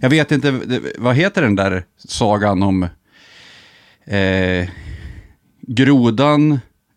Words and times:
Jag 0.00 0.10
vet 0.10 0.32
inte, 0.32 0.60
vad 0.98 1.16
heter 1.16 1.42
den 1.42 1.56
där 1.56 1.84
sagan 1.96 2.62
om 2.62 2.82
eh, 4.04 4.68
grodan, 5.60 6.52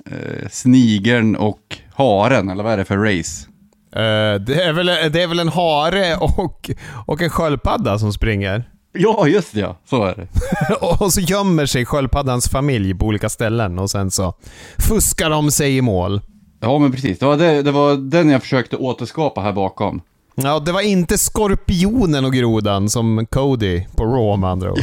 eh, 0.06 0.50
snigeln 0.50 1.36
och 1.36 1.78
haren, 1.94 2.50
eller 2.50 2.64
vad 2.64 2.74
är 2.74 2.78
det 2.78 2.86
för 2.86 2.98
race? 2.98 3.48
Eh, 3.96 4.42
det, 4.42 4.64
är 4.64 4.74
väl, 4.74 4.86
det 4.86 5.22
är 5.22 5.28
väl 5.28 5.40
en 5.40 5.50
hare 5.50 6.16
och, 6.16 6.72
och 7.06 7.22
en 7.22 7.30
sköldpadda 7.30 8.00
som 8.00 8.14
springer. 8.14 8.64
Ja, 8.94 9.28
just 9.28 9.54
det, 9.54 9.60
ja. 9.60 9.78
Så 9.86 10.04
är 10.04 10.16
det. 10.16 10.28
och 11.04 11.14
så 11.14 11.22
gömmer 11.22 11.66
sig 11.66 11.86
sköldpaddans 11.86 12.50
familj 12.50 12.96
på 12.96 13.06
olika 13.06 13.30
ställen 13.30 13.80
och 13.80 13.90
sen 13.90 14.12
så 14.12 14.34
fuskar 14.78 15.30
de 15.30 15.52
sig 15.52 15.78
i 15.78 15.82
mål. 15.82 16.22
Ja, 16.60 16.80
men 16.80 16.92
precis. 16.92 17.20
Det 17.20 17.26
var, 17.26 17.38
det, 17.38 17.62
det 17.62 17.72
var 17.72 17.96
den 17.96 18.30
jag 18.30 18.42
försökte 18.42 18.78
återskapa 18.78 19.42
här 19.42 19.54
bakom. 19.54 20.02
Ja, 20.36 20.60
det 20.60 20.72
var 20.72 20.82
inte 20.82 21.18
skorpionen 21.18 22.26
och 22.26 22.34
grodan 22.34 22.90
som 22.90 23.26
Cody 23.32 23.86
på 23.96 24.06
Raw 24.06 24.42
med 24.42 24.50
andra 24.50 24.72
ord. 24.72 24.80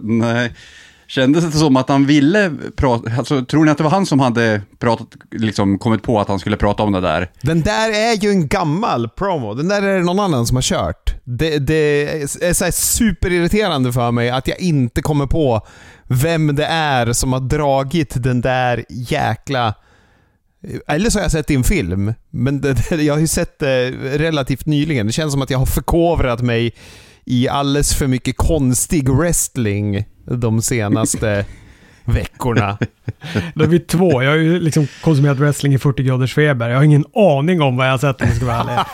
Nej. 0.00 0.52
Kändes 1.06 1.44
det 1.44 1.58
som 1.58 1.76
att 1.76 1.88
han 1.88 2.06
ville 2.06 2.52
prata, 2.76 3.10
alltså 3.18 3.44
tror 3.44 3.64
ni 3.64 3.70
att 3.70 3.78
det 3.78 3.84
var 3.84 3.90
han 3.90 4.06
som 4.06 4.20
hade 4.20 4.62
pratat, 4.78 5.08
liksom 5.30 5.78
kommit 5.78 6.02
på 6.02 6.20
att 6.20 6.28
han 6.28 6.38
skulle 6.38 6.56
prata 6.56 6.82
om 6.82 6.92
det 6.92 7.00
där? 7.00 7.30
Den 7.40 7.60
där 7.60 7.90
är 7.90 8.24
ju 8.24 8.30
en 8.30 8.48
gammal 8.48 9.08
promo. 9.08 9.54
Den 9.54 9.68
där 9.68 9.82
är 9.82 9.98
det 9.98 10.04
någon 10.04 10.20
annan 10.20 10.46
som 10.46 10.56
har 10.56 10.62
kört. 10.62 11.14
Det, 11.24 11.58
det 11.58 12.12
är 12.40 12.52
så 12.52 12.72
superirriterande 12.72 13.92
för 13.92 14.10
mig 14.10 14.30
att 14.30 14.48
jag 14.48 14.60
inte 14.60 15.02
kommer 15.02 15.26
på 15.26 15.66
vem 16.08 16.56
det 16.56 16.66
är 16.66 17.12
som 17.12 17.32
har 17.32 17.40
dragit 17.40 18.22
den 18.22 18.40
där 18.40 18.84
jäkla... 18.88 19.74
Eller 20.86 21.10
så 21.10 21.18
har 21.18 21.24
jag 21.24 21.32
sett 21.32 21.50
i 21.50 21.54
en 21.54 21.64
film, 21.64 22.14
men 22.30 22.60
det, 22.60 22.90
jag 22.90 23.14
har 23.14 23.20
ju 23.20 23.26
sett 23.26 23.58
det 23.58 23.90
relativt 24.18 24.66
nyligen. 24.66 25.06
Det 25.06 25.12
känns 25.12 25.32
som 25.32 25.42
att 25.42 25.50
jag 25.50 25.58
har 25.58 25.66
förkovrat 25.66 26.40
mig 26.40 26.74
i 27.24 27.48
alldeles 27.48 27.94
för 27.94 28.06
mycket 28.06 28.36
konstig 28.36 29.08
wrestling 29.08 30.04
de 30.24 30.62
senaste 30.62 31.46
veckorna. 32.04 32.78
Då 33.54 33.64
är 33.64 33.68
vi 33.68 33.80
två. 33.80 34.22
Jag 34.22 34.30
har 34.30 34.36
ju 34.36 34.60
liksom 34.60 34.86
konsumerat 35.02 35.38
wrestling 35.38 35.74
i 35.74 35.78
40 35.78 36.02
graders 36.02 36.34
feber. 36.34 36.68
Jag 36.68 36.76
har 36.76 36.84
ingen 36.84 37.04
aning 37.14 37.62
om 37.62 37.76
vad 37.76 37.86
jag 37.86 37.90
har 37.90 37.98
sett 37.98 38.20
om 38.20 38.28
jag 38.28 38.36
ska 38.36 38.46
vara 38.46 38.60
ärlig. 38.60 38.84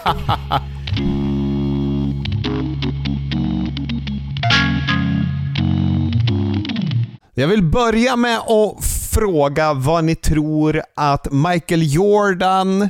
Jag 7.35 7.49
vill 7.49 7.63
börja 7.63 8.17
med 8.17 8.39
att 8.39 8.98
fråga 9.11 9.75
vad 9.75 10.05
ni 10.05 10.15
tror 10.15 10.83
att 10.97 11.33
Michael 11.33 11.95
Jordan, 11.95 12.89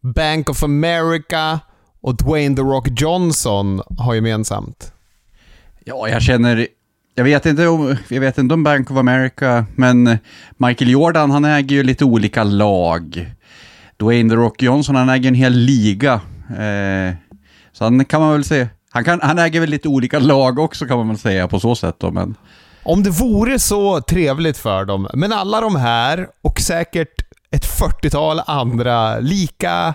Bank 0.00 0.50
of 0.50 0.62
America 0.62 1.60
och 2.00 2.16
Dwayne 2.16 2.56
The 2.56 2.62
Rock 2.62 2.88
Johnson 3.00 3.82
har 3.98 4.14
gemensamt. 4.14 4.92
Ja, 5.84 6.08
jag 6.08 6.22
känner, 6.22 6.66
jag 7.14 7.24
vet 7.24 7.46
inte 7.46 7.66
om, 7.66 7.96
jag 8.08 8.20
vet 8.20 8.38
inte 8.38 8.54
om 8.54 8.64
Bank 8.64 8.90
of 8.90 8.96
America, 8.96 9.66
men 9.74 10.18
Michael 10.56 10.90
Jordan, 10.90 11.30
han 11.30 11.44
äger 11.44 11.76
ju 11.76 11.82
lite 11.82 12.04
olika 12.04 12.44
lag. 12.44 13.30
Dwayne 13.96 14.30
The 14.30 14.36
Rock 14.36 14.62
Johnson, 14.62 14.96
han 14.96 15.08
äger 15.08 15.28
en 15.28 15.34
hel 15.34 15.52
liga. 15.52 16.12
Eh, 16.50 17.14
så 17.72 17.84
han 17.84 18.04
kan 18.04 18.20
man 18.20 18.32
väl 18.32 18.44
säga, 18.44 18.68
han, 18.90 19.04
kan, 19.04 19.20
han 19.22 19.38
äger 19.38 19.60
väl 19.60 19.70
lite 19.70 19.88
olika 19.88 20.18
lag 20.18 20.58
också 20.58 20.86
kan 20.86 20.98
man 20.98 21.08
väl 21.08 21.18
säga 21.18 21.48
på 21.48 21.60
så 21.60 21.74
sätt 21.74 21.96
då, 21.98 22.10
men... 22.10 22.34
Om 22.86 23.02
det 23.02 23.10
vore 23.10 23.58
så 23.58 24.00
trevligt 24.00 24.58
för 24.58 24.84
dem, 24.84 25.08
men 25.14 25.32
alla 25.32 25.60
de 25.60 25.76
här 25.76 26.28
och 26.42 26.60
säkert 26.60 27.22
ett 27.50 27.64
40-tal 27.66 28.40
andra 28.46 29.18
lika 29.18 29.94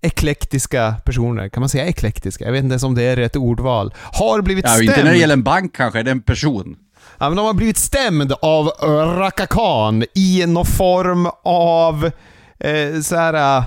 eklektiska 0.00 0.94
personer, 1.04 1.48
kan 1.48 1.60
man 1.60 1.68
säga 1.68 1.86
eklektiska? 1.86 2.44
Jag 2.44 2.52
vet 2.52 2.62
inte 2.64 2.72
ens 2.72 2.82
om 2.82 2.94
det 2.94 3.02
är 3.02 3.16
rätt 3.16 3.36
ordval. 3.36 3.94
Har 4.12 4.42
blivit 4.42 4.64
Ja, 4.64 4.70
stämd. 4.70 4.88
inte 4.90 5.04
när 5.04 5.12
det 5.12 5.18
gäller 5.18 5.32
en 5.34 5.42
bank 5.42 5.76
kanske, 5.76 6.02
det 6.02 6.10
är 6.10 6.12
en 6.12 6.22
person. 6.22 6.76
Ja, 7.18 7.28
men 7.28 7.36
de 7.36 7.46
har 7.46 7.54
blivit 7.54 7.76
stämd 7.76 8.32
av 8.42 8.66
Raka 9.18 9.46
Khan 9.46 10.04
i 10.14 10.44
någon 10.46 10.66
form 10.66 11.28
av 11.44 12.10
eh, 12.60 13.00
så 13.02 13.16
här 13.16 13.58
eh, 13.58 13.64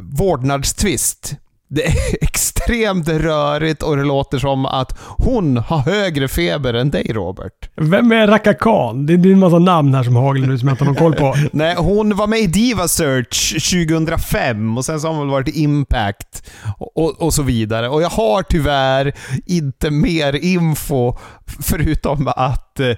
vårdnadstvist. 0.00 1.36
Det 1.68 1.86
är 1.86 1.92
extremt 2.24 2.57
rörigt 2.68 3.82
och 3.82 3.96
det 3.96 4.04
låter 4.04 4.38
som 4.38 4.66
att 4.66 4.98
hon 5.00 5.56
har 5.56 5.78
högre 5.78 6.28
feber 6.28 6.74
än 6.74 6.90
dig 6.90 7.12
Robert. 7.12 7.70
Vem 7.76 8.12
är 8.12 8.26
Raka 8.26 8.54
Khan? 8.54 9.06
Det 9.06 9.12
är 9.12 9.26
en 9.26 9.38
massa 9.38 9.58
namn 9.58 9.94
här 9.94 10.02
som 10.02 10.16
haglar 10.16 10.46
nu 10.46 10.58
som 10.58 10.68
jag 10.68 10.74
inte 10.74 10.84
har 10.84 10.92
någon 10.92 10.96
koll 10.96 11.14
på. 11.14 11.34
Nej, 11.52 11.74
hon 11.78 12.16
var 12.16 12.26
med 12.26 12.38
i 12.38 12.46
Diva 12.46 12.88
Search 12.88 13.52
2005 13.86 14.78
och 14.78 14.84
sen 14.84 15.00
så 15.00 15.06
har 15.06 15.14
hon 15.14 15.26
väl 15.26 15.30
varit 15.30 15.48
i 15.48 15.62
Impact 15.62 16.50
och, 16.78 17.22
och, 17.22 17.34
så 17.34 17.42
vidare. 17.42 17.88
Och 17.88 18.02
jag 18.02 18.10
har 18.10 18.42
tyvärr 18.42 19.12
inte 19.46 19.90
mer 19.90 20.36
info 20.36 21.14
förutom 21.60 22.28
att 22.36 22.80
eh, 22.80 22.96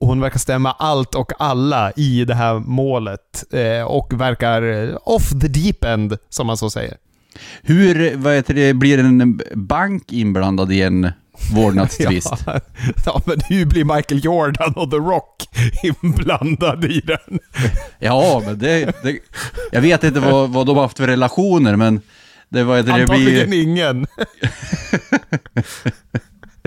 hon 0.00 0.20
verkar 0.20 0.38
stämma 0.38 0.72
allt 0.72 1.14
och 1.14 1.32
alla 1.38 1.92
i 1.96 2.24
det 2.24 2.34
här 2.34 2.54
målet 2.58 3.44
eh, 3.52 3.82
och 3.82 4.20
verkar 4.20 4.92
off 5.08 5.30
the 5.30 5.48
deep 5.48 5.84
end, 5.84 6.18
som 6.28 6.46
man 6.46 6.56
så 6.56 6.70
säger. 6.70 6.96
Hur, 7.62 8.16
vad 8.16 8.34
heter 8.34 8.54
det, 8.54 8.74
blir 8.74 8.98
en 8.98 9.40
bank 9.54 10.12
inblandad 10.12 10.72
i 10.72 10.82
en 10.82 11.10
vårdnadstvist? 11.54 12.32
Ja, 12.46 12.60
ja, 13.06 13.20
men 13.24 13.40
hur 13.48 13.66
blir 13.66 13.84
Michael 13.84 14.24
Jordan 14.24 14.72
och 14.72 14.90
The 14.90 14.96
Rock 14.96 15.48
inblandade 15.82 16.88
i 16.88 17.00
den? 17.00 17.38
Ja, 17.98 18.42
men 18.46 18.58
det, 18.58 19.02
det... 19.02 19.18
Jag 19.72 19.80
vet 19.80 20.04
inte 20.04 20.20
vad, 20.20 20.50
vad 20.50 20.66
de 20.66 20.76
har 20.76 20.82
haft 20.82 20.96
för 20.96 21.06
relationer, 21.06 21.76
men... 21.76 22.00
Det, 22.48 22.64
det, 22.64 22.82
det 22.82 22.92
Antagligen 22.92 23.50
blir... 23.50 23.62
ingen. 23.62 24.06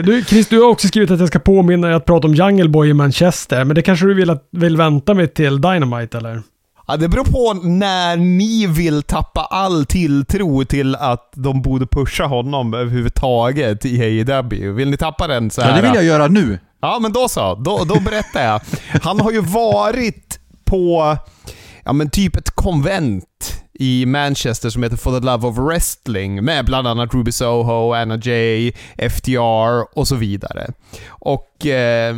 Du, 0.03 0.23
Chris, 0.23 0.47
du 0.47 0.61
har 0.61 0.69
också 0.69 0.87
skrivit 0.87 1.11
att 1.11 1.19
jag 1.19 1.27
ska 1.27 1.39
påminna 1.39 1.87
dig 1.87 1.95
att 1.95 2.05
prata 2.05 2.27
om 2.27 2.35
Jungle 2.35 2.69
Boy 2.69 2.89
i 2.89 2.93
Manchester, 2.93 3.63
men 3.63 3.75
det 3.75 3.81
kanske 3.81 4.05
du 4.05 4.13
vill, 4.13 4.29
att, 4.29 4.47
vill 4.51 4.77
vänta 4.77 5.13
med 5.13 5.33
till 5.33 5.61
Dynamite, 5.61 6.17
eller? 6.17 6.41
Ja, 6.89 6.97
det 6.97 7.07
beror 7.07 7.23
på 7.23 7.67
när 7.67 8.17
ni 8.17 8.67
vill 8.67 9.03
tappa 9.03 9.41
all 9.41 9.85
tilltro 9.85 10.65
till 10.65 10.95
att 10.95 11.33
de 11.35 11.61
borde 11.61 11.87
pusha 11.87 12.25
honom 12.25 12.73
överhuvudtaget 12.73 13.85
i 13.85 14.01
AEW. 14.01 14.71
Vill 14.71 14.89
ni 14.89 14.97
tappa 14.97 15.27
den 15.27 15.51
så 15.51 15.61
här? 15.61 15.69
Ja, 15.69 15.75
det 15.75 15.81
vill 15.81 15.95
jag 15.95 16.03
göra 16.03 16.27
nu. 16.27 16.59
Ja, 16.81 16.99
men 17.01 17.13
då 17.13 17.29
så. 17.29 17.55
Då, 17.55 17.83
då 17.83 17.99
berättar 17.99 18.43
jag. 18.43 18.61
Han 19.01 19.19
har 19.19 19.31
ju 19.31 19.41
varit 19.41 20.39
på, 20.65 21.17
ja 21.83 21.93
men 21.93 22.09
typ 22.09 22.35
ett 22.35 22.49
konvent 22.49 23.63
i 23.73 24.05
Manchester 24.05 24.69
som 24.69 24.83
heter 24.83 24.97
For 24.97 25.19
the 25.19 25.25
Love 25.25 25.47
of 25.47 25.57
Wrestling 25.57 26.43
med 26.45 26.65
bland 26.65 26.87
annat 26.87 27.13
Ruby 27.13 27.31
Soho, 27.31 27.93
Anna 27.93 28.17
Jay, 28.17 28.71
FTR 29.09 29.97
och 29.99 30.07
så 30.07 30.15
vidare. 30.15 30.67
Och 31.07 31.65
eh, 31.65 32.15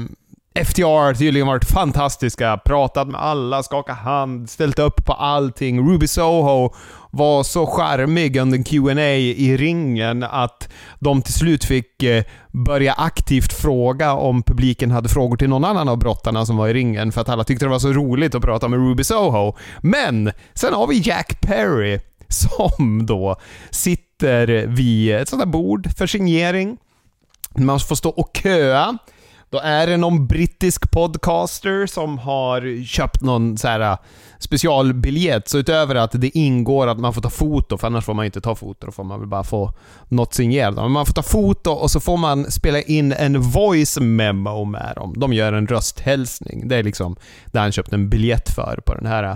FTR 0.56 0.84
har 0.84 1.14
tydligen 1.14 1.34
liksom 1.34 1.48
varit 1.48 1.66
fantastiska, 1.66 2.58
pratat 2.58 3.08
med 3.08 3.22
alla, 3.22 3.64
skakat 3.64 3.98
hand, 3.98 4.50
ställt 4.50 4.80
upp 4.80 5.06
på 5.06 5.14
allting. 5.14 5.90
Ruby 5.90 6.08
Soho 6.08 6.74
var 7.12 7.44
så 7.44 7.66
charmig 7.66 8.38
under 8.38 8.64
Q&A 8.64 9.16
i 9.16 9.58
ringen 9.58 10.24
att 10.24 10.70
de 11.00 11.22
till 11.22 11.34
slut 11.34 11.64
fick 11.64 12.04
eh, 12.04 12.24
börja 12.52 12.94
aktivt 12.94 13.54
fråga 13.54 14.14
om 14.14 14.44
publiken 14.44 14.92
hade 14.92 15.10
frågor 15.10 15.38
till 15.38 15.50
någon 15.50 15.66
annan 15.66 15.90
av 15.90 15.98
brottarna 15.98 16.46
som 16.46 16.58
var 16.58 16.68
i 16.68 16.74
ringen 16.74 17.12
för 17.12 17.22
att 17.22 17.30
alla 17.30 17.44
tyckte 17.44 17.66
det 17.66 17.70
var 17.70 17.80
så 17.80 17.94
roligt 17.94 18.36
att 18.36 18.42
prata 18.42 18.68
med 18.68 18.80
Ruby 18.80 19.04
Soho. 19.04 19.56
Men 19.82 20.32
sen 20.54 20.74
har 20.74 20.88
vi 20.88 21.02
Jack 21.06 21.42
Perry 21.42 22.00
som 22.28 23.06
då 23.06 23.36
sitter 23.70 24.68
vid 24.68 25.16
ett 25.16 25.30
sånt 25.30 25.42
där 25.42 25.52
bord 25.52 25.98
för 25.98 26.08
signering. 26.08 26.78
Man 27.58 27.80
får 27.80 27.96
stå 27.96 28.10
och 28.10 28.40
köa. 28.44 28.98
Då 29.52 29.60
är 29.60 29.88
det 29.88 29.98
någon 29.98 30.28
brittisk 30.28 30.92
podcaster 30.92 31.86
som 31.86 32.18
har 32.18 32.86
köpt 32.86 33.22
någon 33.22 33.58
så 33.58 33.68
här 33.68 33.80
äh, 33.80 33.98
specialbiljett. 34.40 35.48
Så 35.48 35.58
utöver 35.58 35.96
att 35.96 36.12
det 36.12 36.38
ingår 36.38 36.88
att 36.88 37.00
man 37.00 37.14
får 37.14 37.22
ta 37.22 37.30
foto, 37.30 37.78
för 37.78 37.88
annars 37.88 38.06
får 38.06 38.14
man 38.14 38.26
inte 38.26 38.42
ta 38.42 38.56
foto, 38.56 38.86
då 38.86 38.92
får 38.92 39.04
man 39.04 39.20
väl 39.20 39.30
bara 39.30 39.44
få 39.44 39.74
något 40.08 40.34
signerat. 40.34 40.76
Men 40.76 40.92
man 40.92 41.06
får 41.06 41.14
ta 41.14 41.24
foto 41.24 41.72
och 41.72 41.92
så 41.92 42.00
får 42.00 42.18
man 42.18 42.52
spela 42.52 42.82
in 42.82 43.12
en 43.12 43.42
voice 43.42 44.00
memo 44.00 44.66
med 44.66 44.94
dem. 44.96 45.14
De 45.18 45.34
gör 45.34 45.54
en 45.54 45.68
rösthälsning. 45.68 46.68
Det 46.68 46.76
är 46.76 46.84
liksom 46.84 47.16
det 47.46 47.60
han 47.60 47.72
köpt 47.72 47.94
en 47.94 48.10
biljett 48.10 48.50
för 48.50 48.80
på 48.86 48.96
den 48.96 49.06
här 49.06 49.24
äh, 49.24 49.36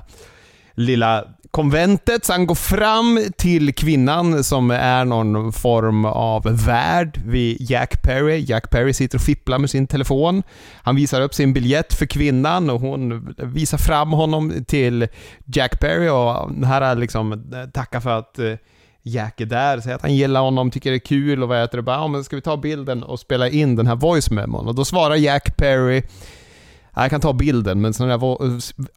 lilla 0.75 1.23
konventet. 1.55 2.25
Så 2.25 2.33
han 2.33 2.47
går 2.47 2.55
fram 2.55 3.19
till 3.37 3.73
kvinnan 3.73 4.43
som 4.43 4.71
är 4.71 5.05
någon 5.05 5.53
form 5.53 6.05
av 6.05 6.65
värd 6.65 7.21
vid 7.25 7.57
Jack 7.59 8.01
Perry. 8.03 8.45
Jack 8.47 8.69
Perry 8.69 8.93
sitter 8.93 9.17
och 9.17 9.21
fipplar 9.21 9.57
med 9.57 9.69
sin 9.69 9.87
telefon. 9.87 10.43
Han 10.83 10.95
visar 10.95 11.21
upp 11.21 11.33
sin 11.33 11.53
biljett 11.53 11.93
för 11.93 12.05
kvinnan 12.05 12.69
och 12.69 12.79
hon 12.81 13.35
visar 13.37 13.77
fram 13.77 14.11
honom 14.11 14.65
till 14.67 15.07
Jack 15.45 15.79
Perry 15.79 16.09
och 16.09 16.51
den 16.53 16.63
här 16.63 16.95
liksom 16.95 17.31
eh, 17.31 17.69
tackar 17.73 17.99
för 17.99 18.19
att 18.19 18.39
eh, 18.39 18.53
Jack 19.07 19.41
är 19.41 19.45
där, 19.45 19.79
säger 19.79 19.95
att 19.95 20.01
han 20.01 20.15
gillar 20.15 20.41
honom, 20.41 20.71
tycker 20.71 20.91
det 20.91 20.97
är 20.97 20.99
kul 20.99 21.43
och 21.43 21.49
vad 21.49 21.61
heter 21.61 21.77
det, 21.77 21.81
bara 21.83 21.95
ja, 21.95 22.07
men 22.07 22.23
ska 22.23 22.35
vi 22.35 22.41
ta 22.41 22.57
bilden 22.57 23.03
och 23.03 23.19
spela 23.19 23.49
in 23.49 23.75
den 23.75 23.87
här 23.87 23.95
voice 23.95 24.31
memon? 24.31 24.67
Och 24.67 24.75
då 24.75 24.85
svarar 24.85 25.15
Jack 25.15 25.57
Perry 25.57 26.03
jag 26.95 27.09
kan 27.09 27.21
ta 27.21 27.33
bilden, 27.33 27.81
men 27.81 27.93
sådana 27.93 28.17
där 28.17 28.37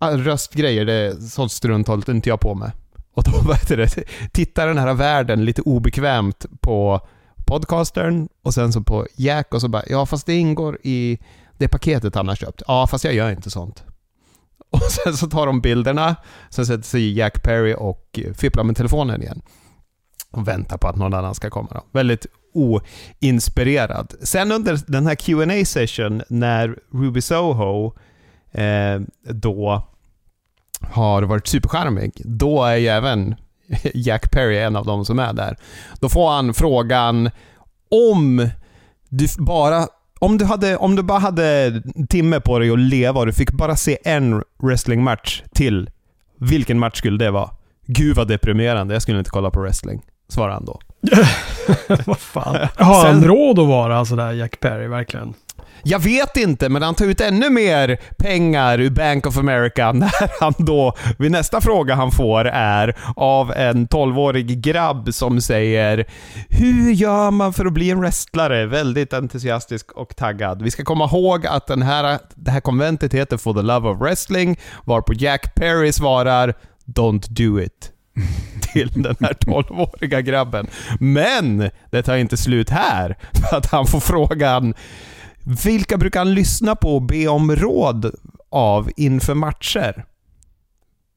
eh, 0.00 0.16
röstgrejer, 0.16 0.84
det, 0.84 1.22
sånt 1.22 1.52
strunt 1.52 1.88
håller 1.88 2.10
inte 2.10 2.28
jag 2.28 2.40
på 2.40 2.54
med. 2.54 2.72
Och 3.14 3.24
då 3.24 3.32
vad 3.42 3.56
heter 3.56 3.76
det, 3.76 4.04
tittar 4.32 4.66
den 4.66 4.78
här 4.78 4.94
världen 4.94 5.44
lite 5.44 5.62
obekvämt 5.62 6.46
på, 6.60 7.00
podcastern 7.48 8.28
och 8.42 8.54
sen 8.54 8.72
så 8.72 8.82
på 8.82 9.06
Jack 9.16 9.54
och 9.54 9.60
så 9.60 9.68
bara 9.68 9.82
ja 9.86 10.06
fast 10.06 10.26
det 10.26 10.34
ingår 10.34 10.78
i 10.82 11.18
det 11.58 11.68
paketet 11.68 12.14
han 12.14 12.28
har 12.28 12.34
köpt. 12.34 12.62
Ja 12.68 12.86
fast 12.86 13.04
jag 13.04 13.14
gör 13.14 13.30
inte 13.30 13.50
sånt. 13.50 13.84
Och 14.70 14.82
sen 14.82 15.16
så 15.16 15.26
tar 15.26 15.46
de 15.46 15.60
bilderna, 15.60 16.16
sen 16.50 16.66
sätter 16.66 16.82
sig 16.82 17.12
Jack 17.12 17.42
Perry 17.42 17.74
och 17.78 18.20
eh, 18.24 18.32
fipplar 18.32 18.64
med 18.64 18.76
telefonen 18.76 19.22
igen. 19.22 19.42
Och 20.30 20.48
väntar 20.48 20.78
på 20.78 20.88
att 20.88 20.96
någon 20.96 21.14
annan 21.14 21.34
ska 21.34 21.50
komma. 21.50 21.68
Då. 21.70 21.82
Väldigt 21.92 22.26
oinspirerad. 22.58 24.14
Sen 24.22 24.52
under 24.52 24.78
den 24.86 25.06
här 25.06 25.14
qa 25.14 25.64
session 25.64 26.22
när 26.28 26.76
Ruby 26.92 27.20
Soho 27.20 27.92
eh, 28.52 29.00
då 29.22 29.82
har 30.80 31.22
varit 31.22 31.46
supercharmig, 31.46 32.12
då 32.24 32.64
är 32.64 32.76
ju 32.76 32.86
även 32.86 33.34
Jack 33.94 34.30
Perry 34.30 34.58
en 34.58 34.76
av 34.76 34.86
de 34.86 35.04
som 35.04 35.18
är 35.18 35.32
där. 35.32 35.56
Då 36.00 36.08
får 36.08 36.30
han 36.30 36.54
frågan 36.54 37.30
om 37.90 38.48
du 39.08 39.26
bara 39.38 39.86
om 40.20 40.38
du, 40.38 40.44
hade, 40.44 40.76
om 40.76 40.96
du 40.96 41.02
bara 41.02 41.18
hade 41.18 41.46
en 41.94 42.06
timme 42.06 42.40
på 42.40 42.58
dig 42.58 42.70
att 42.70 42.78
leva 42.78 43.20
och 43.20 43.26
du 43.26 43.32
fick 43.32 43.50
bara 43.50 43.76
se 43.76 43.98
en 44.04 44.42
wrestlingmatch 44.62 45.42
till, 45.52 45.90
vilken 46.38 46.78
match 46.78 46.98
skulle 46.98 47.24
det 47.24 47.30
vara? 47.30 47.50
Gud 47.86 48.16
vad 48.16 48.28
deprimerande, 48.28 48.94
jag 48.94 49.02
skulle 49.02 49.18
inte 49.18 49.30
kolla 49.30 49.50
på 49.50 49.60
wrestling, 49.60 50.02
svarar 50.28 50.52
han 50.52 50.64
då. 50.64 50.80
Vad 52.06 52.18
fan. 52.18 52.68
Har 52.76 53.06
han 53.06 53.24
råd 53.24 53.58
att 53.58 53.66
vara 53.66 54.04
sådär 54.04 54.32
Jack 54.32 54.60
Perry, 54.60 54.86
verkligen? 54.86 55.34
Jag 55.82 55.98
vet 55.98 56.36
inte, 56.36 56.68
men 56.68 56.82
han 56.82 56.94
tar 56.94 57.04
ut 57.04 57.20
ännu 57.20 57.50
mer 57.50 57.98
pengar 58.18 58.80
ur 58.80 58.90
Bank 58.90 59.26
of 59.26 59.38
America 59.38 59.92
när 59.94 60.40
han 60.40 60.54
då, 60.58 60.92
vid 61.18 61.30
nästa 61.30 61.60
fråga 61.60 61.94
han 61.94 62.10
får 62.10 62.44
är 62.44 62.96
av 63.16 63.52
en 63.52 63.88
12-årig 63.88 64.60
grabb 64.60 65.14
som 65.14 65.40
säger 65.40 66.04
Hur 66.48 66.92
gör 66.92 67.30
man 67.30 67.52
för 67.52 67.66
att 67.66 67.72
bli 67.72 67.90
en 67.90 68.00
wrestlare? 68.00 68.66
Väldigt 68.66 69.12
entusiastisk 69.12 69.92
och 69.92 70.16
taggad. 70.16 70.62
Vi 70.62 70.70
ska 70.70 70.84
komma 70.84 71.04
ihåg 71.04 71.46
att 71.46 71.66
den 71.66 71.82
här, 71.82 72.18
det 72.34 72.50
här 72.50 72.60
konventet 72.60 73.14
heter 73.14 73.36
For 73.36 73.54
the 73.54 73.62
Love 73.62 73.88
of 73.88 74.00
Wrestling, 74.00 74.58
varpå 74.84 75.12
Jack 75.12 75.54
Perry 75.54 75.92
svarar 75.92 76.54
Don't 76.86 77.26
do 77.28 77.60
it 77.60 77.92
till 78.60 78.90
den 78.94 79.16
här 79.20 79.32
12-åriga 79.32 80.20
grabben. 80.20 80.66
Men 81.00 81.70
det 81.90 82.02
tar 82.02 82.16
inte 82.16 82.36
slut 82.36 82.70
här, 82.70 83.16
för 83.50 83.56
att 83.56 83.66
han 83.66 83.86
får 83.86 84.00
frågan 84.00 84.74
vilka 85.64 85.96
brukar 85.96 86.20
han 86.20 86.34
lyssna 86.34 86.76
på 86.76 86.94
och 86.94 87.02
be 87.02 87.28
om 87.28 87.56
råd 87.56 88.14
av 88.50 88.90
inför 88.96 89.34
matcher? 89.34 90.04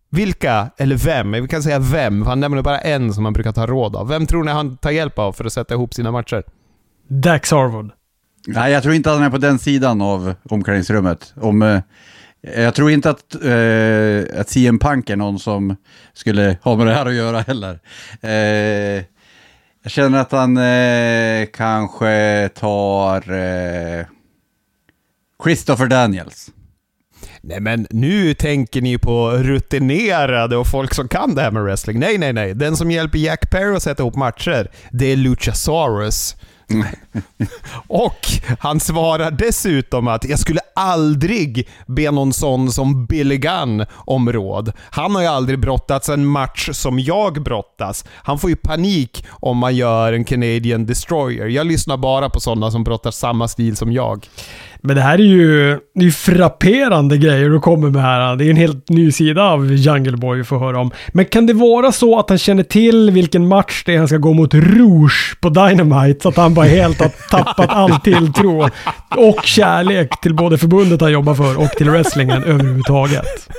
Vilka, 0.09 0.69
eller 0.77 0.95
vem, 0.95 1.31
vi 1.31 1.47
kan 1.47 1.63
säga 1.63 1.79
vem, 1.79 2.23
för 2.23 2.29
han 2.29 2.39
nämner 2.39 2.61
bara 2.61 2.79
en 2.79 3.13
som 3.13 3.25
han 3.25 3.33
brukar 3.33 3.51
ta 3.51 3.67
råd 3.67 3.95
av. 3.95 4.07
Vem 4.07 4.25
tror 4.25 4.43
ni 4.43 4.51
han 4.51 4.77
tar 4.77 4.91
hjälp 4.91 5.19
av 5.19 5.33
för 5.33 5.45
att 5.45 5.53
sätta 5.53 5.73
ihop 5.73 5.93
sina 5.93 6.11
matcher? 6.11 6.43
Dax 7.07 7.51
Harwood. 7.51 7.91
Nej, 8.47 8.71
jag 8.71 8.83
tror 8.83 8.95
inte 8.95 9.11
att 9.11 9.17
han 9.17 9.25
är 9.25 9.29
på 9.29 9.37
den 9.37 9.59
sidan 9.59 10.01
av 10.01 10.33
omklädningsrummet. 10.49 11.33
Om, 11.41 11.61
eh, 11.61 11.81
jag 12.41 12.75
tror 12.75 12.91
inte 12.91 13.09
att, 13.09 13.35
eh, 13.43 14.39
att 14.39 14.49
CM 14.49 14.79
Punk 14.79 15.09
är 15.09 15.15
någon 15.15 15.39
som 15.39 15.75
skulle 16.13 16.57
ha 16.61 16.75
med 16.75 16.87
det 16.87 16.93
här 16.93 17.05
att 17.05 17.13
göra 17.13 17.39
heller. 17.39 17.79
Eh, 18.21 19.03
jag 19.83 19.91
känner 19.91 20.19
att 20.19 20.31
han 20.31 20.57
eh, 20.57 21.45
kanske 21.53 22.49
tar 22.55 23.31
eh, 23.31 24.05
Christopher 25.43 25.87
Daniels. 25.87 26.51
Nej 27.41 27.59
men 27.59 27.87
nu 27.89 28.33
tänker 28.33 28.81
ni 28.81 28.97
på 28.97 29.31
rutinerade 29.31 30.57
och 30.57 30.67
folk 30.67 30.93
som 30.93 31.07
kan 31.07 31.35
det 31.35 31.41
här 31.41 31.51
med 31.51 31.63
wrestling. 31.63 31.99
Nej, 31.99 32.17
nej, 32.17 32.33
nej. 32.33 32.53
Den 32.53 32.77
som 32.77 32.91
hjälper 32.91 33.17
Jack 33.17 33.49
Perry 33.51 33.75
att 33.75 33.83
sätta 33.83 34.03
ihop 34.03 34.15
matcher, 34.15 34.71
det 34.91 35.05
är 35.05 35.15
Luchasaurus. 35.15 36.35
och 37.87 38.27
han 38.59 38.79
svarar 38.79 39.31
dessutom 39.31 40.07
att 40.07 40.25
jag 40.25 40.39
skulle 40.39 40.59
aldrig 40.75 41.69
be 41.85 42.11
någon 42.11 42.33
sån 42.33 42.71
som 42.71 43.05
Billy 43.05 43.37
Gunn 43.37 43.85
om 43.95 44.31
råd. 44.31 44.71
Han 44.91 45.15
har 45.15 45.21
ju 45.21 45.27
aldrig 45.27 45.59
brottats 45.59 46.09
en 46.09 46.25
match 46.25 46.69
som 46.73 46.99
jag 46.99 47.43
brottas. 47.43 48.05
Han 48.13 48.39
får 48.39 48.49
ju 48.49 48.55
panik 48.55 49.25
om 49.29 49.57
man 49.57 49.75
gör 49.75 50.13
en 50.13 50.25
Canadian 50.25 50.85
Destroyer. 50.85 51.47
Jag 51.47 51.67
lyssnar 51.67 51.97
bara 51.97 52.29
på 52.29 52.39
sådana 52.39 52.71
som 52.71 52.83
brottas 52.83 53.17
samma 53.17 53.47
stil 53.47 53.77
som 53.77 53.91
jag. 53.91 54.27
Men 54.81 54.95
det 54.95 55.01
här 55.01 55.13
är 55.13 55.23
ju, 55.23 55.69
det 55.95 56.01
är 56.01 56.03
ju 56.03 56.11
frapperande 56.11 57.17
grejer 57.17 57.49
du 57.49 57.59
kommer 57.59 57.89
med 57.89 58.01
här. 58.01 58.35
Det 58.35 58.45
är 58.45 58.49
en 58.49 58.55
helt 58.55 58.89
ny 58.89 59.11
sida 59.11 59.43
av 59.43 59.73
Jungle 59.73 60.17
Boy 60.17 60.37
vi 60.37 60.43
får 60.43 60.59
höra 60.59 60.79
om. 60.79 60.91
Men 61.07 61.25
kan 61.25 61.45
det 61.45 61.53
vara 61.53 61.91
så 61.91 62.19
att 62.19 62.29
han 62.29 62.37
känner 62.37 62.63
till 62.63 63.11
vilken 63.11 63.47
match 63.47 63.83
det 63.85 63.93
är 63.93 63.97
han 63.97 64.07
ska 64.07 64.17
gå 64.17 64.33
mot 64.33 64.53
Rouge 64.53 65.37
på 65.41 65.49
Dynamite? 65.49 66.21
Så 66.21 66.29
att 66.29 66.37
han 66.37 66.53
bara 66.53 66.65
helt 66.65 66.99
har 66.99 67.11
tappat 67.29 67.69
all 67.69 67.99
tilltro 67.99 68.69
och 69.17 69.43
kärlek 69.43 70.21
till 70.21 70.35
både 70.35 70.57
förbundet 70.57 71.01
han 71.01 71.11
jobbar 71.11 71.35
för 71.35 71.59
och 71.59 71.69
till 71.69 71.89
wrestlingen 71.89 72.43
överhuvudtaget. 72.43 73.49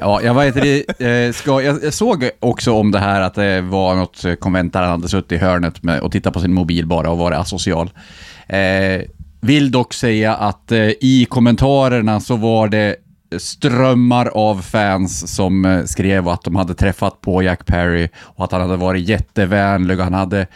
Ja, 0.00 0.20
jag, 0.22 0.34
vet, 0.34 0.54
det, 0.54 1.26
eh, 1.26 1.32
ska, 1.32 1.62
jag 1.62 1.94
såg 1.94 2.30
också 2.40 2.72
om 2.72 2.90
det 2.90 2.98
här 2.98 3.20
att 3.20 3.34
det 3.34 3.60
var 3.60 3.94
något 3.94 4.24
konvent 4.40 4.72
där 4.72 4.80
han 4.80 4.90
hade 4.90 5.08
suttit 5.08 5.32
i 5.32 5.36
hörnet 5.36 5.82
med, 5.82 6.00
och 6.00 6.12
tittat 6.12 6.32
på 6.32 6.40
sin 6.40 6.54
mobil 6.54 6.86
bara 6.86 7.10
och 7.10 7.18
varit 7.18 7.38
asocial. 7.38 7.90
Eh, 8.46 9.00
vill 9.42 9.70
dock 9.70 9.94
säga 9.94 10.34
att 10.34 10.72
eh, 10.72 10.90
i 11.00 11.26
kommentarerna 11.30 12.20
så 12.20 12.36
var 12.36 12.68
det 12.68 12.96
strömmar 13.38 14.26
av 14.26 14.62
fans 14.62 15.34
som 15.34 15.64
eh, 15.64 15.84
skrev 15.84 16.28
att 16.28 16.42
de 16.42 16.56
hade 16.56 16.74
träffat 16.74 17.20
på 17.20 17.42
Jack 17.42 17.66
Perry 17.66 18.08
och 18.16 18.44
att 18.44 18.52
han 18.52 18.60
hade 18.60 18.76
varit 18.76 19.08
jättevänlig 19.08 19.98
och 19.98 20.04
han 20.04 20.14
hade 20.14 20.46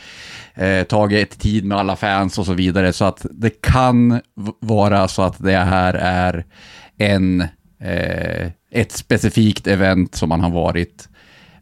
eh, 0.55 0.83
tagit 0.83 1.33
ett 1.33 1.41
tid 1.41 1.65
med 1.65 1.79
alla 1.79 1.97
fans 1.97 2.38
och 2.38 2.47
så 2.47 2.53
vidare. 2.53 2.93
Så 2.93 3.05
att 3.05 3.27
det 3.31 3.62
kan 3.62 4.21
vara 4.61 5.09
så 5.09 5.23
att 5.23 5.38
det 5.38 5.59
här 5.59 5.94
är 5.94 6.44
en, 6.99 7.41
eh, 7.81 8.50
ett 8.71 8.93
specifikt 8.93 9.67
event 9.67 10.15
som 10.15 10.31
han 10.31 10.41
har 10.41 10.50
varit 10.50 11.09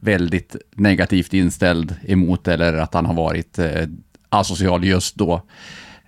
väldigt 0.00 0.56
negativt 0.76 1.35
inställd 1.35 1.94
emot 2.06 2.49
eller 2.49 2.75
att 2.75 2.94
han 2.94 3.06
har 3.06 3.15
varit 3.15 3.59
eh, 3.59 3.87
asocial 4.29 4.85
just 4.85 5.15
då. 5.15 5.43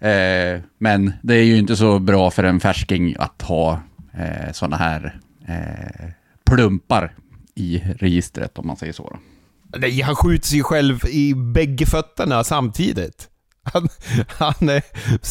Eh, 0.01 0.61
men 0.79 1.13
det 1.23 1.35
är 1.35 1.43
ju 1.43 1.59
inte 1.59 1.77
så 1.77 1.99
bra 1.99 2.31
för 2.31 2.45
en 2.45 2.61
färsking 2.61 3.15
att 3.19 3.43
ha 3.43 3.81
eh, 4.19 4.53
sådana 4.53 4.77
här 4.77 5.21
eh, 5.49 6.11
plumpar 6.47 7.15
i 7.55 7.83
registret 7.99 8.59
om 8.59 8.67
man 8.67 8.77
säger 8.77 8.93
så. 8.93 9.03
Då. 9.03 9.19
Nej, 9.79 10.01
han 10.01 10.17
skjuter 10.17 10.47
sig 10.47 10.63
själv 10.63 11.01
i 11.09 11.35
bägge 11.35 11.87
fötterna 11.87 12.45
samtidigt. 12.45 13.29
Han, 13.63 13.89
han, 14.29 14.81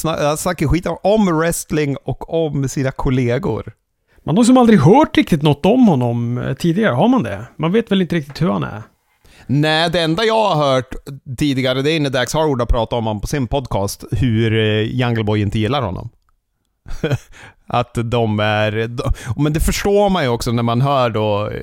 han 0.03 0.37
snackar 0.37 0.67
skit 0.67 0.87
om 1.03 1.37
wrestling 1.37 1.97
och 2.03 2.43
om 2.45 2.69
sina 2.69 2.91
kollegor. 2.91 3.73
Man 4.23 4.37
har 4.37 4.43
som 4.43 4.57
aldrig 4.57 4.79
hört 4.79 5.17
riktigt 5.17 5.41
något 5.41 5.65
om 5.65 5.87
honom 5.87 6.37
eh, 6.37 6.53
tidigare, 6.53 6.93
har 6.93 7.07
man 7.07 7.23
det? 7.23 7.45
Man 7.57 7.71
vet 7.71 7.91
väl 7.91 8.01
inte 8.01 8.15
riktigt 8.15 8.41
hur 8.41 8.49
han 8.49 8.63
är? 8.63 8.81
Nej, 9.47 9.89
det 9.89 10.01
enda 10.01 10.23
jag 10.23 10.49
har 10.49 10.73
hört 10.73 10.95
tidigare 11.37 11.81
det 11.81 11.91
är 11.91 11.99
när 11.99 12.09
Dax 12.09 12.33
Harwood 12.33 12.59
har 12.59 12.65
pratat 12.65 12.93
om 12.93 13.05
honom 13.05 13.21
på 13.21 13.27
sin 13.27 13.47
podcast, 13.47 14.03
hur 14.11 14.53
eh, 14.53 14.81
Jungle 14.81 15.23
Boy 15.23 15.41
inte 15.41 15.59
gillar 15.59 15.81
honom. 15.81 16.09
att 17.67 17.97
de 18.03 18.39
är... 18.39 18.89
Men 19.41 19.53
det 19.53 19.59
förstår 19.59 20.09
man 20.09 20.23
ju 20.23 20.29
också 20.29 20.51
när 20.51 20.63
man 20.63 20.81
hör 20.81 21.09
då 21.09 21.49
eh, 21.49 21.61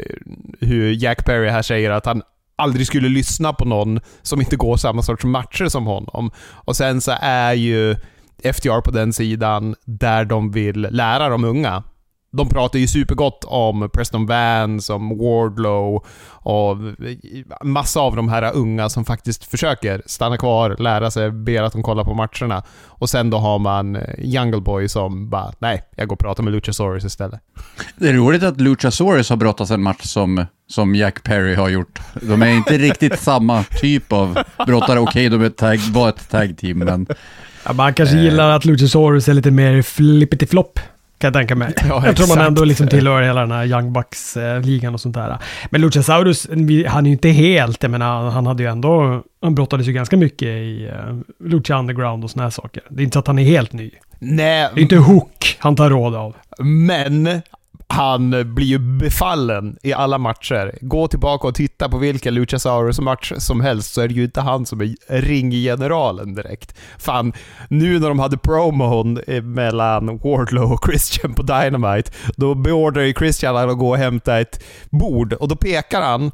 hur 0.60 0.92
Jack 0.92 1.24
Perry 1.24 1.48
här 1.48 1.62
säger 1.62 1.90
att 1.90 2.06
han 2.06 2.22
aldrig 2.56 2.86
skulle 2.86 3.08
lyssna 3.08 3.52
på 3.52 3.64
någon 3.64 4.00
som 4.22 4.40
inte 4.40 4.56
går 4.56 4.76
samma 4.76 5.02
sorts 5.02 5.24
matcher 5.24 5.68
som 5.68 5.86
honom. 5.86 6.30
Och 6.50 6.76
sen 6.76 7.00
så 7.00 7.12
är 7.20 7.52
ju 7.52 7.96
FDR 8.44 8.80
på 8.80 8.90
den 8.90 9.12
sidan 9.12 9.74
där 9.84 10.24
de 10.24 10.50
vill 10.50 10.80
lära 10.90 11.28
de 11.28 11.44
unga 11.44 11.82
de 12.32 12.48
pratar 12.48 12.78
ju 12.78 12.86
supergott 12.86 13.44
om 13.46 13.90
Preston 13.92 14.26
Vance, 14.26 14.92
om 14.92 15.08
Wardlow 15.08 16.06
och 16.28 16.76
massa 17.62 18.00
av 18.00 18.16
de 18.16 18.28
här 18.28 18.52
unga 18.54 18.88
som 18.88 19.04
faktiskt 19.04 19.44
försöker 19.44 20.02
stanna 20.06 20.36
kvar, 20.36 20.76
lära 20.78 21.10
sig, 21.10 21.30
ber 21.30 21.62
att 21.62 21.72
de 21.72 21.82
kollar 21.82 22.04
på 22.04 22.14
matcherna. 22.14 22.62
Och 22.86 23.10
sen 23.10 23.30
då 23.30 23.38
har 23.38 23.58
man 23.58 23.96
eh, 23.96 24.02
Jungle 24.18 24.60
Boy 24.60 24.88
som 24.88 25.30
bara, 25.30 25.52
nej, 25.58 25.82
jag 25.96 26.08
går 26.08 26.16
och 26.16 26.20
pratar 26.20 26.42
med 26.42 26.52
Luchasaurus 26.52 27.04
istället. 27.04 27.40
Det 27.96 28.08
är 28.08 28.12
roligt 28.12 28.42
att 28.42 28.60
Luchasaurus 28.60 29.30
har 29.30 29.36
brottats 29.36 29.70
en 29.70 29.82
match 29.82 30.02
som, 30.02 30.46
som 30.68 30.94
Jack 30.94 31.22
Perry 31.22 31.54
har 31.54 31.68
gjort. 31.68 32.00
De 32.22 32.42
är 32.42 32.50
inte 32.50 32.78
riktigt 32.78 33.18
samma 33.20 33.62
typ 33.62 34.12
av 34.12 34.38
brottare. 34.66 35.00
Okej, 35.00 35.28
okay, 35.28 35.38
de 35.38 35.44
är 35.44 35.50
tag, 35.50 35.78
var 35.78 36.08
ett 36.08 36.30
tag 36.30 36.58
team, 36.58 36.78
men... 36.78 37.06
Ja, 37.64 37.72
man 37.72 37.94
kanske 37.94 38.16
eh. 38.16 38.22
gillar 38.22 38.50
att 38.50 38.64
Luchasaurus 38.64 39.28
är 39.28 39.34
lite 39.34 39.50
mer 39.50 39.82
flippity-flopp. 39.82 40.80
Kan 41.22 41.28
jag 41.28 41.34
tänka 41.34 41.54
mig. 41.54 41.74
Ja, 41.88 42.06
jag 42.06 42.16
tror 42.16 42.36
man 42.36 42.46
ändå 42.46 42.64
liksom 42.64 42.88
tillhör 42.88 43.22
hela 43.22 43.40
den 43.40 43.50
här 43.50 43.64
Young 43.64 43.92
Bucks-ligan 43.92 44.94
och 44.94 45.00
sånt 45.00 45.14
där. 45.14 45.38
Men 45.70 45.80
Luchasaurus, 45.80 46.48
han 46.88 47.06
är 47.06 47.08
ju 47.08 47.12
inte 47.12 47.28
helt, 47.28 47.82
jag 47.82 47.90
menar, 47.90 48.30
han 48.30 48.46
hade 48.46 48.62
ju 48.62 48.68
ändå, 48.68 49.22
han 49.42 49.54
brottades 49.54 49.86
ju 49.86 49.92
ganska 49.92 50.16
mycket 50.16 50.48
i 50.48 50.90
uh, 50.92 51.48
Lucha 51.48 51.78
Underground 51.78 52.24
och 52.24 52.30
såna 52.30 52.42
här 52.42 52.50
saker. 52.50 52.82
Det 52.88 53.02
är 53.02 53.04
inte 53.04 53.14
så 53.14 53.18
att 53.18 53.26
han 53.26 53.38
är 53.38 53.44
helt 53.44 53.72
ny. 53.72 53.90
Nej. 54.18 54.70
Det 54.74 54.80
är 54.80 54.82
inte 54.82 54.96
Hook 54.96 55.56
han 55.58 55.76
tar 55.76 55.90
råd 55.90 56.14
av. 56.14 56.36
Men 56.58 57.42
han 57.92 58.34
eh, 58.34 58.44
blir 58.44 58.66
ju 58.66 58.78
befallen 58.78 59.76
i 59.82 59.92
alla 59.92 60.18
matcher. 60.18 60.78
Gå 60.80 61.08
tillbaka 61.08 61.48
och 61.48 61.54
titta 61.54 61.88
på 61.88 61.98
vilken 61.98 62.34
Luchasaurus-match 62.34 63.32
som 63.36 63.60
helst 63.60 63.94
så 63.94 64.00
är 64.00 64.08
det 64.08 64.14
ju 64.14 64.24
inte 64.24 64.40
han 64.40 64.66
som 64.66 64.80
är 64.80 64.94
ringgeneralen 65.08 66.34
direkt. 66.34 66.78
Fan, 66.98 67.32
nu 67.68 67.98
när 67.98 68.08
de 68.08 68.18
hade 68.18 68.38
promon 68.38 69.20
mellan 69.42 70.18
Wardlow 70.18 70.72
och 70.72 70.84
Christian 70.86 71.34
på 71.34 71.42
Dynamite, 71.42 72.10
då 72.36 72.54
beordrar 72.54 73.02
ju 73.02 73.14
Christian 73.14 73.56
att 73.56 73.78
gå 73.78 73.90
och 73.90 73.96
hämta 73.96 74.40
ett 74.40 74.64
bord 74.90 75.32
och 75.32 75.48
då 75.48 75.56
pekar 75.56 76.02
han 76.02 76.30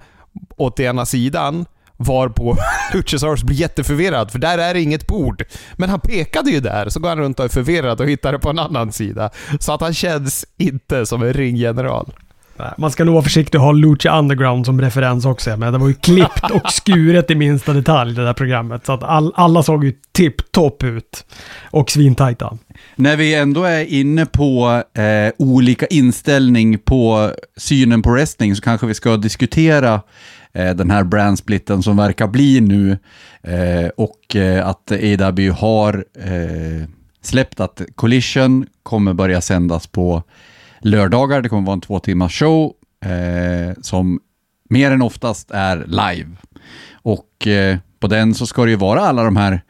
åt 0.57 0.81
ena 0.81 1.07
sidan 1.07 1.67
Varpå 2.01 2.57
Luchasaurus 2.95 3.43
blir 3.43 3.57
jätteförvirrad, 3.57 4.31
för 4.31 4.39
där 4.39 4.59
är 4.59 4.75
det 4.75 4.81
inget 4.81 5.07
bord. 5.07 5.45
Men 5.77 5.91
han 5.91 6.01
pekade 6.01 6.51
ju 6.51 6.61
där, 6.61 6.89
så 6.89 7.01
går 7.01 7.09
han 7.09 7.19
runt 7.19 7.39
och 7.39 7.45
är 7.45 7.49
förvirrad 7.49 8.01
och 8.01 8.09
hittar 8.09 8.33
det 8.33 8.39
på 8.39 8.51
en 8.51 8.59
annan 8.59 8.93
sida. 8.93 9.31
Så 9.61 9.73
att 9.73 9.81
han 9.81 9.95
känns 9.95 10.47
inte 10.57 11.07
som 11.07 11.23
en 11.23 11.33
ringgeneral. 11.33 12.13
Man 12.79 12.91
ska 12.91 13.05
nog 13.05 13.15
vara 13.15 13.25
försiktig 13.25 13.61
och 13.61 13.67
ha 13.67 13.73
Lucha 13.73 14.19
Underground 14.19 14.67
som 14.67 14.81
referens 14.81 15.25
också. 15.25 15.57
Men 15.57 15.73
det 15.73 15.79
var 15.79 15.89
ju 15.89 15.95
klippt 15.95 16.51
och 16.51 16.73
skuret 16.73 17.31
i 17.31 17.35
minsta 17.35 17.73
detalj 17.73 18.15
det 18.15 18.25
där 18.25 18.33
programmet. 18.33 18.87
Så 18.87 18.93
att 18.93 19.03
all, 19.03 19.33
alla 19.35 19.63
såg 19.63 19.85
ju 19.85 19.93
tipptopp 20.13 20.85
ut. 20.85 21.25
Och 21.71 21.91
svintajta. 21.91 22.59
När 22.97 23.17
vi 23.17 23.35
ändå 23.35 23.65
är 23.65 23.85
inne 23.85 24.27
på 24.27 24.83
eh, 24.95 25.33
olika 25.39 25.87
inställning 25.87 26.79
på 26.79 27.31
synen 27.57 28.03
på 28.03 28.11
wrestling 28.11 28.57
så 28.57 28.63
kanske 28.63 28.87
vi 28.87 28.95
ska 28.95 29.17
diskutera 29.17 30.01
Eh, 30.59 30.75
den 30.75 30.91
här 30.91 31.05
brandsplitten 31.05 31.83
som 31.83 31.97
verkar 31.97 32.29
bli 32.29 32.61
nu 32.61 32.99
eh, 33.43 33.89
och 33.97 34.37
eh, 34.37 34.67
att 34.69 34.93
AW 34.93 35.51
har 35.51 36.05
släppt 37.23 37.61
att 37.61 37.83
Collision 37.95 38.67
kommer 38.83 39.15
börja 39.15 39.41
sändas 39.41 39.87
på 39.87 40.23
lördagar. 40.81 41.43
Det 41.43 41.49
kommer 41.49 41.67
vara 41.67 41.75
en 41.75 41.81
två 41.81 41.99
timmars 41.99 42.39
show 42.39 42.73
som 43.83 44.21
mer 44.71 44.91
än 44.91 45.03
oftast 45.03 45.51
är 45.51 45.85
live. 45.87 46.31
Och 46.93 47.49
på 48.01 48.07
den 48.07 48.35
så 48.35 48.47
ska 48.47 48.65
det 48.65 48.71
ju 48.71 48.77
vara 48.77 49.01
alla 49.01 49.25
de 49.25 49.37
här 49.37 49.63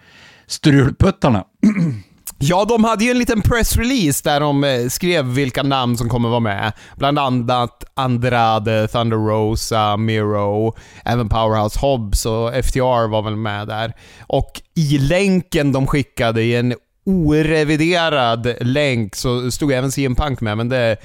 strulputtarna. 0.47 1.45
Ja, 2.41 2.65
de 2.65 2.85
hade 2.85 3.05
ju 3.05 3.11
en 3.11 3.19
liten 3.19 3.43
pressrelease 3.43 4.21
där 4.25 4.41
de 4.41 4.65
eh, 4.65 4.89
skrev 4.89 5.25
vilka 5.25 5.63
namn 5.63 5.97
som 5.97 6.09
kommer 6.09 6.29
vara 6.29 6.41
med. 6.41 6.73
Bland 6.97 7.19
annat 7.19 7.85
Andrade, 7.95 8.89
Thunder 8.89 9.17
Rosa, 9.17 9.97
Miro, 9.97 10.75
även 11.05 11.29
Powerhouse 11.29 11.79
Hobbs 11.79 12.27
och 12.27 12.65
FTR 12.65 13.09
var 13.09 13.23
väl 13.23 13.37
med 13.37 13.69
där. 13.69 13.93
Och 14.21 14.63
i 14.77 14.99
länken 14.99 15.73
de 15.73 15.87
skickade 15.87 16.43
i 16.43 16.57
en 16.57 16.75
oreviderad 17.09 18.55
länk 18.61 19.15
så 19.15 19.51
stod 19.51 19.73
även 19.73 19.93
CM 19.93 20.15
Punk 20.15 20.41
med, 20.41 20.57
men 20.57 20.69
det 20.69 20.97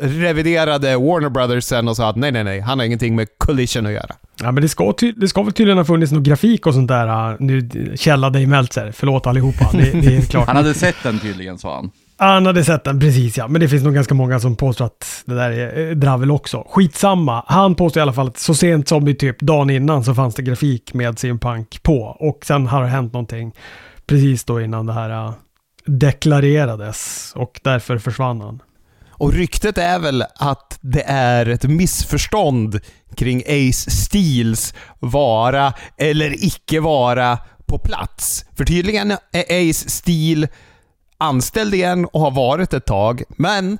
reviderade 0.00 0.96
Warner 0.96 1.28
Brothers 1.28 1.64
sen 1.64 1.88
och 1.88 1.96
sa 1.96 2.08
att 2.08 2.16
nej, 2.16 2.32
nej, 2.32 2.44
nej, 2.44 2.60
han 2.60 2.78
har 2.78 2.86
ingenting 2.86 3.16
med 3.16 3.28
Collision 3.38 3.86
att 3.86 3.92
göra. 3.92 4.14
Ja, 4.42 4.52
men 4.52 4.62
det 4.62 4.68
ska, 4.68 4.94
det 5.16 5.28
ska 5.28 5.42
väl 5.42 5.52
tydligen 5.52 5.78
ha 5.78 5.84
funnits 5.84 6.12
någon 6.12 6.22
grafik 6.22 6.66
och 6.66 6.74
sånt 6.74 6.88
där. 6.88 7.30
Uh, 7.30 7.36
nu, 7.40 7.68
källa 7.96 8.30
dig 8.30 8.46
Meltzer. 8.46 8.92
Förlåt 8.92 9.26
allihopa. 9.26 9.70
Det, 9.72 9.90
det 10.00 10.16
är 10.16 10.20
klart. 10.30 10.46
han 10.46 10.56
hade 10.56 10.74
sett 10.74 10.96
den 11.02 11.18
tydligen, 11.18 11.58
sa 11.58 11.74
han. 11.74 11.90
Han 12.18 12.46
hade 12.46 12.64
sett 12.64 12.84
den, 12.84 13.00
precis 13.00 13.38
ja. 13.38 13.48
Men 13.48 13.60
det 13.60 13.68
finns 13.68 13.84
nog 13.84 13.94
ganska 13.94 14.14
många 14.14 14.40
som 14.40 14.56
påstår 14.56 14.84
att 14.84 15.22
det 15.24 15.34
där 15.34 15.50
är 15.50 15.88
eh, 15.88 15.96
dravel 15.96 16.30
också. 16.30 16.66
Skitsamma. 16.68 17.44
Han 17.46 17.74
påstår 17.74 18.00
i 18.00 18.02
alla 18.02 18.12
fall 18.12 18.26
att 18.26 18.38
så 18.38 18.54
sent 18.54 18.88
som 18.88 19.08
i 19.08 19.14
typ 19.14 19.40
dagen 19.40 19.70
innan 19.70 20.04
så 20.04 20.14
fanns 20.14 20.34
det 20.34 20.42
grafik 20.42 20.94
med 20.94 21.18
CM 21.18 21.38
Punk 21.38 21.82
på. 21.82 22.16
Och 22.20 22.38
sen 22.44 22.66
har 22.66 22.82
det 22.82 22.88
hänt 22.88 23.12
någonting 23.12 23.52
precis 24.06 24.44
då 24.44 24.60
innan 24.60 24.86
det 24.86 24.92
här 24.92 25.10
äh, 25.10 25.34
deklarerades. 25.86 27.32
Och 27.36 27.60
därför 27.64 27.98
försvann 27.98 28.40
han. 28.40 28.62
Och 29.18 29.32
ryktet 29.32 29.78
är 29.78 29.98
väl 29.98 30.24
att 30.34 30.78
det 30.80 31.02
är 31.06 31.46
ett 31.46 31.64
missförstånd 31.64 32.80
kring 33.14 33.42
Ace 33.46 33.90
Steels 33.90 34.74
vara 34.98 35.72
eller 35.96 36.44
icke 36.44 36.80
vara 36.80 37.38
på 37.66 37.78
plats. 37.78 38.44
För 38.56 38.64
tydligen 38.64 39.10
är 39.10 39.70
Ace 39.70 39.90
Steel 39.90 40.48
anställd 41.18 41.74
igen 41.74 42.04
och 42.04 42.20
har 42.20 42.30
varit 42.30 42.74
ett 42.74 42.86
tag, 42.86 43.22
men 43.28 43.78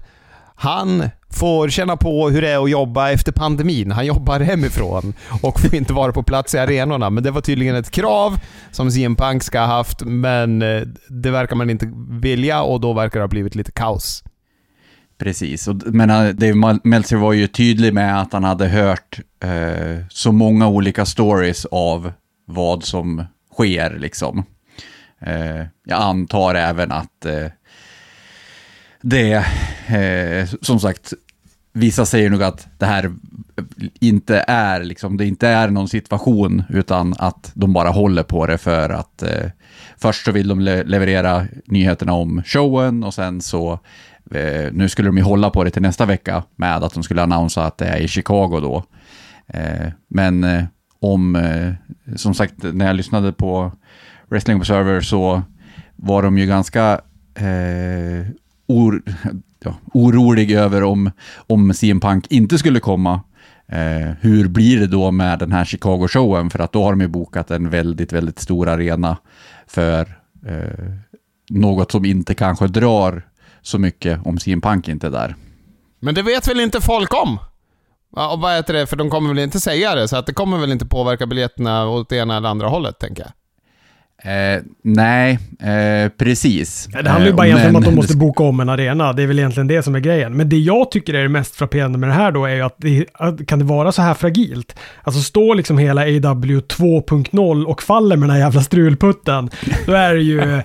han 0.57 1.09
får 1.31 1.69
känna 1.69 1.97
på 1.97 2.29
hur 2.31 2.43
det 2.43 2.51
är 2.51 2.65
att 2.65 2.71
jobba 2.71 3.11
efter 3.11 3.33
pandemin. 3.33 3.91
Han 3.91 4.07
jobbar 4.07 4.41
hemifrån 4.41 5.15
och 5.43 5.61
får 5.61 5.75
inte 5.75 5.93
vara 5.93 6.13
på 6.13 6.23
plats 6.23 6.55
i 6.55 6.59
arenorna. 6.59 7.11
Men 7.11 7.23
det 7.25 7.31
var 7.31 7.41
tydligen 7.41 7.77
ett 7.77 7.91
krav 7.91 8.39
som 8.71 8.91
CM 8.91 9.17
Punk 9.17 9.43
ska 9.43 9.61
ha 9.61 9.67
haft, 9.67 10.03
men 10.03 10.63
eh, 10.63 10.83
det 11.09 11.31
verkar 11.31 11.57
man 11.57 11.71
inte 11.71 11.93
vilja 12.11 12.63
och 12.63 12.81
då 12.81 12.93
verkar 12.93 13.19
det 13.19 13.23
ha 13.23 13.29
blivit 13.29 13.55
lite 13.55 13.73
kaos. 13.73 14.25
Precis, 15.19 15.69
och, 15.69 15.77
men 15.87 16.11
eh, 16.11 16.29
Dave 16.29 16.79
Meltzer 16.85 17.17
var 17.17 17.33
ju 17.33 17.47
tydlig 17.47 17.95
med 17.95 18.21
att 18.21 18.33
han 18.33 18.45
hade 18.45 18.69
hört 18.69 19.21
eh, 19.43 20.05
så 20.09 20.33
många 20.33 20.69
olika 20.69 21.05
stories 21.05 21.65
av 21.65 22.13
vad 22.47 22.85
som 22.85 23.25
sker 23.53 23.99
liksom. 23.99 24.45
Eh, 25.21 25.67
jag 25.85 26.03
antar 26.03 26.55
även 26.55 26.93
att 26.93 27.25
eh, 27.25 27.47
det, 29.03 29.47
eh, 29.87 30.49
som 30.61 30.81
sagt, 30.81 31.13
vissa 31.73 32.07
säger 32.07 32.31
nog 32.31 32.43
att 32.43 32.69
det 32.79 32.87
här 32.87 33.13
inte 34.01 34.45
är, 34.49 34.85
liksom, 34.85 35.17
det 35.17 35.27
inte 35.27 35.49
är 35.49 35.69
någon 35.69 35.89
situation, 35.89 36.63
utan 36.69 37.15
att 37.19 37.51
de 37.55 37.73
bara 37.73 37.89
håller 37.89 38.23
på 38.23 38.47
det 38.47 38.59
för 38.59 38.91
att 38.91 39.23
eh, 39.23 39.51
först 39.97 40.25
så 40.25 40.33
vill 40.33 40.49
de 40.49 40.61
le 40.61 40.85
leverera 40.85 41.47
nyheterna 41.67 42.13
om 42.13 42.43
showen 42.45 43.05
och 43.05 43.15
sen 43.15 43.41
så 43.41 43.73
eh, 44.31 44.73
nu 44.73 44.89
skulle 44.89 45.09
de 45.09 45.17
ju 45.17 45.23
hålla 45.23 45.51
på 45.51 45.65
det 45.65 45.71
till 45.71 45.83
nästa 45.83 46.07
vecka 46.07 46.43
med 46.57 46.85
att 46.85 46.95
de 46.95 47.03
skulle 47.03 47.23
annonsera 47.23 47.65
att 47.65 47.79
det 47.79 47.87
är 47.87 48.01
i 48.01 48.09
Chicago 48.09 48.61
då. 48.61 48.85
Eh, 49.47 49.89
men 50.09 50.45
eh, 50.45 50.65
om, 51.01 51.37
eh, 51.37 51.73
som 52.17 52.35
sagt, 52.35 52.55
när 52.63 52.87
jag 52.87 52.97
lyssnade 52.97 53.33
på 53.33 53.73
Wrestling 54.29 54.57
Observer 54.57 55.01
så 55.01 55.43
var 55.97 56.23
de 56.23 56.39
ju 56.39 56.47
ganska 56.47 57.01
eh, 57.35 58.27
or, 58.67 59.03
ja, 59.67 59.75
orolig 59.95 60.51
över 60.51 60.83
om, 60.83 61.11
om 61.37 61.75
CM 61.75 62.01
Punk 62.01 62.27
inte 62.31 62.59
skulle 62.59 62.81
komma. 62.81 63.21
Eh, 63.69 64.13
hur 64.21 64.49
blir 64.49 64.81
det 64.81 64.87
då 64.87 65.11
med 65.11 65.39
den 65.39 65.53
här 65.53 65.65
Chicago-showen? 65.65 66.51
För 66.51 66.59
att 66.59 66.73
då 66.73 66.85
har 66.85 66.91
de 66.91 67.01
ju 67.01 67.09
bokat 67.09 67.51
en 67.51 67.71
väldigt, 67.71 68.13
väldigt 68.13 68.39
stor 68.39 68.69
arena 68.69 69.17
för 69.67 70.19
eh, 70.47 70.93
något 71.51 71.93
som 71.93 72.05
inte 72.05 72.35
kanske 72.35 72.67
drar 72.67 73.23
så 73.63 73.79
mycket 73.79 74.27
om 74.27 74.39
CM 74.39 74.61
Punk 74.61 74.89
inte 74.89 75.07
är 75.07 75.11
där. 75.11 75.37
Men 76.01 76.15
det 76.15 76.23
vet 76.23 76.49
väl 76.49 76.61
inte 76.61 76.81
folk 76.81 77.23
om? 77.23 77.39
Ja, 78.17 78.33
och 78.33 78.41
vad 78.41 78.57
heter 78.57 78.75
det? 78.75 78.87
För 78.87 78.97
de 78.97 79.11
kommer 79.11 79.29
väl 79.29 79.39
inte 79.39 79.61
säga 79.61 79.95
det, 79.95 80.09
så 80.09 80.17
att 80.17 80.27
det 80.27 80.33
kommer 80.33 80.59
väl 80.59 80.73
inte 80.73 80.87
påverka 80.87 81.27
biljetterna 81.27 81.89
åt 81.89 82.09
det 82.09 82.17
ena 82.17 82.37
eller 82.37 82.49
andra 82.49 82.69
hållet, 82.69 82.99
tänker 82.99 83.23
jag. 83.23 83.33
Eh, 84.23 84.63
nej, 84.83 85.39
eh, 85.61 86.09
precis. 86.09 86.89
Det 87.03 87.09
handlar 87.09 87.31
ju 87.31 87.33
bara 87.33 87.47
eh, 87.47 87.49
egentligen 87.49 87.77
om 87.77 87.83
att 87.83 87.89
de 87.89 87.95
måste 87.95 88.17
boka 88.17 88.43
om 88.43 88.61
en 88.61 88.69
arena. 88.69 89.13
Det 89.13 89.23
är 89.23 89.27
väl 89.27 89.39
egentligen 89.39 89.67
det 89.67 89.83
som 89.83 89.95
är 89.95 90.01
grejen. 90.01 90.37
Men 90.37 90.49
det 90.49 90.59
jag 90.59 90.91
tycker 90.91 91.15
är 91.15 91.23
det 91.23 91.29
mest 91.29 91.57
frapperande 91.57 91.99
med 91.99 92.09
det 92.09 92.13
här 92.13 92.33
då 92.33 92.45
är 92.45 92.55
ju 92.55 92.63
att, 92.63 92.77
det, 92.79 93.07
kan 93.47 93.59
det 93.59 93.65
vara 93.65 93.93
så 93.93 94.03
här 94.03 94.15
fragilt? 94.15 94.77
Alltså 95.03 95.21
står 95.21 95.55
liksom 95.55 95.79
hela 95.79 96.03
AW 96.03 96.61
2.0 96.61 97.65
och 97.65 97.83
faller 97.83 98.17
med 98.17 98.29
den 98.29 98.37
här 98.37 98.45
jävla 98.45 98.63
strulputten, 98.63 99.51
då 99.87 99.93
är 99.93 100.15
det 100.15 100.23
ju... 100.23 100.41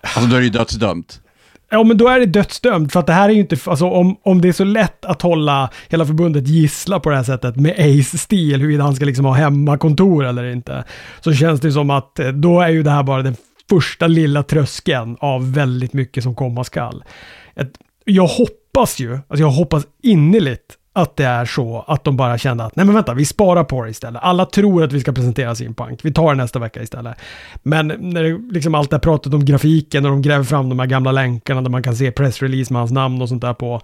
alltså 0.00 0.30
då 0.30 0.36
är 0.36 0.40
det 0.40 0.44
ju 0.44 0.50
dödsdömt. 0.50 1.20
Ja, 1.72 1.84
men 1.84 1.96
då 1.96 2.08
är 2.08 2.20
det 2.20 2.26
dödsdömt. 2.26 2.92
För 2.92 3.00
att 3.00 3.06
det 3.06 3.12
här 3.12 3.28
är 3.28 3.32
ju 3.32 3.40
inte, 3.40 3.56
alltså 3.66 3.86
om, 3.86 4.16
om 4.22 4.40
det 4.40 4.48
är 4.48 4.52
så 4.52 4.64
lätt 4.64 5.04
att 5.04 5.22
hålla 5.22 5.70
hela 5.88 6.06
förbundet 6.06 6.48
gissla 6.48 7.00
på 7.00 7.10
det 7.10 7.16
här 7.16 7.22
sättet 7.22 7.56
med 7.56 7.74
Ace-stil, 7.78 8.60
huruvida 8.60 8.82
han 8.82 8.96
ska 8.96 9.04
liksom 9.04 9.24
ha 9.24 9.32
hemmakontor 9.32 10.24
eller 10.24 10.44
inte, 10.44 10.84
så 11.20 11.32
känns 11.32 11.60
det 11.60 11.72
som 11.72 11.90
att 11.90 12.18
eh, 12.18 12.28
då 12.28 12.60
är 12.60 12.68
ju 12.68 12.82
det 12.82 12.90
här 12.90 13.02
bara 13.02 13.22
den 13.22 13.36
första 13.68 14.06
lilla 14.06 14.42
tröskeln 14.42 15.16
av 15.20 15.52
väldigt 15.52 15.92
mycket 15.92 16.22
som 16.22 16.34
komma 16.34 16.64
skall. 16.64 17.04
Jag 18.04 18.26
hoppas 18.26 18.98
ju, 19.00 19.12
alltså 19.12 19.42
jag 19.42 19.50
hoppas 19.50 19.86
innerligt 20.02 20.76
att 21.00 21.16
det 21.16 21.24
är 21.24 21.44
så 21.44 21.84
att 21.88 22.04
de 22.04 22.16
bara 22.16 22.38
kände 22.38 22.64
att 22.64 22.76
nej 22.76 22.86
men 22.86 22.94
vänta, 22.94 23.14
vi 23.14 23.24
sparar 23.24 23.64
på 23.64 23.84
det 23.84 23.90
istället. 23.90 24.22
Alla 24.22 24.46
tror 24.46 24.84
att 24.84 24.92
vi 24.92 25.00
ska 25.00 25.12
presentera 25.12 25.54
sin 25.54 25.74
punk. 25.74 26.00
Vi 26.02 26.12
tar 26.12 26.34
det 26.34 26.42
nästa 26.42 26.58
vecka 26.58 26.82
istället. 26.82 27.16
Men 27.62 27.88
när 27.88 28.22
det 28.22 28.52
liksom 28.52 28.74
allt 28.74 28.90
det 28.90 28.96
här 28.96 29.00
pratet 29.00 29.34
om 29.34 29.44
grafiken 29.44 30.04
och 30.04 30.10
de 30.10 30.22
gräver 30.22 30.44
fram 30.44 30.68
de 30.68 30.78
här 30.78 30.86
gamla 30.86 31.12
länkarna 31.12 31.62
där 31.62 31.70
man 31.70 31.82
kan 31.82 31.96
se 31.96 32.10
pressrelease 32.10 32.72
med 32.72 32.80
hans 32.80 32.92
namn 32.92 33.22
och 33.22 33.28
sånt 33.28 33.42
där 33.42 33.54
på. 33.54 33.80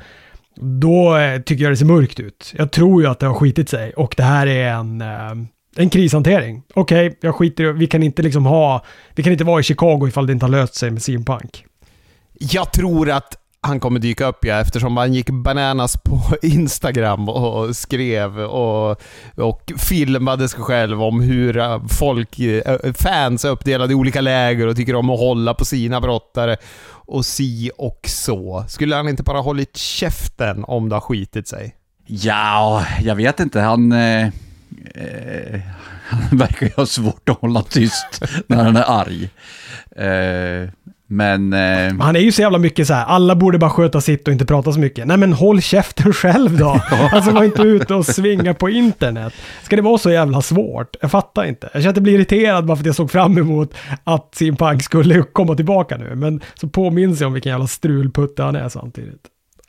Då 0.60 1.16
eh, 1.16 1.40
tycker 1.40 1.64
jag 1.64 1.72
det 1.72 1.76
ser 1.76 1.86
mörkt 1.86 2.20
ut. 2.20 2.54
Jag 2.56 2.70
tror 2.72 3.02
ju 3.02 3.08
att 3.08 3.18
det 3.18 3.26
har 3.26 3.34
skitit 3.34 3.68
sig 3.68 3.92
och 3.92 4.14
det 4.16 4.22
här 4.22 4.46
är 4.46 4.72
en, 4.72 5.00
eh, 5.00 5.46
en 5.76 5.90
krishantering. 5.90 6.62
Okej, 6.74 7.06
okay, 7.06 7.18
jag 7.20 7.34
skiter 7.34 7.64
i 7.64 7.72
Vi 7.72 7.86
kan 7.86 8.02
inte 8.02 8.22
liksom 8.22 8.46
ha, 8.46 8.84
vi 9.14 9.22
kan 9.22 9.32
inte 9.32 9.44
vara 9.44 9.60
i 9.60 9.62
Chicago 9.62 10.08
ifall 10.08 10.26
det 10.26 10.32
inte 10.32 10.44
har 10.46 10.50
löst 10.50 10.74
sig 10.74 10.90
med 10.90 11.02
sin 11.02 11.24
punk. 11.24 11.64
Jag 12.38 12.72
tror 12.72 13.10
att 13.10 13.36
han 13.60 13.80
kommer 13.80 14.00
dyka 14.00 14.26
upp 14.26 14.44
ja, 14.44 14.60
eftersom 14.60 14.96
han 14.96 15.14
gick 15.14 15.30
bananas 15.30 15.96
på 15.96 16.20
Instagram 16.42 17.28
och 17.28 17.76
skrev 17.76 18.40
och, 18.40 19.02
och 19.36 19.72
filmade 19.76 20.48
sig 20.48 20.60
själv 20.60 21.02
om 21.02 21.20
hur 21.20 21.56
eh, 21.58 21.82
folk, 21.88 22.38
eh, 22.38 22.72
eh, 22.72 22.92
fans 22.92 23.44
är 23.44 23.48
uppdelade 23.48 23.92
i 23.92 23.96
olika 23.96 24.20
läger 24.20 24.66
och 24.66 24.76
tycker 24.76 24.94
om 24.94 25.10
att 25.10 25.18
hålla 25.18 25.54
på 25.54 25.64
sina 25.64 26.00
brottare 26.00 26.56
och 26.88 27.26
si 27.26 27.70
och 27.78 28.00
så. 28.08 28.64
Skulle 28.68 28.96
han 28.96 29.08
inte 29.08 29.22
bara 29.22 29.40
hållit 29.40 29.76
käften 29.76 30.64
om 30.64 30.88
det 30.88 30.96
har 30.96 31.00
skitit 31.00 31.48
sig? 31.48 31.76
Ja, 32.06 32.86
jag 33.00 33.14
vet 33.14 33.40
inte. 33.40 33.60
Han, 33.60 33.92
eh, 33.92 34.26
eh, 34.94 35.60
han 36.08 36.38
verkar 36.38 36.66
ju 36.66 36.72
ha 36.76 36.86
svårt 36.86 37.28
att 37.28 37.40
hålla 37.40 37.62
tyst 37.62 38.22
när 38.46 38.64
han 38.64 38.76
är 38.76 38.84
arg. 39.00 39.30
Eh, 39.96 40.70
men... 41.06 41.52
Eh, 41.52 41.94
Han 42.00 42.16
är 42.16 42.20
ju 42.20 42.32
så 42.32 42.42
jävla 42.42 42.58
mycket 42.58 42.86
så 42.86 42.94
här. 42.94 43.04
alla 43.04 43.36
borde 43.36 43.58
bara 43.58 43.70
sköta 43.70 44.00
sitt 44.00 44.28
och 44.28 44.32
inte 44.32 44.46
prata 44.46 44.72
så 44.72 44.80
mycket. 44.80 45.06
Nej 45.06 45.16
men 45.16 45.32
håll 45.32 45.62
käften 45.62 46.12
själv 46.12 46.58
då. 46.58 46.68
alltså 47.12 47.30
var 47.30 47.44
inte 47.44 47.62
ute 47.62 47.94
och 47.94 48.06
svinga 48.06 48.54
på 48.54 48.70
internet. 48.70 49.32
Ska 49.62 49.76
det 49.76 49.82
vara 49.82 49.98
så 49.98 50.10
jävla 50.10 50.42
svårt? 50.42 50.96
Jag 51.00 51.10
fattar 51.10 51.44
inte. 51.44 51.70
Jag 51.72 51.82
känner 51.82 51.90
att 51.90 51.96
jag 51.96 52.02
blir 52.02 52.14
irriterad 52.14 52.66
bara 52.66 52.76
för 52.76 52.82
att 52.82 52.86
jag 52.86 52.96
såg 52.96 53.10
fram 53.10 53.38
emot 53.38 53.74
att 54.04 54.34
Sim 54.34 54.56
Punk 54.56 54.82
skulle 54.82 55.22
komma 55.22 55.54
tillbaka 55.54 55.96
nu. 55.96 56.14
Men 56.14 56.40
så 56.54 56.68
påminns 56.68 57.20
jag 57.20 57.26
om 57.26 57.32
vilken 57.32 57.50
jävla 57.50 57.66
strulputte 57.66 58.42
han 58.42 58.56
är 58.56 58.68
samtidigt. 58.68 59.22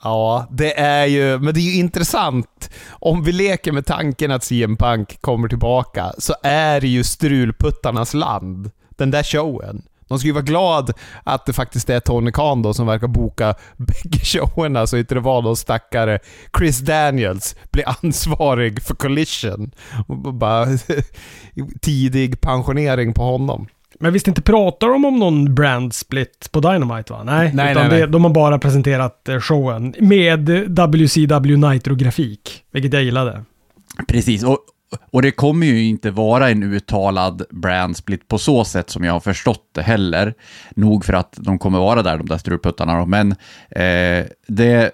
Ja, 0.04 0.48
det 0.52 0.80
är 0.80 1.06
ju, 1.06 1.40
men 1.40 1.54
det 1.54 1.60
är 1.60 1.62
ju 1.62 1.76
intressant. 1.76 2.70
Om 2.90 3.24
vi 3.24 3.32
leker 3.32 3.72
med 3.72 3.86
tanken 3.86 4.32
att 4.32 4.44
CM 4.44 4.78
Punk 4.78 5.22
kommer 5.22 5.48
tillbaka, 5.48 6.12
så 6.18 6.34
är 6.44 6.82
det 6.82 6.88
ju 6.88 7.04
strulputtarnas 7.04 8.14
land. 8.14 8.72
Den 8.90 9.12
där 9.12 9.24
showen. 9.24 9.82
De 10.08 10.20
ska 10.20 10.28
ju 10.28 10.34
vara 10.34 10.44
glad 10.44 10.94
att 11.24 11.46
det 11.46 11.54
faktiskt 11.54 11.90
är 11.90 12.00
Tony 12.00 12.32
Khan 12.32 12.62
då 12.62 12.74
som 12.74 12.88
verkar 12.88 13.08
boka 13.08 13.56
bägge 13.78 14.20
showerna 14.20 14.88
så 14.88 14.98
inte 14.98 15.16
det 15.16 15.22
var 15.22 15.42
någon 15.42 15.56
stackare 15.56 16.20
Chris 16.58 16.80
Daniels 16.80 17.56
blir 17.72 17.84
ansvarig 18.04 18.82
för 18.82 18.96
Collision. 18.96 19.72
Och 20.08 20.34
bara 20.34 20.68
tidig 21.82 22.42
pensionering 22.42 23.14
på 23.14 23.24
honom. 23.24 23.68
Men 24.00 24.14
visst 24.14 24.28
inte 24.28 24.42
pratar 24.42 24.88
de 24.88 25.06
om 25.06 25.20
någon 25.20 25.56
brand 25.56 25.94
split 25.94 26.50
på 26.52 26.60
Dynamite 26.60 27.14
va? 27.14 27.24
Nej, 27.24 27.52
Nej, 27.54 27.72
utan 27.72 27.84
nej, 27.84 27.92
nej. 27.92 28.02
Det, 28.02 28.08
de 28.08 28.24
har 28.24 28.32
bara 28.32 28.60
presenterat 28.60 29.30
eh, 29.30 29.40
showen 29.40 29.96
med 30.00 30.50
WCW 30.70 31.58
Nitro-grafik, 31.58 32.64
vilket 32.72 32.94
jag 32.94 33.04
gillade. 33.04 33.44
Precis, 34.08 34.44
och, 34.44 34.58
och 35.12 35.22
det 35.22 35.32
kommer 35.32 35.68
ju 35.68 35.84
inte 35.84 36.12
vara 36.12 36.50
en 36.50 36.64
uttalad 36.64 37.42
brand 37.50 37.98
split 37.98 38.28
på 38.28 38.38
så 38.38 38.66
sätt 38.66 38.90
som 38.90 39.04
jag 39.04 39.14
har 39.14 39.20
förstått 39.20 39.70
det 39.72 39.82
heller. 39.82 40.34
Nog 40.76 41.06
för 41.06 41.14
att 41.14 41.34
de 41.38 41.60
kommer 41.60 41.80
vara 41.80 42.04
där, 42.04 42.18
de 42.18 42.28
där 42.28 42.38
strulputtarna. 42.38 43.00
då. 43.00 43.06
Men 43.06 43.32
eh, 43.70 44.26
det, 44.48 44.92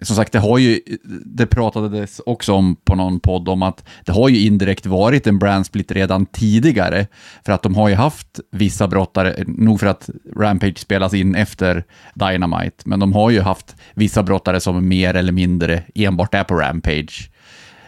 som 0.00 0.16
sagt, 0.16 0.32
det 0.32 0.38
har 0.38 0.58
ju, 0.58 0.80
det 1.24 1.46
pratades 1.46 2.20
också 2.26 2.52
om 2.52 2.76
på 2.84 2.94
någon 2.94 3.20
podd 3.20 3.48
om 3.48 3.62
att 3.62 3.84
det 4.04 4.12
har 4.12 4.28
ju 4.28 4.40
indirekt 4.40 4.86
varit 4.86 5.26
en 5.26 5.38
brand 5.38 5.66
split 5.66 5.92
redan 5.92 6.26
tidigare. 6.26 7.06
För 7.44 7.52
att 7.52 7.62
de 7.62 7.74
har 7.74 7.88
ju 7.88 7.94
haft 7.94 8.40
vissa 8.50 8.88
brottare, 8.88 9.44
nog 9.46 9.80
för 9.80 9.86
att 9.86 10.10
Rampage 10.36 10.78
spelas 10.78 11.14
in 11.14 11.34
efter 11.34 11.84
Dynamite, 12.14 12.82
men 12.84 13.00
de 13.00 13.12
har 13.12 13.30
ju 13.30 13.40
haft 13.40 13.76
vissa 13.94 14.22
brottare 14.22 14.60
som 14.60 14.88
mer 14.88 15.14
eller 15.14 15.32
mindre 15.32 15.82
enbart 15.94 16.34
är 16.34 16.44
på 16.44 16.54
Rampage 16.54 17.31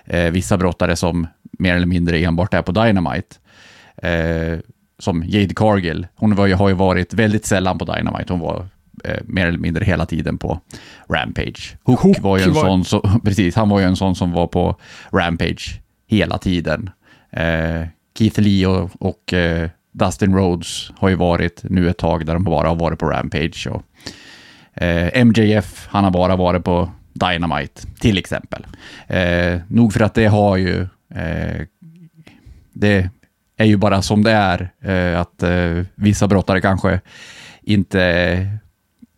eh, 0.06 0.30
vissa 0.30 0.56
brottare 0.56 0.96
som 0.96 1.26
mer 1.58 1.74
eller 1.76 1.86
mindre 1.86 2.18
enbart 2.18 2.54
är 2.54 2.62
på 2.62 2.72
Dynamite. 2.72 3.36
Eh, 3.96 4.58
som 4.98 5.24
Jade 5.26 5.54
Cargill, 5.54 6.06
hon 6.16 6.34
var 6.34 6.46
ju, 6.46 6.54
har 6.54 6.68
ju 6.68 6.74
varit 6.74 7.14
väldigt 7.14 7.46
sällan 7.46 7.78
på 7.78 7.84
Dynamite, 7.84 8.32
hon 8.32 8.40
var 8.40 8.66
eh, 9.04 9.20
mer 9.24 9.46
eller 9.46 9.58
mindre 9.58 9.84
hela 9.84 10.06
tiden 10.06 10.38
på 10.38 10.60
Rampage. 11.08 11.76
Hook, 11.84 12.00
Hook 12.00 12.20
var 12.20 12.38
ju 12.38 12.44
en 12.44 12.52
var- 12.52 12.62
sån, 12.62 12.84
så, 12.84 13.00
precis, 13.24 13.56
han 13.56 13.68
var 13.68 13.80
ju 13.80 13.86
en 13.86 13.96
sån 13.96 14.14
som 14.14 14.32
var 14.32 14.46
på 14.46 14.76
Rampage 15.12 15.80
hela 16.06 16.38
tiden. 16.38 16.90
Eh, 17.30 17.82
Keith 18.18 18.40
Lee 18.40 18.66
och, 18.66 18.90
och 18.98 19.32
eh, 19.32 19.70
Dustin 19.92 20.34
Rhodes 20.36 20.90
har 20.98 21.08
ju 21.08 21.14
varit 21.14 21.60
nu 21.64 21.90
ett 21.90 21.98
tag 21.98 22.26
där 22.26 22.34
de 22.34 22.44
bara 22.44 22.68
har 22.68 22.76
varit 22.76 22.98
på 22.98 23.10
Rampage. 23.10 23.66
Och, 23.70 23.82
Eh, 24.76 25.24
MJF, 25.24 25.86
han 25.90 26.04
har 26.04 26.10
bara 26.10 26.36
varit 26.36 26.64
på 26.64 26.90
Dynamite, 27.14 27.82
till 28.00 28.18
exempel. 28.18 28.66
Eh, 29.06 29.60
nog 29.68 29.92
för 29.92 30.00
att 30.00 30.14
det 30.14 30.26
har 30.26 30.56
ju... 30.56 30.86
Eh, 31.14 31.66
det 32.72 33.10
är 33.56 33.64
ju 33.64 33.76
bara 33.76 34.02
som 34.02 34.22
det 34.22 34.30
är, 34.32 34.70
eh, 34.80 35.20
att 35.20 35.42
eh, 35.42 35.84
vissa 35.94 36.28
brottare 36.28 36.60
kanske 36.60 37.00
inte 37.62 38.48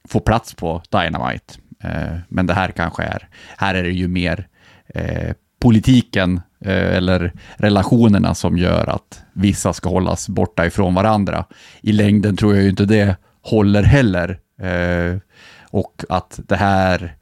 får 0.08 0.20
plats 0.20 0.54
på 0.54 0.82
Dynamite. 0.90 1.54
Eh, 1.82 2.18
men 2.28 2.46
det 2.46 2.54
här 2.54 2.70
kanske 2.70 3.02
är... 3.02 3.28
Här 3.56 3.74
är 3.74 3.82
det 3.82 3.90
ju 3.90 4.08
mer 4.08 4.48
eh, 4.94 5.34
politiken 5.60 6.40
eh, 6.60 6.96
eller 6.96 7.32
relationerna 7.56 8.34
som 8.34 8.58
gör 8.58 8.86
att 8.86 9.22
vissa 9.32 9.72
ska 9.72 9.88
hållas 9.88 10.28
borta 10.28 10.66
ifrån 10.66 10.94
varandra. 10.94 11.44
I 11.80 11.92
längden 11.92 12.36
tror 12.36 12.54
jag 12.54 12.62
ju 12.62 12.70
inte 12.70 12.84
det 12.84 13.16
håller 13.42 13.82
heller. 13.82 14.38
Eh, 14.60 15.18
och 15.70 16.04
att 16.08 16.40
det 16.46 16.56
här 16.56 17.16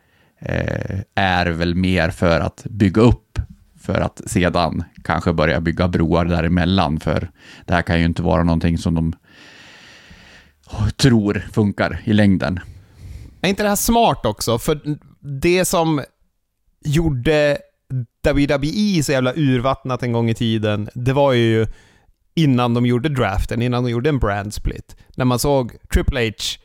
Eh, 0.45 1.01
är 1.15 1.47
väl 1.47 1.75
mer 1.75 2.11
för 2.11 2.41
att 2.41 2.67
bygga 2.71 3.03
upp, 3.03 3.39
för 3.81 4.01
att 4.01 4.21
sedan 4.27 4.85
kanske 5.05 5.33
börja 5.33 5.61
bygga 5.61 5.89
broar 5.89 6.25
däremellan, 6.25 7.01
för 7.01 7.31
det 7.65 7.75
här 7.75 7.83
kan 7.83 7.99
ju 7.99 8.05
inte 8.05 8.23
vara 8.23 8.45
någonting 8.45 8.79
som 8.79 8.95
de 8.95 9.13
oh, 10.71 10.89
tror 10.89 11.43
funkar 11.53 12.01
i 12.05 12.13
längden. 12.13 12.61
Är 13.41 13.49
inte 13.49 13.63
det 13.63 13.69
här 13.69 13.77
smart 13.77 14.27
också? 14.27 14.59
För 14.59 14.81
det 15.21 15.65
som 15.65 16.03
gjorde 16.85 17.59
WWE 18.25 19.03
så 19.03 19.13
jävla 19.13 19.33
urvattnat 19.35 20.03
en 20.03 20.13
gång 20.13 20.31
i 20.31 20.35
tiden, 20.35 20.89
det 20.95 21.13
var 21.13 21.33
ju 21.33 21.67
innan 22.35 22.75
de 22.75 22.87
gjorde 22.87 23.09
draften, 23.09 23.63
innan 23.63 23.85
de 23.85 23.91
gjorde 23.91 24.09
en 24.09 24.19
brand 24.19 24.55
split. 24.55 24.97
När 25.17 25.25
man 25.25 25.39
såg 25.39 25.73
Triple 25.93 26.27
H 26.27 26.64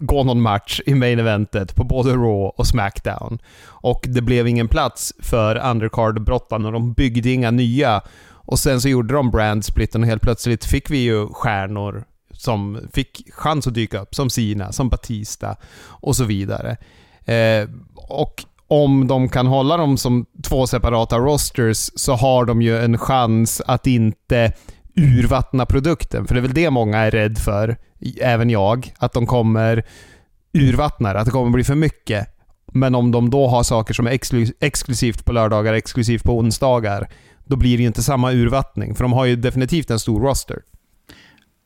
gå 0.00 0.24
någon 0.24 0.40
match 0.40 0.80
i 0.86 0.94
main 0.94 1.18
eventet 1.18 1.74
på 1.74 1.84
både 1.84 2.10
Raw 2.10 2.52
och 2.56 2.66
Smackdown. 2.66 3.38
Och 3.64 4.06
det 4.08 4.22
blev 4.22 4.48
ingen 4.48 4.68
plats 4.68 5.12
för 5.18 5.56
undercard-brottarna 5.56 6.66
och 6.66 6.72
de 6.72 6.92
byggde 6.92 7.30
inga 7.30 7.50
nya. 7.50 8.02
Och 8.28 8.58
sen 8.58 8.80
så 8.80 8.88
gjorde 8.88 9.14
de 9.14 9.30
brandsplitten 9.30 10.02
och 10.02 10.08
helt 10.08 10.22
plötsligt 10.22 10.64
fick 10.64 10.90
vi 10.90 10.98
ju 10.98 11.26
stjärnor 11.26 12.04
som 12.32 12.80
fick 12.92 13.32
chans 13.32 13.66
att 13.66 13.74
dyka 13.74 14.00
upp, 14.00 14.14
som 14.14 14.30
Sina, 14.30 14.72
som 14.72 14.88
Batista 14.88 15.56
och 15.86 16.16
så 16.16 16.24
vidare. 16.24 16.76
Eh, 17.24 17.68
och 17.96 18.44
om 18.68 19.06
de 19.06 19.28
kan 19.28 19.46
hålla 19.46 19.76
dem 19.76 19.96
som 19.96 20.26
två 20.42 20.66
separata 20.66 21.18
rosters 21.18 21.90
så 21.94 22.14
har 22.14 22.44
de 22.44 22.62
ju 22.62 22.78
en 22.78 22.98
chans 22.98 23.62
att 23.66 23.86
inte 23.86 24.52
urvattna 25.00 25.66
produkten. 25.66 26.26
För 26.26 26.34
det 26.34 26.38
är 26.40 26.42
väl 26.42 26.54
det 26.54 26.70
många 26.70 26.98
är 26.98 27.10
rädd 27.10 27.38
för, 27.38 27.76
även 28.20 28.50
jag, 28.50 28.94
att 28.98 29.12
de 29.12 29.26
kommer 29.26 29.84
urvattna 30.52 31.10
att 31.10 31.24
det 31.24 31.30
kommer 31.30 31.50
bli 31.50 31.64
för 31.64 31.74
mycket. 31.74 32.28
Men 32.72 32.94
om 32.94 33.12
de 33.12 33.30
då 33.30 33.48
har 33.48 33.62
saker 33.62 33.94
som 33.94 34.06
är 34.06 34.18
exklusivt 34.60 35.24
på 35.24 35.32
lördagar, 35.32 35.74
exklusivt 35.74 36.24
på 36.24 36.38
onsdagar, 36.38 37.08
då 37.44 37.56
blir 37.56 37.76
det 37.76 37.80
ju 37.80 37.86
inte 37.86 38.02
samma 38.02 38.32
urvattning. 38.32 38.94
För 38.94 39.04
de 39.04 39.12
har 39.12 39.24
ju 39.24 39.36
definitivt 39.36 39.90
en 39.90 39.98
stor 39.98 40.20
roster. 40.20 40.58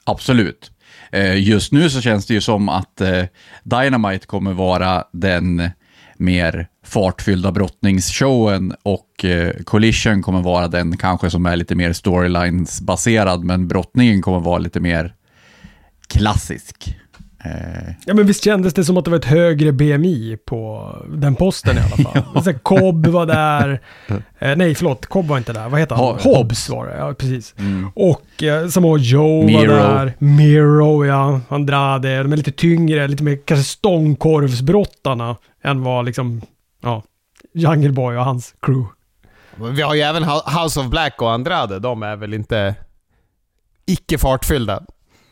Absolut. 0.05 0.71
Eh, 1.13 1.43
just 1.43 1.73
nu 1.73 1.91
så 1.91 2.01
känns 2.01 2.27
det 2.27 2.35
ju 2.35 2.41
som 2.41 2.69
att 2.69 3.01
eh, 3.01 3.25
Dynamite 3.63 4.27
kommer 4.27 4.53
vara 4.53 5.05
den 5.13 5.71
mer 6.19 6.69
fartfyllda 6.85 7.53
brottningsshowen 7.53 8.75
och 8.83 9.25
eh, 9.25 9.53
Collision 9.65 10.23
kommer 10.23 10.43
vara 10.43 10.69
den 10.69 10.97
kanske 10.97 11.31
som 11.31 11.47
är 11.47 11.57
lite 11.57 11.75
mer 11.75 11.93
storylines-baserad, 11.93 13.45
men 13.45 13.69
brottningen 13.69 14.23
kommer 14.23 14.41
vara 14.41 14.59
lite 14.59 14.81
mer 14.81 15.15
klassisk. 16.07 16.97
Eh, 17.45 17.95
Ja 18.07 18.15
men 18.15 18.27
visst 18.27 18.45
kändes 18.45 18.75
det 18.75 18.85
som 18.85 18.97
att 18.97 19.05
det 19.05 19.11
var 19.11 19.19
ett 19.19 19.25
högre 19.25 19.73
BMI 19.73 20.37
på 20.47 20.91
den 21.09 21.35
posten 21.35 21.77
i 21.77 21.81
alla 21.81 21.89
fall. 22.11 22.23
ja. 22.47 22.53
Cobb 22.63 23.07
var 23.07 23.27
där. 23.27 23.81
Eh, 24.39 24.57
nej 24.57 24.75
förlåt, 24.75 25.07
Cobb 25.07 25.27
var 25.27 25.39
inte 25.39 25.53
där. 25.53 25.69
Vad 25.69 25.81
heter 25.81 25.95
han? 25.95 26.05
Ha- 26.05 26.19
Hobbs 26.23 26.69
var 26.69 26.87
det, 26.87 26.97
ja 26.97 27.15
precis. 27.15 27.55
Och 27.95 28.43
eh, 28.43 28.69
Samoa 28.69 28.99
Joe 28.99 29.47
Miro. 29.47 29.71
var 29.71 29.77
där. 30.05 30.15
Miro 30.19 31.07
ja. 31.07 31.41
Andrade. 31.49 32.23
De 32.23 32.33
är 32.33 32.37
lite 32.37 32.53
tyngre, 32.53 33.09
lite 33.09 33.23
mer 33.25 33.39
kanske 33.45 33.65
stångkorvsbrottarna 33.65 35.37
än 35.65 35.83
vad 35.83 36.05
liksom, 36.05 36.41
ja, 36.83 37.03
Jungle 37.55 37.93
Boy 37.93 38.17
och 38.17 38.25
hans 38.25 38.55
crew. 38.63 38.89
Vi 39.73 39.83
har 39.83 39.95
ju 39.95 40.01
även 40.01 40.25
House 40.25 40.81
of 40.81 40.87
Black 40.87 41.23
och 41.23 41.33
Andrade. 41.33 41.79
De 41.79 42.03
är 42.03 42.17
väl 42.17 42.35
inte 42.35 42.75
icke 43.87 44.19
fartfyllda. 44.19 44.83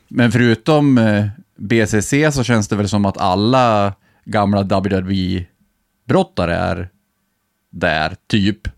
Men 0.09 0.33
förutom 0.33 0.98
eh, 0.98 1.25
BCC 1.59 2.15
så 2.33 2.45
känns 2.45 2.69
det 2.69 2.77
väl 2.77 2.88
som 2.88 3.05
att 3.05 3.19
alla 3.19 3.95
gamla 4.25 4.62
WWE-brottare 4.62 6.55
är 6.55 6.88
där, 7.71 8.17
typ. 8.27 8.69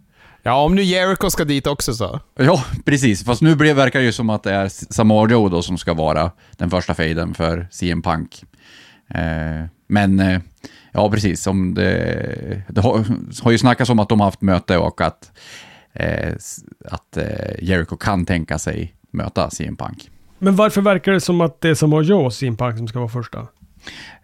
Ja, 0.42 0.64
om 0.64 0.74
nu 0.74 0.82
Jericho 0.82 1.30
ska 1.30 1.44
dit 1.44 1.66
också 1.66 1.94
så. 1.94 2.20
Ja, 2.34 2.64
precis. 2.84 3.24
Fast 3.24 3.42
nu 3.42 3.54
verkar 3.54 3.98
det 3.98 4.04
ju 4.04 4.12
som 4.12 4.30
att 4.30 4.42
det 4.42 4.52
är 4.52 4.68
Samoa 4.68 5.30
Joe 5.30 5.48
då 5.48 5.62
som 5.62 5.78
ska 5.78 5.94
vara 5.94 6.30
den 6.56 6.70
första 6.70 6.94
fejden 6.94 7.34
för 7.34 7.68
CM 7.70 8.02
Punk. 8.02 8.44
Eh, 9.08 9.64
men 9.86 10.20
eh, 10.20 10.40
Ja, 10.96 11.10
precis. 11.10 11.46
Om 11.46 11.74
det, 11.74 12.62
det 12.68 12.80
har, 12.80 13.04
har 13.42 13.50
ju 13.50 13.58
snackats 13.58 13.90
om 13.90 13.98
att 13.98 14.08
de 14.08 14.20
har 14.20 14.26
haft 14.26 14.40
möte 14.40 14.78
och 14.78 15.00
att, 15.00 15.32
eh, 15.92 16.34
att 16.84 17.16
eh, 17.16 17.62
Jericho 17.62 17.96
kan 17.96 18.26
tänka 18.26 18.58
sig 18.58 18.94
möta 19.10 19.50
CM 19.50 19.76
Punk. 19.76 20.10
Men 20.44 20.56
varför 20.56 20.80
verkar 20.80 21.12
det 21.12 21.20
som 21.20 21.40
att 21.40 21.60
det 21.60 21.68
är 21.68 21.74
Samoa 21.74 22.02
Joe 22.02 22.24
och 22.24 22.32
CM 22.32 22.56
Punk 22.56 22.78
som 22.78 22.88
ska 22.88 22.98
vara 22.98 23.08
första? 23.08 23.46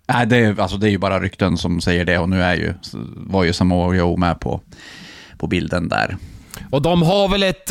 Nej, 0.08 0.26
det 0.26 0.36
är, 0.36 0.60
alltså, 0.60 0.76
det 0.76 0.88
är 0.88 0.90
ju 0.90 0.98
bara 0.98 1.20
rykten 1.20 1.56
som 1.56 1.80
säger 1.80 2.04
det 2.04 2.18
och 2.18 2.28
nu 2.28 2.42
är 2.42 2.54
ju, 2.54 2.74
var 3.16 3.44
ju 3.44 3.52
Samoa 3.52 3.94
Joe 3.94 4.16
med 4.16 4.40
på, 4.40 4.60
på 5.38 5.46
bilden 5.46 5.88
där. 5.88 6.16
Och 6.70 6.82
de 6.82 7.02
har 7.02 7.28
väl 7.28 7.42
ett 7.42 7.70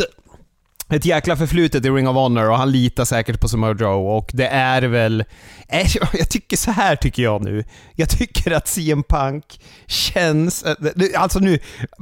ett 0.90 1.06
jäkla 1.06 1.36
förflutet 1.36 1.86
i 1.86 1.90
Ring 1.90 2.08
of 2.08 2.16
Honor 2.16 2.50
och 2.50 2.58
han 2.58 2.72
litar 2.72 3.06
säkert 3.06 3.40
på 3.40 3.48
Samoa 3.48 3.76
Joe 3.80 4.18
och 4.18 4.30
det 4.34 4.48
är 4.48 4.82
väl... 4.82 5.24
Eh, 5.68 5.88
jag 6.14 6.30
tycker 6.30 6.58
så 6.58 6.72
här 6.72 6.96
tycker 6.96 7.24
jag 7.24 7.44
nu. 7.44 7.64
Jag 7.96 8.10
tycker 8.10 8.52
att 8.52 8.68
CM 8.68 9.04
Punk 9.04 9.60
känns... 9.88 10.64
Eh, 10.64 10.76
alltså 11.16 11.40
nu, 11.40 11.60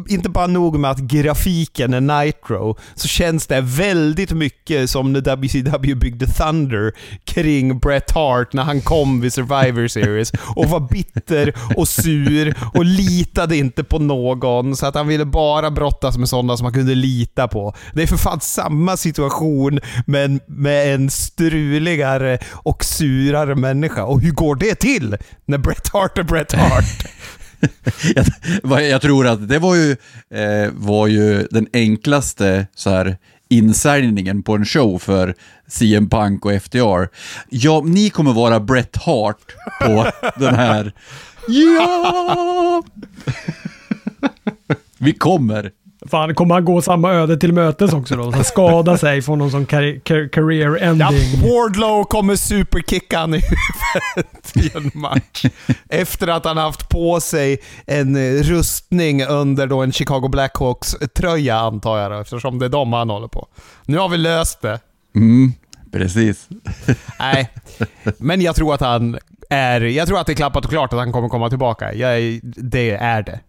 inte 0.09 0.29
bara 0.29 0.47
nog 0.47 0.79
med 0.79 0.91
att 0.91 0.99
grafiken 0.99 1.93
är 1.93 2.23
Nitro, 2.25 2.77
så 2.95 3.07
känns 3.07 3.47
det 3.47 3.61
väldigt 3.61 4.31
mycket 4.31 4.89
som 4.89 5.13
när 5.13 5.21
WCW 5.35 5.95
byggde 5.95 6.27
Thunder 6.27 6.93
kring 7.25 7.79
Bret 7.79 8.11
Hart 8.11 8.53
när 8.53 8.63
han 8.63 8.81
kom 8.81 9.21
vid 9.21 9.33
Survivor 9.33 9.87
Series 9.87 10.31
och 10.55 10.65
var 10.65 10.79
bitter 10.79 11.53
och 11.75 11.87
sur 11.87 12.55
och 12.73 12.85
litade 12.85 13.57
inte 13.57 13.83
på 13.83 13.99
någon 13.99 14.75
så 14.75 14.85
att 14.85 14.95
han 14.95 15.07
ville 15.07 15.25
bara 15.25 15.71
brottas 15.71 16.17
med 16.17 16.29
sådana 16.29 16.57
som 16.57 16.65
han 16.65 16.73
kunde 16.73 16.95
lita 16.95 17.47
på. 17.47 17.75
Det 17.93 18.03
är 18.03 18.07
för 18.07 18.17
fan 18.17 18.39
samma 18.39 18.76
samma 18.77 18.97
situation 18.97 19.79
men 20.05 20.39
med 20.47 20.93
en 20.93 21.09
struligare 21.09 22.39
och 22.51 22.83
surare 22.83 23.55
människa. 23.55 24.03
Och 24.03 24.21
hur 24.21 24.31
går 24.31 24.55
det 24.55 24.75
till 24.75 25.17
när 25.45 25.57
Bret 25.57 25.87
Hart 25.87 26.17
är 26.17 26.23
Bret 26.23 26.53
Hart? 26.53 27.05
jag, 28.63 28.83
jag, 28.89 29.01
tror 29.01 29.27
att 29.27 29.49
det 29.49 29.59
var 29.59 29.75
ju, 29.75 29.91
eh, 30.31 30.71
var 30.73 31.07
ju 31.07 31.47
den 31.51 31.67
enklaste 31.73 32.67
så 32.75 32.89
här 32.89 33.17
insäljningen 33.49 34.43
på 34.43 34.55
en 34.55 34.65
show 34.65 34.99
för 34.99 35.35
CM 35.67 36.09
Punk 36.09 36.45
och 36.45 36.61
FTR. 36.61 37.07
Ja, 37.49 37.81
ni 37.85 38.09
kommer 38.09 38.33
vara 38.33 38.59
Bret 38.59 38.95
Hart 38.95 39.55
på 39.81 40.11
den 40.39 40.55
här. 40.55 40.93
Ja! 41.47 42.83
Vi 44.97 45.13
kommer. 45.13 45.71
Fan, 46.09 46.35
kommer 46.35 46.55
han 46.55 46.65
gå 46.65 46.81
samma 46.81 47.11
öde 47.11 47.37
till 47.37 47.53
mötes 47.53 47.93
också 47.93 48.15
då? 48.15 48.31
Så 48.31 48.43
skada 48.43 48.97
sig 48.97 49.21
från 49.21 49.39
någon 49.39 49.51
sån 49.51 49.65
career 49.65 50.83
ending. 50.83 51.07
Ja, 51.07 51.47
Wardlow 51.47 52.03
kommer 52.03 52.35
superkicka 52.35 53.19
han 53.19 53.33
i 53.33 53.41
huvudet 53.41 54.57
i 54.57 54.77
en 54.77 54.91
match. 55.01 55.45
Efter 55.89 56.27
att 56.27 56.45
han 56.45 56.57
haft 56.57 56.89
på 56.89 57.19
sig 57.19 57.57
en 57.85 58.43
rustning 58.43 59.25
under 59.25 59.67
då 59.67 59.83
en 59.83 59.91
Chicago 59.91 60.27
Blackhawks-tröja 60.27 61.55
antar 61.55 61.97
jag 61.97 62.11
då, 62.11 62.19
eftersom 62.19 62.59
det 62.59 62.65
är 62.65 62.69
dem 62.69 62.93
han 62.93 63.09
håller 63.09 63.27
på. 63.27 63.47
Nu 63.85 63.97
har 63.97 64.09
vi 64.09 64.17
löst 64.17 64.61
det. 64.61 64.79
Mm, 65.15 65.53
precis. 65.91 66.47
Nej, 67.19 67.49
men 68.17 68.41
jag 68.41 68.55
tror 68.55 68.73
att 68.73 68.81
han 68.81 69.17
är... 69.49 69.81
Jag 69.81 70.07
tror 70.07 70.19
att 70.19 70.27
det 70.27 70.33
är 70.33 70.35
klappat 70.35 70.65
och 70.65 70.71
klart 70.71 70.93
att 70.93 70.99
han 70.99 71.11
kommer 71.11 71.29
komma 71.29 71.49
tillbaka. 71.49 71.93
Jag, 71.93 72.39
det 72.43 72.91
är 72.91 73.21
det. 73.23 73.39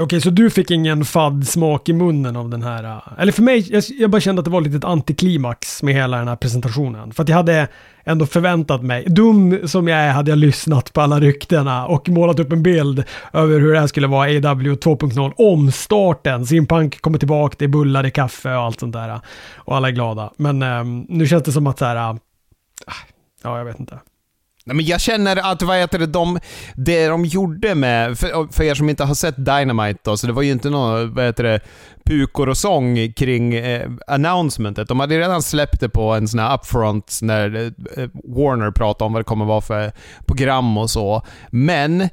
Okej, 0.00 0.20
så 0.20 0.30
du 0.30 0.50
fick 0.50 0.70
ingen 0.70 1.04
fadd 1.04 1.48
smak 1.48 1.88
i 1.88 1.92
munnen 1.92 2.36
av 2.36 2.48
den 2.48 2.62
här? 2.62 2.84
Äh, 2.84 3.00
eller 3.18 3.32
för 3.32 3.42
mig, 3.42 3.72
jag, 3.72 3.84
jag 3.98 4.10
bara 4.10 4.20
kände 4.20 4.40
att 4.40 4.44
det 4.44 4.50
var 4.50 4.60
lite 4.60 4.76
ett 4.76 4.84
antiklimax 4.84 5.82
med 5.82 5.94
hela 5.94 6.16
den 6.18 6.28
här 6.28 6.36
presentationen. 6.36 7.12
För 7.12 7.22
att 7.22 7.28
jag 7.28 7.36
hade 7.36 7.68
ändå 8.04 8.26
förväntat 8.26 8.82
mig, 8.82 9.04
dum 9.04 9.68
som 9.68 9.88
jag 9.88 9.98
är 9.98 10.10
hade 10.10 10.30
jag 10.30 10.38
lyssnat 10.38 10.92
på 10.92 11.00
alla 11.00 11.20
ryktena 11.20 11.86
och 11.86 12.08
målat 12.08 12.38
upp 12.38 12.52
en 12.52 12.62
bild 12.62 13.04
över 13.32 13.60
hur 13.60 13.72
det 13.72 13.80
här 13.80 13.86
skulle 13.86 14.06
vara 14.06 14.28
AW 14.28 14.74
2.0 14.74 15.32
omstarten. 15.36 16.46
Simpunk 16.46 17.00
kommer 17.00 17.18
tillbaka, 17.18 17.56
det 17.58 17.64
är 17.64 17.68
bullar, 17.68 18.02
det 18.02 18.08
är 18.08 18.10
kaffe 18.10 18.54
och 18.54 18.62
allt 18.62 18.80
sånt 18.80 18.92
där. 18.92 19.08
Äh, 19.08 19.20
och 19.56 19.76
alla 19.76 19.88
är 19.88 19.92
glada. 19.92 20.32
Men 20.36 20.62
ähm, 20.62 21.06
nu 21.08 21.26
känns 21.26 21.42
det 21.42 21.52
som 21.52 21.66
att 21.66 21.78
så 21.78 21.84
här, 21.84 21.96
äh, 21.96 22.10
äh 22.10 22.16
ja 23.42 23.58
jag 23.58 23.64
vet 23.64 23.80
inte. 23.80 23.98
Nej, 24.68 24.76
men 24.76 24.84
jag 24.84 25.00
känner 25.00 25.52
att, 25.52 25.62
vad 25.62 25.76
heter 25.76 25.98
det, 25.98 26.06
de, 26.06 26.38
det 26.74 27.06
de 27.06 27.24
gjorde 27.24 27.74
med, 27.74 28.18
för, 28.18 28.52
för 28.52 28.64
er 28.64 28.74
som 28.74 28.88
inte 28.88 29.04
har 29.04 29.14
sett 29.14 29.36
Dynamite 29.36 30.00
då, 30.02 30.16
så 30.16 30.26
det 30.26 30.32
var 30.32 30.42
ju 30.42 30.52
inte 30.52 30.70
någon, 30.70 31.14
vad 31.14 31.24
heter 31.24 31.44
det, 31.44 31.60
pukor 32.04 32.48
och 32.48 32.56
sång 32.56 33.12
kring 33.12 33.54
eh, 33.54 33.90
announcementet. 34.06 34.88
De 34.88 35.00
hade 35.00 35.18
redan 35.18 35.42
släppt 35.42 35.80
det 35.80 35.88
på 35.88 36.14
en 36.14 36.28
sån 36.28 36.40
här 36.40 36.54
upfront 36.54 37.18
när 37.22 37.72
eh, 37.96 38.08
Warner 38.24 38.70
pratade 38.70 39.06
om 39.06 39.12
vad 39.12 39.20
det 39.20 39.24
kommer 39.24 39.44
vara 39.44 39.60
för 39.60 39.92
program 40.26 40.78
och 40.78 40.90
så. 40.90 41.22
Men 41.50 42.08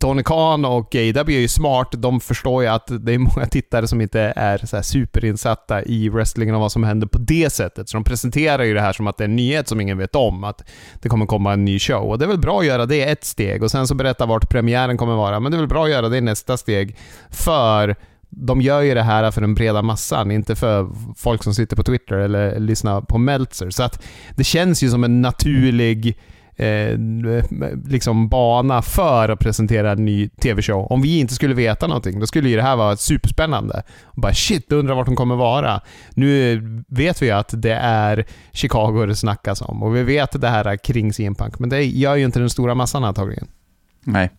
Tony 0.00 0.22
Khan 0.22 0.64
och 0.64 0.94
AW 0.94 1.36
är 1.36 1.40
ju 1.40 1.48
smart. 1.48 1.88
De 1.92 2.20
förstår 2.20 2.62
ju 2.62 2.68
att 2.68 2.86
det 3.00 3.14
är 3.14 3.18
många 3.18 3.46
tittare 3.46 3.88
som 3.88 4.00
inte 4.00 4.32
är 4.36 4.58
så 4.58 4.82
superinsatta 4.82 5.82
i 5.82 6.08
wrestlingen 6.08 6.54
och 6.54 6.60
vad 6.60 6.72
som 6.72 6.84
händer 6.84 7.06
på 7.06 7.18
det 7.18 7.52
sättet. 7.52 7.88
Så 7.88 7.96
de 7.96 8.04
presenterar 8.04 8.62
ju 8.62 8.74
det 8.74 8.80
här 8.80 8.92
som 8.92 9.06
att 9.06 9.16
det 9.16 9.24
är 9.24 9.28
en 9.28 9.36
nyhet 9.36 9.68
som 9.68 9.80
ingen 9.80 9.98
vet 9.98 10.14
om. 10.14 10.44
Att 10.44 10.64
det 11.02 11.08
kommer 11.08 11.26
komma 11.26 11.52
en 11.52 11.64
ny 11.64 11.78
show. 11.78 12.10
Och 12.10 12.18
det 12.18 12.24
är 12.24 12.28
väl 12.28 12.40
bra 12.40 12.60
att 12.60 12.66
göra 12.66 12.86
det 12.86 13.02
ett 13.02 13.24
steg 13.24 13.62
och 13.62 13.70
sen 13.70 13.86
så 13.86 13.94
berätta 13.94 14.26
vart 14.26 14.50
premiären 14.50 14.96
kommer 14.96 15.14
vara. 15.14 15.40
Men 15.40 15.52
det 15.52 15.56
är 15.56 15.60
väl 15.60 15.68
bra 15.68 15.84
att 15.84 15.90
göra 15.90 16.08
det 16.08 16.16
i 16.16 16.20
nästa 16.20 16.56
steg. 16.56 16.96
För 17.30 17.96
de 18.30 18.60
gör 18.60 18.80
ju 18.80 18.94
det 18.94 19.02
här 19.02 19.30
för 19.30 19.40
den 19.40 19.54
breda 19.54 19.82
massan, 19.82 20.30
inte 20.30 20.56
för 20.56 20.88
folk 21.16 21.42
som 21.42 21.54
sitter 21.54 21.76
på 21.76 21.82
Twitter 21.82 22.16
eller 22.16 22.60
lyssnar 22.60 23.00
på 23.00 23.18
Meltzer. 23.18 23.70
Så 23.70 23.82
att 23.82 24.02
det 24.36 24.44
känns 24.44 24.82
ju 24.82 24.90
som 24.90 25.04
en 25.04 25.22
naturlig 25.22 26.18
eh, 26.56 26.98
liksom 27.86 28.28
bana 28.28 28.82
för 28.82 29.28
att 29.28 29.38
presentera 29.38 29.92
en 29.92 30.04
ny 30.04 30.28
TV-show. 30.28 30.86
Om 30.92 31.02
vi 31.02 31.18
inte 31.18 31.34
skulle 31.34 31.54
veta 31.54 31.86
någonting, 31.86 32.20
då 32.20 32.26
skulle 32.26 32.48
ju 32.48 32.56
det 32.56 32.62
här 32.62 32.76
vara 32.76 32.96
superspännande. 32.96 33.82
Och 34.02 34.20
bara 34.20 34.34
shit, 34.34 34.72
undrar 34.72 34.94
vart 34.94 35.06
de 35.06 35.16
kommer 35.16 35.36
vara. 35.36 35.80
Nu 36.10 36.62
vet 36.88 37.22
vi 37.22 37.30
att 37.30 37.54
det 37.56 37.74
är 37.82 38.24
Chicago 38.52 39.06
det 39.06 39.16
snackas 39.16 39.62
om 39.62 39.82
och 39.82 39.96
vi 39.96 40.02
vet 40.02 40.40
det 40.40 40.48
här 40.48 40.76
kring 40.76 41.12
CM 41.12 41.34
Punk, 41.34 41.58
men 41.58 41.68
det 41.68 41.84
gör 41.84 42.16
ju 42.16 42.24
inte 42.24 42.38
den 42.38 42.50
stora 42.50 42.74
massan 42.74 43.04
antagligen. 43.04 43.48
Nej, 44.04 44.30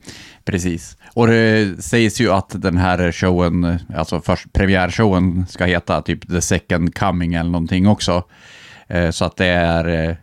precis. 0.46 0.98
Och 1.14 1.28
det 1.28 1.84
sägs 1.84 2.22
ju 2.22 2.32
att 2.32 2.62
den 2.62 2.78
här 2.78 3.12
showen, 3.12 3.80
alltså 3.96 4.22
först 4.22 4.54
premiärshowen, 4.54 5.46
ska 5.50 5.66
heta 5.66 6.02
typ 6.02 6.30
The 6.30 6.42
Second 6.42 6.96
Coming 6.96 7.34
eller 7.34 7.50
någonting 7.50 7.88
också. 7.88 8.24
Eh, 8.88 9.10
så 9.10 9.26
att 9.26 9.38
det 9.38 9.46
är 9.46 10.10
eh, 10.10 10.16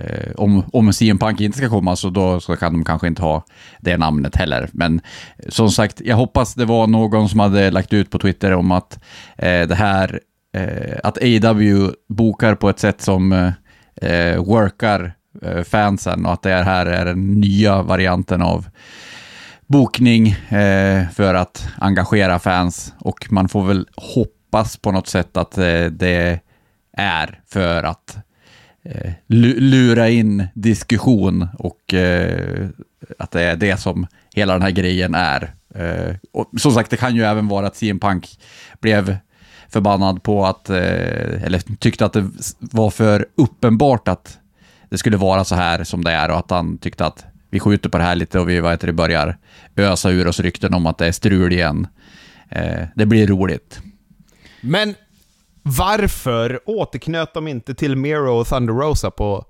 eh, 0.00 0.32
om, 0.36 0.64
om 0.72 0.92
CM 0.92 1.18
Punk 1.18 1.40
inte 1.40 1.58
ska 1.58 1.68
komma 1.68 1.96
så 1.96 2.10
då 2.10 2.40
så 2.40 2.56
kan 2.56 2.72
de 2.72 2.84
kanske 2.84 3.06
inte 3.06 3.22
ha 3.22 3.44
det 3.80 3.96
namnet 3.96 4.36
heller. 4.36 4.68
Men 4.72 5.00
som 5.48 5.70
sagt, 5.70 6.00
jag 6.04 6.16
hoppas 6.16 6.54
det 6.54 6.64
var 6.64 6.86
någon 6.86 7.28
som 7.28 7.40
hade 7.40 7.70
lagt 7.70 7.92
ut 7.92 8.10
på 8.10 8.18
Twitter 8.18 8.52
om 8.52 8.70
att 8.72 8.98
eh, 9.36 9.68
det 9.68 9.74
här, 9.74 10.20
eh, 10.54 10.98
att 11.04 11.18
AW 11.18 11.90
bokar 12.08 12.54
på 12.54 12.68
ett 12.68 12.78
sätt 12.78 13.00
som 13.00 13.52
eh, 14.02 14.36
workar 14.36 15.12
eh, 15.42 15.62
fansen 15.62 16.26
och 16.26 16.32
att 16.32 16.42
det 16.42 16.62
här 16.62 16.86
är 16.86 17.04
den 17.04 17.40
nya 17.40 17.82
varianten 17.82 18.42
av 18.42 18.66
bokning 19.66 20.28
eh, 20.28 21.08
för 21.08 21.34
att 21.34 21.68
engagera 21.78 22.38
fans 22.38 22.94
och 22.98 23.26
man 23.32 23.48
får 23.48 23.64
väl 23.64 23.88
hoppas 23.96 24.76
på 24.76 24.92
något 24.92 25.06
sätt 25.06 25.36
att 25.36 25.58
eh, 25.58 25.84
det 25.84 26.40
är 26.96 27.40
för 27.46 27.82
att 27.82 28.16
eh, 28.16 28.22
Eh, 28.82 29.12
lura 29.26 30.08
in 30.08 30.46
diskussion 30.54 31.48
och 31.58 31.94
eh, 31.94 32.68
att 33.18 33.30
det 33.30 33.42
är 33.42 33.56
det 33.56 33.76
som 33.76 34.06
hela 34.34 34.52
den 34.52 34.62
här 34.62 34.70
grejen 34.70 35.14
är. 35.14 35.54
Eh, 35.74 36.16
och 36.32 36.60
som 36.60 36.72
sagt, 36.72 36.90
det 36.90 36.96
kan 36.96 37.16
ju 37.16 37.22
även 37.22 37.48
vara 37.48 37.66
att 37.66 37.76
CM 37.76 38.00
Punk 38.00 38.38
blev 38.80 39.16
förbannad 39.68 40.22
på 40.22 40.46
att, 40.46 40.70
eh, 40.70 41.44
eller 41.44 41.76
tyckte 41.76 42.04
att 42.04 42.12
det 42.12 42.30
var 42.58 42.90
för 42.90 43.26
uppenbart 43.34 44.08
att 44.08 44.38
det 44.88 44.98
skulle 44.98 45.16
vara 45.16 45.44
så 45.44 45.54
här 45.54 45.84
som 45.84 46.04
det 46.04 46.12
är 46.12 46.30
och 46.30 46.38
att 46.38 46.50
han 46.50 46.78
tyckte 46.78 47.06
att 47.06 47.24
vi 47.50 47.60
skjuter 47.60 47.88
på 47.88 47.98
det 47.98 48.04
här 48.04 48.14
lite 48.14 48.40
och 48.40 48.48
vi 48.48 48.60
vad 48.60 48.70
heter 48.70 48.86
det, 48.86 48.92
börjar 48.92 49.36
ösa 49.76 50.10
ur 50.10 50.26
oss 50.26 50.40
rykten 50.40 50.74
om 50.74 50.86
att 50.86 50.98
det 50.98 51.06
är 51.06 51.12
strul 51.12 51.52
igen. 51.52 51.86
Eh, 52.48 52.86
det 52.94 53.06
blir 53.06 53.26
roligt. 53.26 53.80
Men 54.60 54.94
varför 55.62 56.60
återknöt 56.66 57.34
de 57.34 57.48
inte 57.48 57.74
till 57.74 57.96
Miro 57.96 58.40
och 58.40 58.46
Thunder 58.46 58.74
Rosa 58.74 59.10
på 59.10 59.44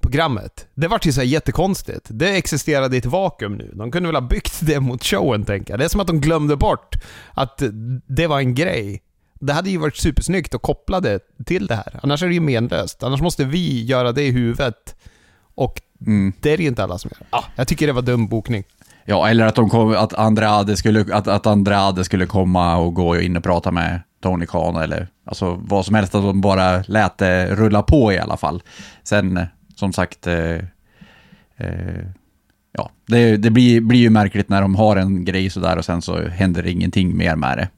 programmet? 0.00 0.66
Det 0.74 0.88
var 0.88 1.00
ju 1.02 1.12
så 1.12 1.22
jättekonstigt. 1.22 2.06
Det 2.10 2.36
existerade 2.36 2.96
i 2.96 2.98
ett 2.98 3.06
vakuum 3.06 3.56
nu. 3.56 3.72
De 3.74 3.90
kunde 3.90 4.08
väl 4.08 4.16
ha 4.16 4.28
byggt 4.28 4.58
det 4.60 4.80
mot 4.80 5.04
showen, 5.04 5.44
tänker 5.44 5.72
jag. 5.72 5.80
Det 5.80 5.84
är 5.84 5.88
som 5.88 6.00
att 6.00 6.06
de 6.06 6.20
glömde 6.20 6.56
bort 6.56 6.96
att 7.34 7.62
det 8.06 8.26
var 8.26 8.38
en 8.38 8.54
grej. 8.54 9.02
Det 9.40 9.52
hade 9.52 9.70
ju 9.70 9.78
varit 9.78 9.96
supersnyggt 9.96 10.54
att 10.54 10.62
koppla 10.62 11.00
det 11.00 11.20
till 11.46 11.66
det 11.66 11.74
här. 11.74 12.00
Annars 12.02 12.22
är 12.22 12.26
det 12.26 12.34
ju 12.34 12.40
menlöst. 12.40 13.02
Annars 13.02 13.20
måste 13.20 13.44
vi 13.44 13.84
göra 13.84 14.12
det 14.12 14.22
i 14.22 14.30
huvudet. 14.30 14.96
Och 15.54 15.80
mm. 16.06 16.32
det 16.40 16.52
är 16.52 16.56
det 16.56 16.62
ju 16.62 16.68
inte 16.68 16.84
alla 16.84 16.98
som 16.98 17.10
gör. 17.14 17.26
Ah, 17.30 17.44
jag 17.56 17.68
tycker 17.68 17.86
det 17.86 17.92
var 17.92 18.02
dum 18.02 18.28
bokning. 18.28 18.64
Ja, 19.04 19.28
eller 19.28 19.46
att, 19.46 19.54
de 19.54 19.70
kom, 19.70 19.94
att, 19.96 20.14
Andrade 20.14 20.76
skulle, 20.76 21.14
att, 21.14 21.28
att 21.28 21.46
Andrade 21.46 22.04
skulle 22.04 22.26
komma 22.26 22.76
och 22.76 22.94
gå 22.94 23.20
in 23.20 23.36
och 23.36 23.42
prata 23.42 23.70
med 23.70 24.02
Tony 24.22 24.46
Khan 24.46 24.76
eller 24.76 25.08
alltså 25.24 25.58
vad 25.62 25.86
som 25.86 25.94
helst, 25.94 26.14
att 26.14 26.22
de 26.22 26.40
bara 26.40 26.82
lät 26.86 27.18
det 27.18 27.54
rulla 27.54 27.82
på 27.82 28.12
i 28.12 28.18
alla 28.18 28.36
fall. 28.36 28.62
Sen, 29.02 29.40
som 29.74 29.92
sagt, 29.92 30.26
eh, 30.26 30.54
eh, 31.56 32.04
ja, 32.72 32.90
det, 33.06 33.36
det 33.36 33.50
blir, 33.50 33.80
blir 33.80 34.00
ju 34.00 34.10
märkligt 34.10 34.48
när 34.48 34.62
de 34.62 34.74
har 34.74 34.96
en 34.96 35.24
grej 35.24 35.50
sådär 35.50 35.76
och 35.76 35.84
sen 35.84 36.02
så 36.02 36.28
händer 36.28 36.66
ingenting 36.66 37.16
mer 37.16 37.36
med 37.36 37.58
det. 37.58 37.68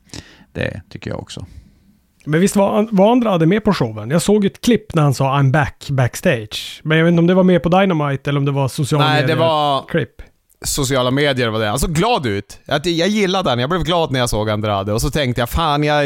Det 0.52 0.82
tycker 0.88 1.10
jag 1.10 1.20
också. 1.20 1.46
Men 2.24 2.40
visst 2.40 2.56
var, 2.56 2.88
var 2.90 3.12
Andrade 3.12 3.46
med 3.46 3.64
på 3.64 3.72
showen? 3.72 4.10
Jag 4.10 4.22
såg 4.22 4.44
ett 4.44 4.60
klipp 4.60 4.94
när 4.94 5.02
han 5.02 5.14
sa 5.14 5.38
I'm 5.38 5.52
back 5.52 5.86
backstage. 5.90 6.80
Men 6.84 6.98
jag 6.98 7.04
vet 7.04 7.12
inte 7.12 7.20
om 7.20 7.26
det 7.26 7.34
var 7.34 7.44
med 7.44 7.62
på 7.62 7.68
Dynamite 7.68 8.30
eller 8.30 8.38
om 8.38 8.44
det 8.44 8.52
var 8.52 8.68
sociala 8.68 9.04
Nej, 9.08 9.26
sociala 10.64 11.10
medier 11.10 11.48
var 11.48 11.60
det. 11.60 11.66
Han 11.66 11.78
såg 11.78 11.92
glad 11.92 12.26
ut. 12.26 12.58
Jag, 12.64 12.86
jag 12.86 13.08
gillade 13.08 13.50
den. 13.50 13.58
Jag 13.58 13.70
blev 13.70 13.82
glad 13.82 14.12
när 14.12 14.20
jag 14.20 14.30
såg 14.30 14.50
Andrade. 14.50 14.92
Och 14.92 15.00
så 15.00 15.10
tänkte 15.10 15.42
jag, 15.42 15.48
fan 15.50 15.84
jag 15.84 16.04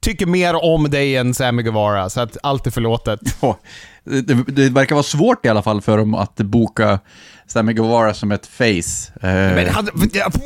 tycker 0.00 0.26
mer 0.26 0.64
om 0.64 0.90
dig 0.90 1.16
än 1.16 1.34
Sammy 1.34 1.62
Guevara, 1.62 2.10
så 2.10 2.20
att 2.20 2.36
allt 2.42 2.66
är 2.66 2.70
förlåtet. 2.70 3.20
Ja, 3.40 3.58
det, 4.22 4.34
det 4.34 4.68
verkar 4.68 4.94
vara 4.94 5.02
svårt 5.02 5.46
i 5.46 5.48
alla 5.48 5.62
fall 5.62 5.80
för 5.80 5.98
dem 5.98 6.14
att 6.14 6.36
boka 6.36 6.98
Sammy 7.46 7.72
Guevara 7.72 8.14
som 8.14 8.32
ett 8.32 8.46
face. 8.46 9.12
Eh, 9.22 9.54
Men 9.54 9.68
han, 9.68 9.88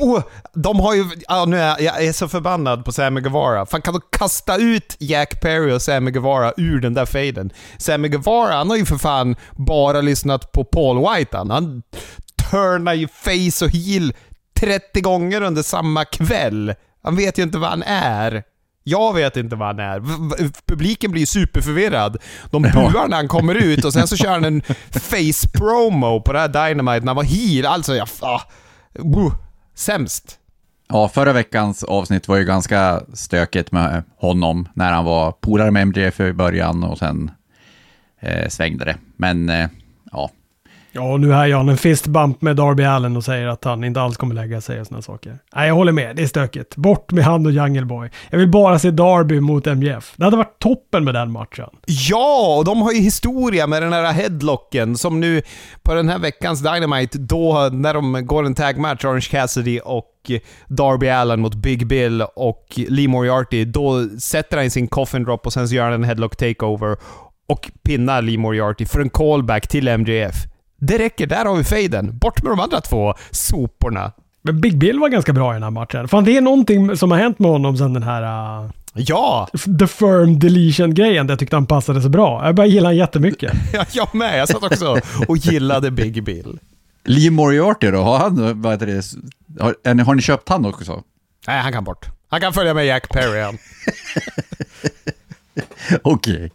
oh, 0.00 0.22
de 0.54 0.80
har 0.80 0.94
ju... 0.94 1.04
Ja, 1.28 1.44
nu 1.44 1.58
är 1.58 1.66
jag, 1.66 1.80
jag 1.82 2.04
är 2.04 2.12
så 2.12 2.28
förbannad 2.28 2.84
på 2.84 2.92
Sammy 2.92 3.20
Guevara. 3.20 3.66
Fan, 3.66 3.82
kan 3.82 3.94
de 3.94 4.00
kasta 4.18 4.56
ut 4.56 4.96
Jack 4.98 5.40
Perry 5.40 5.72
och 5.72 5.82
Sammy 5.82 6.10
Guevara 6.10 6.52
ur 6.56 6.80
den 6.80 6.94
där 6.94 7.06
faden? 7.06 7.50
Sammy 7.78 8.08
Guevara, 8.08 8.54
han 8.54 8.70
har 8.70 8.76
ju 8.76 8.84
för 8.84 8.98
fan 8.98 9.36
bara 9.52 10.00
lyssnat 10.00 10.52
på 10.52 10.64
Paul 10.64 10.98
White. 10.98 11.36
Han, 11.36 11.50
han 11.50 11.82
turnar 12.54 12.94
ju 12.94 13.08
face 13.08 13.64
och 13.64 13.70
heel 13.70 14.12
30 14.56 15.00
gånger 15.00 15.40
under 15.42 15.62
samma 15.62 16.04
kväll. 16.04 16.74
Han 17.02 17.16
vet 17.16 17.38
ju 17.38 17.42
inte 17.42 17.58
vad 17.58 17.70
han 17.70 17.82
är. 17.82 18.42
Jag 18.82 19.14
vet 19.14 19.36
inte 19.36 19.56
vad 19.56 19.68
han 19.68 19.78
är. 19.78 20.00
Publiken 20.66 21.10
blir 21.10 21.26
superförvirrad. 21.26 22.16
De 22.50 22.64
Ja. 22.64 22.70
buar 22.72 23.08
när 23.08 23.16
han 23.16 23.28
kommer 23.28 23.54
ut 23.54 23.84
och 23.84 23.92
sen 23.92 24.06
så 24.08 24.16
kör 24.16 24.30
han 24.30 24.44
en 24.44 24.62
face 24.90 25.48
promo 25.54 26.20
på 26.20 26.32
det 26.32 26.38
här 26.38 26.48
Dynamite 26.68 27.00
när 27.00 27.06
han 27.06 27.16
var 27.16 27.24
heel. 27.24 27.66
Alltså, 27.66 27.96
jag... 27.96 28.08
Ah, 28.20 28.40
uh, 28.98 29.34
sämst. 29.74 30.38
Ja, 30.88 31.08
förra 31.08 31.32
veckans 31.32 31.84
avsnitt 31.84 32.28
var 32.28 32.36
ju 32.36 32.44
ganska 32.44 33.02
stökigt 33.14 33.72
med 33.72 34.02
honom 34.16 34.68
när 34.74 34.92
han 34.92 35.04
var 35.04 35.32
polare 35.32 35.70
med 35.70 35.86
MJF 35.88 36.20
i 36.20 36.32
början 36.32 36.84
och 36.84 36.98
sen 36.98 37.30
eh, 38.20 38.48
svängde 38.48 38.84
det. 38.84 38.96
Men 39.16 39.48
eh, 39.48 39.68
ja, 40.94 41.02
nu 41.02 41.10
och 41.12 41.20
nu 41.20 41.54
han 41.54 41.68
en 41.68 41.76
fistbump 41.76 42.42
med 42.42 42.56
Darby 42.56 42.84
Allen 42.84 43.16
och 43.16 43.24
säger 43.24 43.46
att 43.46 43.64
han 43.64 43.84
inte 43.84 44.00
alls 44.00 44.16
kommer 44.16 44.34
lägga 44.34 44.60
sig 44.60 44.80
och 44.80 44.86
sådana 44.86 45.02
saker. 45.02 45.38
Nej, 45.54 45.68
jag 45.68 45.74
håller 45.74 45.92
med. 45.92 46.16
Det 46.16 46.22
är 46.22 46.26
stökigt. 46.26 46.76
Bort 46.76 47.12
med 47.12 47.24
han 47.24 47.46
och 47.46 47.52
Jungle 47.52 47.84
Boy. 47.84 48.10
Jag 48.30 48.38
vill 48.38 48.50
bara 48.50 48.78
se 48.78 48.90
Darby 48.90 49.40
mot 49.40 49.66
MJF. 49.66 50.14
Det 50.16 50.24
hade 50.24 50.36
varit 50.36 50.58
toppen 50.58 51.04
med 51.04 51.14
den 51.14 51.32
matchen. 51.32 51.68
Ja, 51.86 52.56
och 52.58 52.64
de 52.64 52.82
har 52.82 52.92
ju 52.92 53.00
historia 53.00 53.66
med 53.66 53.82
den 53.82 53.92
här 53.92 54.12
headlocken 54.12 54.96
som 54.96 55.20
nu 55.20 55.42
på 55.82 55.94
den 55.94 56.08
här 56.08 56.18
veckans 56.18 56.60
Dynamite, 56.60 57.18
då 57.18 57.68
när 57.72 57.94
de 57.94 58.26
går 58.26 58.46
en 58.46 58.54
tagmatch, 58.54 59.04
Orange 59.04 59.28
Cassidy 59.30 59.80
och 59.84 60.30
Darby 60.66 61.08
Allen 61.08 61.40
mot 61.40 61.54
Big 61.54 61.86
Bill 61.86 62.22
och 62.36 62.64
Lee 62.76 63.08
Moriarty, 63.08 63.64
då 63.64 64.08
sätter 64.18 64.56
han 64.56 64.70
sin 64.70 64.88
coffin 64.88 65.24
drop 65.24 65.46
och 65.46 65.52
sen 65.52 65.68
så 65.68 65.74
gör 65.74 65.84
han 65.84 65.92
en 65.92 66.04
headlock 66.04 66.36
takeover 66.36 66.96
och 67.46 67.70
pinnar 67.82 68.22
Lee 68.22 68.38
Moriarty 68.38 68.86
för 68.86 69.00
en 69.00 69.10
callback 69.10 69.68
till 69.68 69.98
MJF. 69.98 70.34
Det 70.86 70.98
räcker, 70.98 71.26
där 71.26 71.44
har 71.44 71.56
vi 71.56 71.64
faden. 71.64 72.18
Bort 72.18 72.42
med 72.42 72.52
de 72.52 72.60
andra 72.60 72.80
två 72.80 73.14
soporna. 73.30 74.12
Men 74.42 74.60
Big 74.60 74.78
Bill 74.78 74.98
var 74.98 75.08
ganska 75.08 75.32
bra 75.32 75.52
i 75.52 75.54
den 75.54 75.62
här 75.62 75.70
matchen. 75.70 76.08
Fan, 76.08 76.24
det 76.24 76.36
är 76.36 76.40
någonting 76.40 76.96
som 76.96 77.10
har 77.10 77.18
hänt 77.18 77.38
med 77.38 77.50
honom 77.50 77.76
sen 77.76 77.92
den 77.92 78.02
här 78.02 78.22
uh, 78.62 78.70
Ja, 78.94 79.48
The 79.78 79.86
Firm 79.86 80.38
Deletion-grejen 80.38 81.26
där 81.26 81.32
jag 81.32 81.38
tyckte 81.38 81.56
han 81.56 81.66
passade 81.66 82.02
så 82.02 82.08
bra. 82.08 82.46
Jag 82.46 82.54
bara 82.54 82.66
gillar 82.66 82.88
han 82.88 82.96
jättemycket. 82.96 83.52
jag 83.92 84.14
med. 84.14 84.38
Jag 84.38 84.48
satt 84.48 84.62
också 84.62 85.00
och 85.28 85.36
gillade 85.36 85.90
Big 85.90 86.24
Bill. 86.24 86.58
Lee 87.04 87.30
Moriarty 87.30 87.90
då, 87.90 88.02
har 88.02 88.18
han, 88.18 88.62
vad 88.62 88.72
heter 88.72 88.86
det, 88.86 89.02
har, 89.62 90.04
har 90.04 90.14
ni 90.14 90.22
köpt 90.22 90.48
han 90.48 90.66
också? 90.66 91.02
Nej, 91.46 91.60
han 91.60 91.72
kan 91.72 91.84
bort. 91.84 92.06
Han 92.28 92.40
kan 92.40 92.52
följa 92.52 92.74
med 92.74 92.86
Jack 92.86 93.08
Perry. 93.08 93.58
Okej. 96.02 96.50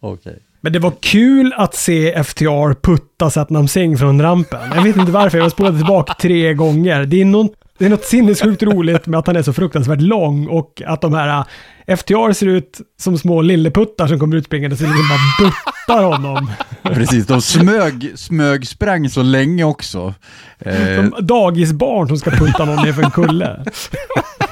Okej. 0.00 0.38
Men 0.62 0.72
det 0.72 0.78
var 0.78 0.92
kul 1.00 1.52
att 1.56 1.74
se 1.74 2.24
FTR 2.24 2.74
putta 2.82 3.30
Satnam 3.30 3.68
Singh 3.68 3.98
från 3.98 4.22
rampen. 4.22 4.60
Jag 4.74 4.82
vet 4.82 4.96
inte 4.96 5.12
varför, 5.12 5.38
jag 5.38 5.44
har 5.44 5.50
spolat 5.50 5.76
tillbaka 5.76 6.14
tre 6.20 6.54
gånger. 6.54 7.04
Det 7.04 7.20
är, 7.20 7.24
något, 7.24 7.52
det 7.78 7.84
är 7.84 7.88
något 7.90 8.04
sinnessjukt 8.04 8.62
roligt 8.62 9.06
med 9.06 9.18
att 9.18 9.26
han 9.26 9.36
är 9.36 9.42
så 9.42 9.52
fruktansvärt 9.52 10.00
lång 10.00 10.46
och 10.46 10.82
att 10.86 11.00
de 11.00 11.14
här 11.14 11.44
äh, 11.86 11.96
FTR 11.96 12.32
ser 12.32 12.46
ut 12.46 12.80
som 13.00 13.18
små 13.18 13.42
lilleputtar 13.42 14.06
som 14.06 14.18
kommer 14.18 14.36
utspringande 14.36 14.76
så 14.76 14.82
liksom 14.84 15.04
bara 15.08 15.48
buttar 15.50 16.04
honom. 16.04 16.50
Precis, 16.82 17.26
de 17.26 17.42
smög, 17.42 18.12
smög 18.16 18.66
sprang 18.68 19.08
så 19.10 19.22
länge 19.22 19.64
också. 19.64 20.14
Eh, 20.58 20.96
Som 20.96 21.26
dagisbarn 21.26 22.08
som 22.08 22.18
ska 22.18 22.30
putta 22.30 22.64
någon 22.64 22.76
nerför 22.86 23.02
en 23.02 23.10
kulle. 23.10 23.64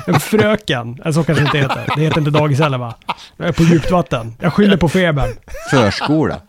En 0.07 0.21
fröken. 0.21 0.99
Eller 1.01 1.13
så 1.13 1.25
kanske 1.25 1.45
det 1.45 1.47
inte 1.47 1.59
heter. 1.59 1.93
Det 1.97 2.03
heter 2.03 2.19
inte 2.19 2.31
dagis 2.31 2.59
heller 2.61 2.79
va? 2.79 2.95
Jag 3.37 3.49
är 3.49 3.53
på 3.53 3.63
djupt 3.63 3.91
vatten. 3.91 4.35
Jag 4.41 4.53
skyller 4.53 4.77
på 4.77 4.89
febern. 4.89 5.37
förskola. 5.71 6.41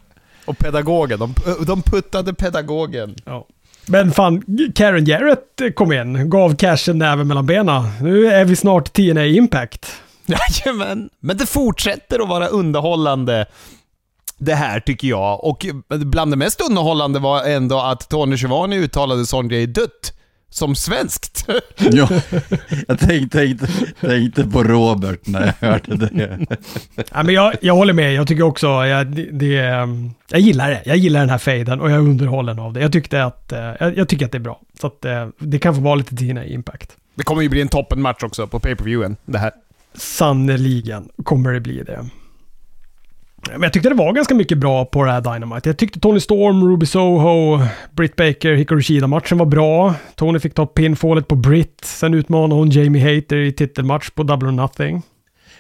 Och 0.46 0.58
pedagogen. 0.58 1.20
De, 1.20 1.34
de 1.66 1.82
puttade 1.82 2.34
pedagogen. 2.34 3.16
Ja. 3.26 3.48
Men 3.86 4.12
fan, 4.12 4.44
Karen 4.76 5.06
Jarrett 5.06 5.76
kom 5.76 5.94
in. 5.94 6.30
Gav 6.30 6.56
cashen 6.56 6.98
näven 6.98 7.28
mellan 7.28 7.46
benen. 7.46 7.84
Nu 8.02 8.28
är 8.28 8.46
vi 8.46 8.56
snart 8.56 8.94
TNA 8.94 9.26
Impact. 9.26 10.02
Jajamän. 10.26 11.10
Men 11.20 11.38
det 11.38 11.46
fortsätter 11.46 12.20
att 12.20 12.30
vara 12.30 12.48
underhållande. 12.48 13.46
Det 14.38 14.56
här 14.56 14.80
tycker 14.80 15.08
jag. 15.08 15.44
Och 15.44 15.66
bland 15.88 16.32
det 16.32 16.38
mest 16.38 16.62
underhållande 16.70 17.20
var 17.20 17.44
ändå 17.44 17.80
att 17.80 18.10
Tony 18.10 18.38
Schiavone 18.38 18.76
uttalade 18.76 19.26
Sonjay 19.26 19.66
Dutt 19.66 20.14
som 20.52 20.76
svenskt. 20.76 21.48
Ja, 21.78 22.10
jag 22.88 23.00
tänkte, 23.00 23.38
tänkte, 23.38 23.68
tänkte 24.02 24.44
på 24.44 24.64
Robert 24.64 25.28
när 25.28 25.46
jag 25.60 25.68
hörde 25.68 25.96
det. 25.96 26.40
Ja, 27.12 27.24
men 27.24 27.36
jag, 27.36 27.54
jag 27.62 27.74
håller 27.76 27.94
med. 27.94 28.14
Jag 28.14 28.28
tycker 28.28 28.44
också, 28.44 28.68
jag, 28.68 29.08
det, 29.34 29.58
ehm, 29.58 30.12
jag 30.30 30.40
gillar 30.40 30.70
det. 30.70 30.82
Jag 30.86 30.98
gillar 30.98 31.20
den 31.20 31.30
här 31.30 31.38
faden 31.38 31.82
och 31.82 31.92
jag 31.92 31.96
är 31.96 32.00
underhållen 32.00 32.60
av 32.60 32.74
det. 32.74 32.82
Jag, 32.82 32.92
tyckte 32.92 33.24
att, 33.24 33.52
eh, 33.52 33.60
jag, 33.80 33.98
jag 33.98 34.10
tycker 34.10 34.26
att 34.26 34.32
det 34.32 34.38
är 34.38 34.40
bra. 34.40 34.60
Så 34.80 34.88
att 34.88 35.06
eh, 35.06 35.28
det 35.40 35.60
kan 35.60 35.76
få 35.76 35.82
vara 35.82 35.96
lite 35.96 36.16
TNA 36.16 36.46
Impact. 36.46 36.98
Det 37.16 37.24
kommer 37.24 37.42
ju 37.42 37.50
bli 37.50 37.62
en 37.62 37.68
toppenmatch 37.68 38.24
också 38.24 38.48
på 38.48 38.60
pay-per-viewen. 38.60 39.16
Det 39.26 39.38
här. 39.38 39.52
Sannerligen 39.94 41.10
kommer 41.24 41.54
det 41.54 41.60
bli 41.60 41.84
det. 41.84 42.06
Men 43.50 43.62
jag 43.62 43.74
tyckte 43.74 43.90
det 43.90 43.96
var 43.96 44.14
ganska 44.14 44.36
mycket 44.36 44.58
bra 44.58 44.86
på 44.86 45.04
det 45.04 45.12
här 45.12 45.22
Dynamite. 45.22 45.70
Jag 45.70 45.78
tyckte 45.78 46.00
Tony 46.00 46.20
Storm, 46.20 46.70
Ruby 46.70 46.86
Soho, 46.86 47.60
Britt 47.92 48.16
Baker, 48.16 48.54
Hikaru 48.54 48.82
Shida-matchen 48.82 49.38
var 49.38 49.46
bra. 49.46 49.96
Tony 50.16 50.40
fick 50.40 50.54
ta 50.54 50.66
pinfallet 50.66 51.28
på 51.28 51.36
Britt. 51.36 51.82
Sen 51.84 52.14
utmanade 52.14 52.54
hon 52.54 52.70
Jamie 52.70 53.16
Hater 53.16 53.38
i 53.38 53.52
titelmatch 53.52 54.10
på 54.10 54.24
Double 54.24 54.50
or 54.50 54.52
Nothing. 54.52 55.02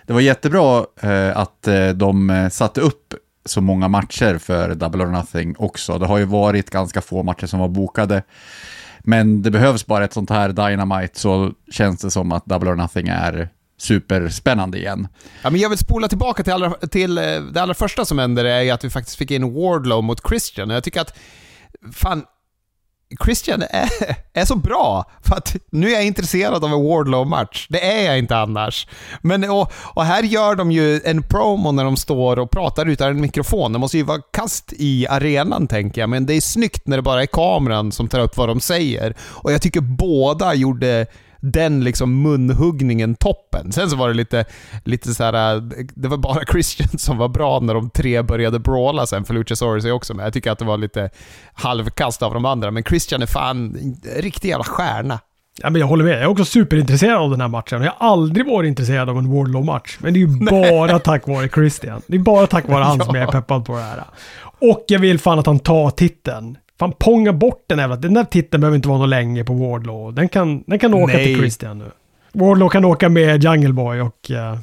Det 0.07 0.13
var 0.13 0.21
jättebra 0.21 0.85
eh, 1.01 1.37
att 1.37 1.67
eh, 1.67 1.89
de 1.89 2.29
eh, 2.29 2.49
satte 2.49 2.81
upp 2.81 3.13
så 3.45 3.61
många 3.61 3.87
matcher 3.87 4.37
för 4.37 4.75
Double 4.75 5.03
or 5.03 5.07
Nothing 5.07 5.55
också. 5.57 5.97
Det 5.97 6.05
har 6.05 6.17
ju 6.17 6.25
varit 6.25 6.69
ganska 6.69 7.01
få 7.01 7.23
matcher 7.23 7.47
som 7.47 7.59
var 7.59 7.67
bokade. 7.67 8.23
Men 8.99 9.41
det 9.41 9.51
behövs 9.51 9.85
bara 9.85 10.03
ett 10.03 10.13
sånt 10.13 10.29
här 10.29 10.49
Dynamite 10.49 11.19
så 11.19 11.51
känns 11.71 12.01
det 12.01 12.11
som 12.11 12.31
att 12.31 12.45
Double 12.45 12.69
or 12.69 12.75
Nothing 12.75 13.07
är 13.07 13.49
superspännande 13.81 14.77
igen. 14.77 15.07
Ja, 15.41 15.49
men 15.49 15.61
jag 15.61 15.69
vill 15.69 15.77
spola 15.77 16.07
tillbaka 16.07 16.43
till, 16.43 16.53
allra, 16.53 16.71
till 16.71 17.17
eh, 17.17 17.23
det 17.23 17.61
allra 17.61 17.73
första 17.73 18.05
som 18.05 18.19
hände, 18.19 18.43
det 18.43 18.51
är 18.51 18.61
ju 18.61 18.69
att 18.69 18.83
vi 18.83 18.89
faktiskt 18.89 19.17
fick 19.17 19.31
in 19.31 19.53
Wardlow 19.53 20.03
mot 20.03 20.27
Christian. 20.27 20.69
Jag 20.69 20.83
tycker 20.83 21.01
att, 21.01 21.17
fan, 21.93 22.23
Christian 23.23 23.61
är, 23.61 23.89
är 24.33 24.45
så 24.45 24.55
bra. 24.55 25.11
För 25.21 25.35
att 25.35 25.55
nu 25.71 25.87
är 25.89 25.93
jag 25.93 26.05
intresserad 26.05 26.63
av 26.63 26.71
en 26.73 26.83
Wardlow-match. 26.83 27.67
Det 27.69 27.91
är 27.91 28.05
jag 28.05 28.19
inte 28.19 28.37
annars. 28.37 28.87
Men, 29.21 29.49
och, 29.49 29.71
och 29.93 30.05
här 30.05 30.23
gör 30.23 30.55
de 30.55 30.71
ju 30.71 31.01
en 31.05 31.23
promo 31.23 31.71
när 31.71 31.83
de 31.83 31.97
står 31.97 32.39
och 32.39 32.51
pratar 32.51 32.85
utan 32.85 33.09
en 33.09 33.21
mikrofon. 33.21 33.73
Det 33.73 33.79
måste 33.79 33.97
ju 33.97 34.03
vara 34.03 34.21
kast 34.33 34.73
i 34.77 35.07
arenan, 35.07 35.67
tänker 35.67 36.01
jag. 36.01 36.09
Men 36.09 36.25
det 36.25 36.33
är 36.33 36.41
snyggt 36.41 36.87
när 36.87 36.97
det 36.97 37.03
bara 37.03 37.21
är 37.21 37.25
kameran 37.27 37.91
som 37.91 38.07
tar 38.07 38.19
upp 38.19 38.37
vad 38.37 38.49
de 38.49 38.59
säger. 38.59 39.15
Och 39.21 39.51
jag 39.51 39.61
tycker 39.61 39.81
båda 39.81 40.53
gjorde 40.53 41.07
den 41.41 41.83
liksom 41.83 42.21
munhuggningen 42.21 43.15
toppen. 43.15 43.71
Sen 43.71 43.89
så 43.89 43.95
var 43.95 44.07
det 44.07 44.13
lite, 44.13 44.45
lite 44.83 45.13
så 45.13 45.23
här, 45.23 45.55
äh, 45.55 45.61
det 45.95 46.07
var 46.07 46.17
bara 46.17 46.45
Christian 46.51 46.89
som 46.97 47.17
var 47.17 47.27
bra 47.27 47.59
när 47.59 47.73
de 47.73 47.89
tre 47.89 48.21
började 48.21 48.59
brawla 48.59 49.05
sen, 49.05 49.25
för 49.25 49.33
Luchasaurus 49.33 49.85
är 49.85 49.91
också 49.91 50.13
med. 50.13 50.25
Jag 50.25 50.33
tycker 50.33 50.51
att 50.51 50.59
det 50.59 50.65
var 50.65 50.77
lite 50.77 51.09
halvkast 51.53 52.23
av 52.23 52.33
de 52.33 52.45
andra, 52.45 52.71
men 52.71 52.83
Christian 52.83 53.21
är 53.21 53.25
fan 53.25 53.57
en 53.57 54.21
riktig 54.21 54.49
jävla 54.49 54.63
stjärna. 54.63 55.19
Ja, 55.61 55.69
men 55.69 55.79
jag 55.79 55.87
håller 55.87 56.03
med. 56.03 56.13
Jag 56.13 56.21
är 56.21 56.29
också 56.29 56.45
superintresserad 56.45 57.17
av 57.17 57.29
den 57.29 57.41
här 57.41 57.47
matchen. 57.47 57.81
Jag 57.81 57.93
har 57.97 58.11
aldrig 58.11 58.45
varit 58.47 58.67
intresserad 58.67 59.09
av 59.09 59.17
en 59.17 59.31
Wardlow-match. 59.33 59.97
Men 59.99 60.13
det 60.13 60.19
är 60.19 60.21
ju 60.21 60.27
bara 60.27 60.99
tack 60.99 61.27
vare 61.27 61.49
Christian. 61.49 62.01
Det 62.07 62.15
är 62.15 62.19
bara 62.19 62.47
tack 62.47 62.67
vare 62.67 62.83
han 62.83 62.99
som 62.99 63.15
jag 63.15 63.27
är 63.27 63.31
peppad 63.31 63.65
på 63.65 63.75
det 63.75 63.81
här. 63.81 64.03
Och 64.59 64.85
jag 64.87 64.99
vill 64.99 65.19
fan 65.19 65.39
att 65.39 65.45
han 65.45 65.59
tar 65.59 65.89
titeln. 65.89 66.57
Fan 66.81 66.93
ponga 66.99 67.33
bort 67.33 67.63
den 67.67 67.79
jävla... 67.79 67.95
Den 67.95 68.13
där 68.13 68.23
titeln 68.23 68.61
behöver 68.61 68.75
inte 68.75 68.87
vara 68.87 68.99
något 68.99 69.09
länge 69.09 69.43
på 69.43 69.53
Wardlow. 69.53 70.13
Den 70.13 70.29
kan, 70.29 70.63
den 70.67 70.79
kan 70.79 70.93
åka 70.93 71.13
Nej. 71.13 71.25
till 71.25 71.37
Christian 71.37 71.77
nu. 71.77 71.91
Wardlow 72.31 72.69
kan 72.69 72.85
åka 72.85 73.09
med 73.09 73.43
Jungle 73.43 73.73
Boy 73.73 74.01
och... 74.01 74.29
Uh, 74.29 74.57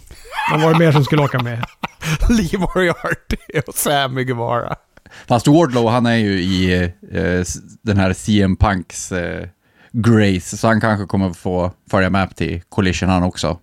vad 0.51 0.61
var 0.61 0.73
det 0.73 0.79
mer 0.79 0.93
som 0.93 1.05
skulle 1.05 1.23
åka 1.23 1.43
med? 1.43 1.65
Lee 2.29 2.59
Moriarty 2.59 3.37
och 3.67 3.75
Sammy 3.75 4.25
Guevara. 4.25 4.77
Fast 5.27 5.49
Wardlow, 5.49 5.89
han 5.89 6.07
är 6.07 6.15
ju 6.15 6.41
i 6.41 6.83
eh, 7.13 7.45
den 7.83 7.97
här 7.97 8.13
CM 8.13 8.57
Punks 8.57 9.13
eh, 9.13 9.49
Grace, 9.93 10.57
så 10.57 10.67
han 10.67 10.81
kanske 10.81 11.07
kommer 11.07 11.33
få 11.33 11.73
följa 11.91 12.11
med 12.11 12.37
till 12.37 12.63
Collision 12.69 13.09
han 13.09 13.23
också. 13.23 13.59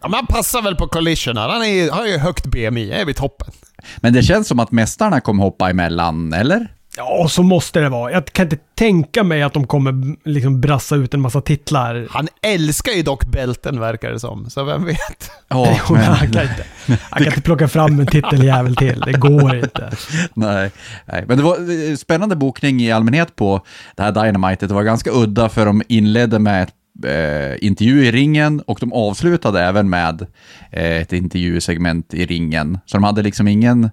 Ja, 0.00 0.08
men 0.08 0.14
han 0.14 0.26
passar 0.26 0.62
väl 0.62 0.76
på 0.76 0.88
collision 0.88 1.36
här. 1.36 1.48
Han 1.48 1.62
är 1.62 1.90
har 1.90 2.06
ju 2.06 2.18
högt 2.18 2.46
BMI, 2.46 2.90
är 2.90 3.04
vid 3.04 3.16
toppen. 3.16 3.52
Men 3.96 4.12
det 4.12 4.22
känns 4.22 4.48
som 4.48 4.60
att 4.60 4.72
mästarna 4.72 5.20
kommer 5.20 5.42
hoppa 5.42 5.70
emellan, 5.70 6.32
eller? 6.32 6.68
Ja, 6.96 7.28
så 7.28 7.42
måste 7.42 7.80
det 7.80 7.88
vara. 7.88 8.12
Jag 8.12 8.26
kan 8.26 8.46
inte 8.46 8.56
tänka 8.74 9.22
mig 9.24 9.42
att 9.42 9.52
de 9.52 9.66
kommer 9.66 10.16
liksom 10.28 10.60
brassa 10.60 10.96
ut 10.96 11.14
en 11.14 11.20
massa 11.20 11.40
titlar. 11.40 12.06
Han 12.10 12.28
älskar 12.42 12.92
ju 12.92 13.02
dock 13.02 13.24
bälten 13.24 13.80
verkar 13.80 14.10
det 14.10 14.20
som, 14.20 14.50
så 14.50 14.64
vem 14.64 14.84
vet? 14.84 14.98
Ja, 15.48 15.78
Jo, 15.88 15.94
men 15.94 16.04
han 16.04 16.30
kan 16.32 16.42
inte, 16.42 16.64
han 16.86 16.98
kan 17.18 17.26
inte 17.26 17.40
plocka 17.42 17.68
fram 17.68 18.00
en 18.00 18.06
titeljävel 18.06 18.76
till. 18.76 19.00
Det 19.00 19.12
går 19.12 19.56
inte. 19.56 19.90
Nej, 20.34 20.70
nej, 21.06 21.24
men 21.28 21.36
det 21.36 21.42
var 21.42 21.90
eh, 21.90 21.96
spännande 21.96 22.36
bokning 22.36 22.80
i 22.80 22.92
allmänhet 22.92 23.36
på 23.36 23.60
det 23.96 24.02
här 24.02 24.12
Dynamite. 24.12 24.66
Det 24.66 24.74
var 24.74 24.82
ganska 24.82 25.10
udda 25.10 25.48
för 25.48 25.66
de 25.66 25.82
inledde 25.88 26.38
med 26.38 26.62
ett 26.62 26.74
eh, 27.06 27.66
intervju 27.66 28.04
i 28.04 28.12
ringen 28.12 28.60
och 28.60 28.78
de 28.80 28.92
avslutade 28.92 29.62
även 29.62 29.90
med 29.90 30.26
eh, 30.70 30.96
ett 30.96 31.12
intervjusegment 31.12 32.14
i 32.14 32.26
ringen. 32.26 32.78
Så 32.86 32.96
de 32.96 33.04
hade 33.04 33.22
liksom 33.22 33.48
ingen 33.48 33.90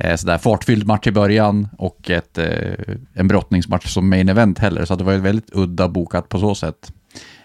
eh, 0.00 0.16
sådär 0.16 0.38
fartfylld 0.38 0.86
match 0.86 1.06
i 1.06 1.10
början 1.12 1.68
och 1.78 2.10
ett, 2.10 2.38
eh, 2.38 2.46
en 3.14 3.28
brottningsmatch 3.28 3.86
som 3.86 4.10
main 4.10 4.28
event 4.28 4.58
heller. 4.58 4.84
Så 4.84 4.94
det 4.96 5.04
var 5.04 5.12
ju 5.12 5.18
väldigt 5.20 5.50
udda 5.52 5.88
bokat 5.88 6.28
på 6.28 6.38
så 6.38 6.54
sätt. 6.54 6.92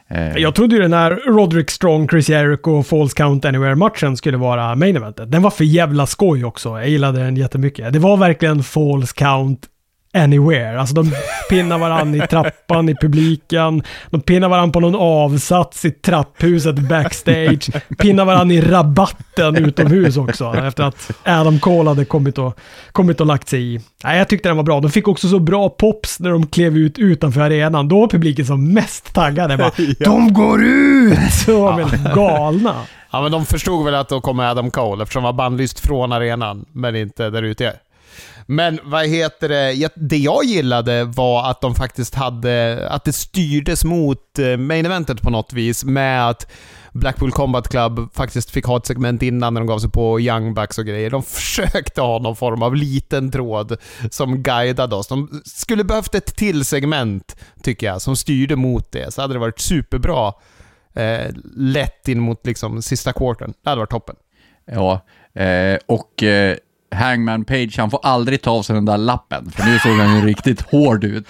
Eh, 0.08 0.38
Jag 0.38 0.56
trodde 0.56 0.76
ju 0.76 0.82
den 0.82 0.94
här 0.94 1.12
Roderick 1.12 1.72
Strong, 1.72 2.08
Chris 2.10 2.30
Jericho 2.30 2.72
och 2.72 2.88
Falls 2.88 3.14
Count 3.14 3.46
Anywhere-matchen 3.46 4.18
skulle 4.18 4.38
vara 4.38 4.76
main 4.76 4.96
eventet. 4.96 5.32
Den 5.32 5.42
var 5.42 5.50
för 5.52 5.64
jävla 5.64 6.06
skoj 6.06 6.46
också. 6.46 6.70
Jag 6.70 6.90
gillade 6.90 7.20
den 7.20 7.38
jättemycket. 7.38 7.94
Det 7.94 8.00
var 8.00 8.18
verkligen 8.18 8.64
Falls 8.64 9.14
Count 9.14 9.60
Anywhere. 10.16 10.80
Alltså 10.80 10.96
de 10.96 11.12
pinnar 11.50 11.78
varandra 11.78 12.26
i 12.26 12.28
trappan 12.28 12.90
i 12.90 12.96
publiken. 12.96 13.84
De 14.10 14.22
pinnar 14.22 14.50
varandra 14.50 14.74
på 14.74 14.80
någon 14.80 14.96
avsats 14.96 15.86
i 15.86 15.92
trapphuset 15.92 16.76
backstage. 16.76 17.70
Pinnar 17.98 18.26
varandra 18.26 18.56
i 18.56 18.62
rabatten 18.62 19.56
utomhus 19.56 20.18
också. 20.18 20.54
Efter 20.54 20.84
att 20.84 21.12
Adam 21.26 21.60
Cole 21.60 21.90
hade 21.90 22.06
kommit 22.06 22.38
och, 22.38 22.60
kommit 22.92 23.22
och 23.22 23.28
lagt 23.28 23.50
sig 23.50 23.74
i. 23.76 23.80
Nej, 24.04 24.18
jag 24.18 24.28
tyckte 24.28 24.50
den 24.50 24.58
var 24.58 24.64
bra. 24.64 24.80
De 24.80 24.92
fick 24.92 25.08
också 25.08 25.28
så 25.28 25.40
bra 25.40 25.70
pops 25.70 26.20
när 26.20 26.30
de 26.30 26.48
klev 26.48 26.78
ut 26.78 27.00
utanför 27.00 27.42
arenan. 27.42 27.88
Då 27.88 28.00
var 28.00 28.08
publiken 28.08 28.46
som 28.46 28.74
mest 28.74 29.14
taggade. 29.14 29.58
Bara, 29.58 29.72
De 30.00 30.34
går 30.34 30.64
ut! 30.64 31.20
Så 31.46 31.62
var 31.62 31.82
helt 31.82 32.16
galna. 32.16 32.76
Ja, 33.12 33.22
men 33.22 33.32
de 33.32 33.46
förstod 33.46 33.86
väl 33.86 33.96
att 33.96 34.10
då 34.10 34.22
kommer 34.22 34.52
Adam 34.52 34.72
Cole 34.72 35.04
eftersom 35.04 35.24
han 35.24 35.36
var 35.36 35.44
bannlyst 35.44 35.80
från 35.80 36.12
arenan, 36.12 36.66
men 36.72 36.96
inte 36.96 37.30
där 37.30 37.44
ute. 37.44 37.74
Men 38.46 38.80
vad 38.84 39.08
heter 39.08 39.50
det? 39.50 39.90
Det 39.96 40.18
jag 40.18 40.44
gillade 40.44 41.04
var 41.04 41.50
att 41.50 41.62
de 41.62 41.76
faktiskt 41.76 42.16
hade, 42.16 42.88
att 42.90 43.04
det 43.04 43.14
styrdes 43.14 43.86
mot 43.86 44.40
eh, 44.40 44.58
main 44.58 44.86
eventet 44.86 45.22
på 45.22 45.30
något 45.30 45.54
vis 45.54 45.86
med 45.86 46.30
att 46.30 46.48
Blackpool 46.94 47.32
Combat 47.32 47.68
Club 47.68 48.14
faktiskt 48.14 48.52
fick 48.52 48.66
ha 48.66 48.78
ett 48.78 48.86
segment 48.86 49.22
innan 49.22 49.54
när 49.54 49.62
de 49.62 49.68
gav 49.68 49.80
sig 49.80 49.90
på 49.90 50.20
Young 50.20 50.54
Bucks 50.54 50.78
och 50.78 50.86
grejer. 50.86 51.10
De 51.10 51.24
försökte 51.28 52.02
ha 52.02 52.20
någon 52.20 52.36
form 52.36 52.64
av 52.64 52.76
liten 52.76 53.32
tråd 53.32 53.78
som 54.12 54.44
guidade 54.44 54.96
oss. 54.96 55.08
De 55.08 55.42
skulle 55.46 55.84
behövt 55.84 56.16
ett 56.16 56.36
till 56.36 56.66
segment, 56.66 57.36
tycker 57.64 57.88
jag, 57.88 58.02
som 58.02 58.16
styrde 58.16 58.56
mot 58.56 58.92
det. 58.92 59.14
Så 59.14 59.22
hade 59.22 59.34
det 59.34 59.40
varit 59.40 59.60
superbra 59.60 60.34
eh, 60.94 61.32
lätt 61.56 62.08
in 62.08 62.20
mot 62.20 62.46
liksom 62.46 62.82
sista 62.82 63.14
quartern. 63.14 63.54
Det 63.64 63.70
hade 63.70 63.80
varit 63.80 63.90
toppen. 63.90 64.16
Ja, 64.66 65.06
eh, 65.42 65.78
och 65.86 66.24
eh, 66.24 66.58
Hangman 66.92 67.46
Page, 67.46 67.78
han 67.78 67.92
får 67.92 68.00
aldrig 68.04 68.42
ta 68.42 68.52
av 68.52 68.64
sig 68.64 68.74
den 68.76 68.86
där 68.86 68.98
lappen, 68.98 69.52
för 69.52 69.64
nu 69.64 69.80
såg 69.80 69.92
han 69.92 70.16
ju 70.16 70.26
riktigt 70.26 70.62
hård 70.62 71.04
ut. 71.04 71.28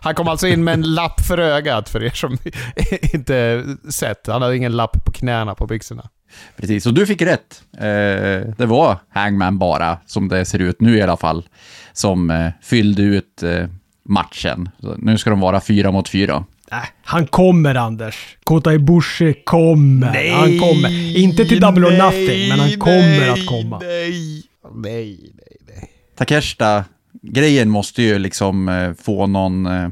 Han 0.00 0.14
kom 0.14 0.28
alltså 0.28 0.46
in 0.46 0.64
med 0.64 0.74
en 0.74 0.82
lapp 0.94 1.20
för 1.20 1.38
ögat 1.38 1.88
för 1.88 2.02
er 2.04 2.10
som 2.10 2.38
inte 3.14 3.64
sett. 3.90 4.26
Han 4.26 4.42
hade 4.42 4.56
ingen 4.56 4.72
lapp 4.76 5.04
på 5.04 5.12
knäna 5.12 5.54
på 5.54 5.66
byxorna. 5.66 6.08
Precis, 6.56 6.86
och 6.86 6.94
du 6.94 7.06
fick 7.06 7.22
rätt. 7.22 7.62
Eh, 7.76 8.48
det 8.58 8.66
var 8.66 8.98
Hangman 9.08 9.58
bara, 9.58 9.98
som 10.06 10.28
det 10.28 10.44
ser 10.44 10.58
ut 10.58 10.80
nu 10.80 10.96
i 10.96 11.02
alla 11.02 11.16
fall, 11.16 11.44
som 11.92 12.30
eh, 12.30 12.50
fyllde 12.62 13.02
ut 13.02 13.42
eh, 13.42 13.66
matchen. 14.04 14.68
Så 14.80 14.94
nu 14.98 15.18
ska 15.18 15.30
de 15.30 15.40
vara 15.40 15.60
fyra 15.60 15.90
mot 15.90 16.08
fyra. 16.08 16.44
Äh, 16.72 16.78
han 17.04 17.26
kommer 17.26 17.74
Anders. 17.74 18.36
Kota 18.44 18.74
Ibushi 18.74 19.34
kommer. 19.44 20.30
han 20.32 20.58
kommer. 20.58 21.16
Inte 21.16 21.44
till 21.44 21.60
Double 21.60 21.86
or 21.86 21.98
Nothing, 22.04 22.48
men 22.48 22.60
han 22.60 22.70
kommer 22.70 23.28
att 23.28 23.46
komma. 23.46 23.78
Nej, 23.78 24.42
nej, 24.74 25.32
nej, 25.34 25.56
nej. 25.66 25.90
Takeshita-grejen 26.16 27.70
måste 27.70 28.02
ju 28.02 28.18
liksom 28.18 28.68
eh, 28.68 28.92
få 28.94 29.26
någon... 29.26 29.66
Eh, 29.66 29.84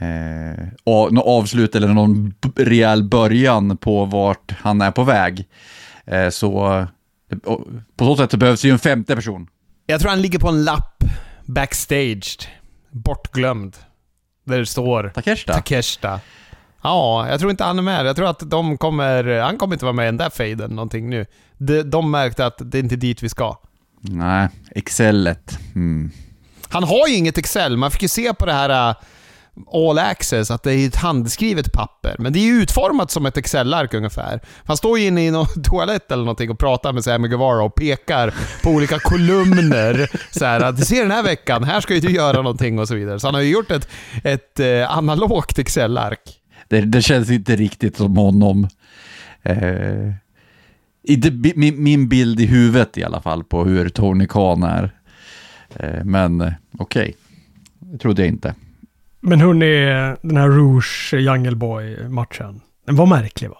eh, 0.00 0.68
och, 0.84 1.12
någon 1.12 1.28
avslut 1.28 1.74
eller 1.74 1.88
någon 1.88 2.34
rejäl 2.56 3.02
början 3.02 3.76
på 3.76 4.04
vart 4.04 4.52
han 4.52 4.80
är 4.80 4.90
på 4.90 5.04
väg. 5.04 5.48
Eh, 6.04 6.28
så 6.28 6.78
eh, 7.30 7.58
på 7.96 8.04
så 8.04 8.16
sätt 8.16 8.30
så 8.30 8.36
behövs 8.36 8.64
ju 8.64 8.70
en 8.70 8.78
femte 8.78 9.16
person. 9.16 9.48
Jag 9.86 10.00
tror 10.00 10.10
han 10.10 10.22
ligger 10.22 10.38
på 10.38 10.48
en 10.48 10.64
lapp 10.64 11.04
backstage. 11.46 12.48
Bortglömd. 12.90 13.76
Där 14.44 14.58
det 14.58 14.66
står 14.66 15.08
Takeshita? 15.14 15.52
Takeshita. 15.52 16.20
Ja, 16.82 17.28
jag 17.28 17.40
tror 17.40 17.50
inte 17.50 17.64
han 17.64 17.78
är 17.78 17.82
med. 17.82 18.06
Jag 18.06 18.16
tror 18.16 18.28
att 18.28 18.50
de 18.50 18.78
kommer... 18.78 19.40
Han 19.40 19.58
kommer 19.58 19.74
inte 19.74 19.84
vara 19.84 19.92
med 19.92 20.04
i 20.04 20.06
den 20.06 20.16
där 20.16 20.30
fejden 20.30 20.70
någonting 20.70 21.10
nu. 21.10 21.26
De, 21.58 21.82
de 21.82 22.10
märkte 22.10 22.46
att 22.46 22.56
det 22.58 22.78
är 22.78 22.82
inte 22.82 22.96
dit 22.96 23.22
vi 23.22 23.28
ska. 23.28 23.56
Nej, 24.00 24.48
Excelet. 24.70 25.58
Mm. 25.74 26.10
Han 26.68 26.84
har 26.84 27.08
ju 27.08 27.14
inget 27.14 27.38
Excel. 27.38 27.76
Man 27.76 27.90
fick 27.90 28.02
ju 28.02 28.08
se 28.08 28.34
på 28.34 28.46
det 28.46 28.52
här 28.52 28.90
uh, 28.90 28.96
All 29.72 29.98
Access 29.98 30.50
att 30.50 30.62
det 30.62 30.74
är 30.74 30.86
ett 30.86 30.96
handskrivet 30.96 31.72
papper. 31.72 32.16
Men 32.18 32.32
det 32.32 32.38
är 32.38 32.44
ju 32.44 32.62
utformat 32.62 33.10
som 33.10 33.26
ett 33.26 33.36
Excel-ark 33.36 33.94
ungefär. 33.94 34.40
Han 34.64 34.76
står 34.76 34.98
ju 34.98 35.06
inne 35.06 35.26
i 35.26 35.30
någon 35.30 35.46
toalett 35.64 36.12
eller 36.12 36.22
någonting 36.22 36.50
och 36.50 36.58
pratar 36.58 36.92
med 36.92 37.04
Sammy 37.04 37.28
Guevara 37.28 37.64
och 37.64 37.74
pekar 37.74 38.34
på 38.62 38.70
olika 38.70 38.98
kolumner. 38.98 40.10
Så 40.38 40.44
här, 40.44 40.60
att 40.60 40.86
ser 40.86 41.02
den 41.02 41.10
här 41.10 41.22
veckan, 41.22 41.64
här 41.64 41.80
ska 41.80 41.94
ju 41.94 42.00
du 42.00 42.10
göra 42.10 42.36
någonting 42.36 42.78
och 42.78 42.88
så 42.88 42.94
vidare. 42.94 43.20
Så 43.20 43.26
han 43.26 43.34
har 43.34 43.42
ju 43.42 43.50
gjort 43.50 43.70
ett, 43.70 43.88
ett 44.24 44.60
eh, 44.60 44.96
analogt 44.96 45.58
Excel-ark. 45.58 46.39
Det, 46.70 46.80
det 46.80 47.02
känns 47.02 47.30
inte 47.30 47.56
riktigt 47.56 47.96
som 47.96 48.16
honom. 48.16 48.68
Eh, 49.42 50.12
inte 51.02 51.30
bi- 51.30 51.52
min, 51.56 51.82
min 51.82 52.08
bild 52.08 52.40
i 52.40 52.46
huvudet 52.46 52.98
i 52.98 53.04
alla 53.04 53.20
fall 53.20 53.44
på 53.44 53.64
hur 53.64 53.88
Tony 53.88 54.26
Khan 54.26 54.62
är. 54.62 54.90
Eh, 55.76 56.04
men 56.04 56.40
eh, 56.40 56.52
okej, 56.78 57.14
det 57.78 57.98
trodde 57.98 58.22
jag 58.22 58.28
inte. 58.28 58.54
Men 59.20 59.40
hörni, 59.40 59.84
den 60.22 60.36
här 60.36 60.48
Rouge 60.48 61.14
Jungle 61.14 61.56
Boy-matchen. 61.56 62.60
Den 62.86 62.96
var 62.96 63.06
märklig 63.06 63.50
va? 63.50 63.56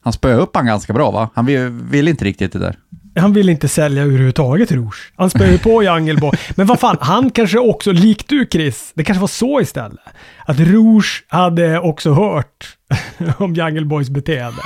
Han 0.00 0.12
spöade 0.12 0.42
upp 0.42 0.56
han 0.56 0.66
ganska 0.66 0.92
bra 0.92 1.10
va? 1.10 1.30
Han 1.34 1.46
vill, 1.46 1.68
vill 1.68 2.08
inte 2.08 2.24
riktigt 2.24 2.52
det 2.52 2.58
där. 2.58 2.76
Han 3.20 3.32
vill 3.32 3.48
inte 3.48 3.68
sälja 3.68 4.02
överhuvudtaget 4.02 4.72
Rouge. 4.72 5.12
Han 5.16 5.30
spöar 5.30 5.50
ju 5.50 5.58
på 5.58 5.82
Jungle 5.82 6.32
Men 6.54 6.66
vad 6.66 6.80
fan, 6.80 6.96
han 7.00 7.30
kanske 7.30 7.58
också, 7.58 7.92
likt 7.92 8.28
du 8.28 8.46
Chris, 8.52 8.92
det 8.94 9.04
kanske 9.04 9.20
var 9.20 9.28
så 9.28 9.60
istället. 9.60 9.98
Att 10.46 10.60
Rouge 10.60 11.24
hade 11.28 11.80
också 11.80 12.12
hört 12.12 12.76
om 13.38 13.54
Jungle 13.54 13.84
Boys 13.84 14.10
beteende. 14.10 14.62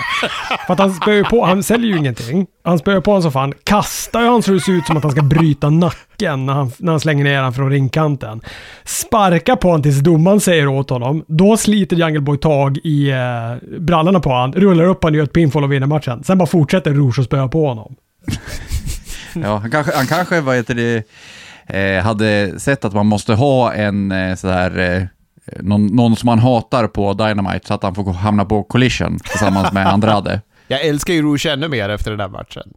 För 0.66 0.72
att 0.72 0.78
han 0.78 0.92
spöar 0.92 1.14
ju 1.14 1.24
på, 1.24 1.44
han 1.44 1.62
säljer 1.62 1.90
ju 1.90 1.98
ingenting. 1.98 2.46
Han 2.64 2.78
spöar 2.78 3.00
på 3.00 3.10
honom 3.10 3.22
som 3.22 3.32
fan, 3.32 3.52
kastar 3.64 4.20
ju 4.22 4.28
han 4.28 4.42
så 4.42 4.52
det 4.52 4.60
ser 4.60 4.72
ut 4.72 4.86
som 4.86 4.96
att 4.96 5.02
han 5.02 5.12
ska 5.12 5.22
bryta 5.22 5.70
nacken 5.70 6.46
när 6.46 6.52
han, 6.52 6.70
när 6.78 6.92
han 6.92 7.00
slänger 7.00 7.24
ner 7.24 7.36
honom 7.36 7.52
från 7.54 7.70
ringkanten. 7.70 8.40
Sparkar 8.84 9.56
på 9.56 9.68
honom 9.68 9.82
tills 9.82 10.00
domaren 10.00 10.40
säger 10.40 10.68
åt 10.68 10.90
honom. 10.90 11.24
Då 11.28 11.56
sliter 11.56 11.96
Jungle 11.96 12.20
Boy 12.20 12.38
tag 12.38 12.78
i 12.84 13.10
eh, 13.10 13.78
brallorna 13.78 14.20
på 14.20 14.30
honom, 14.30 14.52
rullar 14.52 14.84
upp 14.84 15.02
honom, 15.02 15.16
gör 15.16 15.24
ett 15.24 15.32
pinfall 15.32 15.64
och 15.64 15.72
vinner 15.72 15.86
matchen. 15.86 16.24
Sen 16.24 16.38
bara 16.38 16.46
fortsätter 16.46 16.90
Rouge 16.90 17.18
att 17.18 17.24
spöa 17.24 17.48
på 17.48 17.66
honom. 17.66 17.94
Ja, 19.42 19.56
han 19.56 19.70
kanske, 19.70 19.96
han 19.96 20.06
kanske 20.06 20.40
vad 20.40 20.56
heter 20.56 20.74
det, 20.74 21.04
eh, 21.66 22.02
hade 22.04 22.60
sett 22.60 22.84
att 22.84 22.92
man 22.92 23.06
måste 23.06 23.34
ha 23.34 23.72
en 23.72 24.12
eh, 24.12 24.36
sådär, 24.36 24.78
eh, 24.78 25.02
någon, 25.62 25.86
någon 25.86 26.16
som 26.16 26.26
man 26.26 26.38
hatar 26.38 26.88
på 26.88 27.12
Dynamite 27.12 27.66
så 27.66 27.74
att 27.74 27.82
han 27.82 27.94
får 27.94 28.12
hamna 28.12 28.44
på 28.44 28.62
collision 28.62 29.18
tillsammans 29.18 29.72
med 29.72 29.86
Andrade. 29.86 30.40
Jag 30.68 30.84
älskar 30.84 31.14
ju 31.14 31.22
Rouge 31.22 31.46
ännu 31.46 31.68
mer 31.68 31.88
efter 31.88 32.10
den 32.10 32.18
där 32.18 32.28
matchen. 32.28 32.72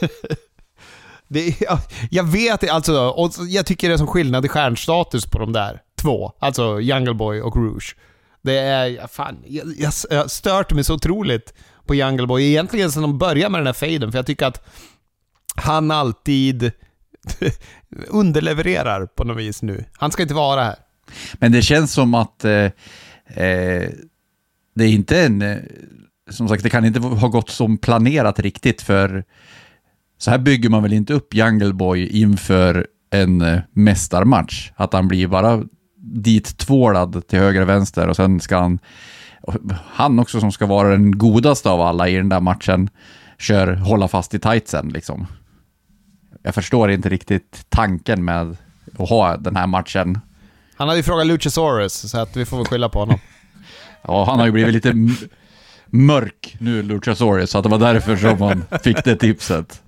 det, 1.28 1.60
jag, 1.60 1.78
jag 2.10 2.24
vet 2.24 2.70
alltså, 2.70 3.08
och 3.08 3.30
jag 3.48 3.66
tycker 3.66 3.88
det 3.88 3.94
är 3.94 3.98
som 3.98 4.06
skillnad 4.06 4.44
i 4.44 4.48
stjärnstatus 4.48 5.26
på 5.26 5.38
de 5.38 5.52
där 5.52 5.80
två. 6.00 6.32
Alltså 6.38 6.80
Jungle 6.80 7.14
Boy 7.14 7.40
och 7.40 7.56
Rouge. 7.56 7.96
Det 8.42 8.58
är, 8.58 9.06
fan, 9.06 9.38
jag, 9.46 9.66
jag, 9.78 9.92
jag 10.10 10.18
har 10.18 10.28
stört 10.28 10.72
mig 10.72 10.84
så 10.84 10.94
otroligt 10.94 11.54
på 11.86 11.94
Jungle 11.94 12.26
Boy. 12.26 12.44
Egentligen 12.44 12.92
sedan 12.92 13.02
de 13.02 13.18
började 13.18 13.50
med 13.50 13.60
den 13.60 13.66
här 13.66 13.72
faden, 13.72 14.12
för 14.12 14.18
jag 14.18 14.26
tycker 14.26 14.46
att 14.46 14.66
han 15.56 15.90
alltid 15.90 16.72
underlevererar 18.08 19.06
på 19.06 19.24
något 19.24 19.36
vis 19.36 19.62
nu. 19.62 19.84
Han 19.92 20.10
ska 20.10 20.22
inte 20.22 20.34
vara 20.34 20.64
här. 20.64 20.76
Men 21.32 21.52
det 21.52 21.62
känns 21.62 21.92
som 21.92 22.14
att 22.14 22.44
eh, 22.44 22.64
eh, 23.26 23.90
det 24.74 24.84
är 24.84 24.88
inte 24.88 25.22
en... 25.22 25.42
Eh, 25.42 25.56
som 26.30 26.48
sagt, 26.48 26.62
det 26.62 26.70
kan 26.70 26.84
inte 26.84 27.00
ha 27.00 27.28
gått 27.28 27.50
som 27.50 27.78
planerat 27.78 28.40
riktigt 28.40 28.82
för 28.82 29.24
så 30.18 30.30
här 30.30 30.38
bygger 30.38 30.68
man 30.68 30.82
väl 30.82 30.92
inte 30.92 31.14
upp 31.14 31.34
Jungle 31.34 31.72
Boy 31.72 32.06
inför 32.06 32.86
en 33.10 33.40
eh, 33.40 33.60
mästarmatch. 33.72 34.72
Att 34.76 34.92
han 34.92 35.08
blir 35.08 35.26
bara 35.26 35.62
dit 35.96 36.58
tvålad 36.58 37.26
till 37.28 37.38
höger 37.38 37.60
och 37.60 37.68
vänster 37.68 38.08
och 38.08 38.16
sen 38.16 38.40
ska 38.40 38.58
han, 38.58 38.78
han 39.92 40.18
också 40.18 40.40
som 40.40 40.52
ska 40.52 40.66
vara 40.66 40.88
den 40.88 41.18
godaste 41.18 41.70
av 41.70 41.80
alla 41.80 42.08
i 42.08 42.16
den 42.16 42.28
där 42.28 42.40
matchen, 42.40 42.90
kör 43.38 43.74
hålla 43.74 44.08
fast 44.08 44.34
i 44.34 44.38
tightsen 44.38 44.88
liksom. 44.88 45.26
Jag 46.42 46.54
förstår 46.54 46.90
inte 46.90 47.08
riktigt 47.08 47.66
tanken 47.68 48.24
med 48.24 48.56
att 48.98 49.08
ha 49.08 49.36
den 49.36 49.56
här 49.56 49.66
matchen. 49.66 50.20
Han 50.76 50.88
hade 50.88 50.98
ju 50.98 51.02
frågat 51.02 51.26
Luchasaurus, 51.26 52.10
så 52.10 52.18
att 52.18 52.36
vi 52.36 52.44
får 52.44 52.56
väl 52.56 52.66
skylla 52.66 52.88
på 52.88 52.98
honom. 52.98 53.18
Ja, 54.08 54.24
han 54.24 54.38
har 54.38 54.46
ju 54.46 54.52
blivit 54.52 54.74
lite 54.74 54.94
mörk 55.86 56.56
nu, 56.60 56.82
Luchasaurus, 56.82 57.50
så 57.50 57.58
att 57.58 57.64
det 57.64 57.70
var 57.70 57.78
därför 57.78 58.16
som 58.16 58.40
han 58.40 58.64
fick 58.82 59.04
det 59.04 59.16
tipset. 59.16 59.82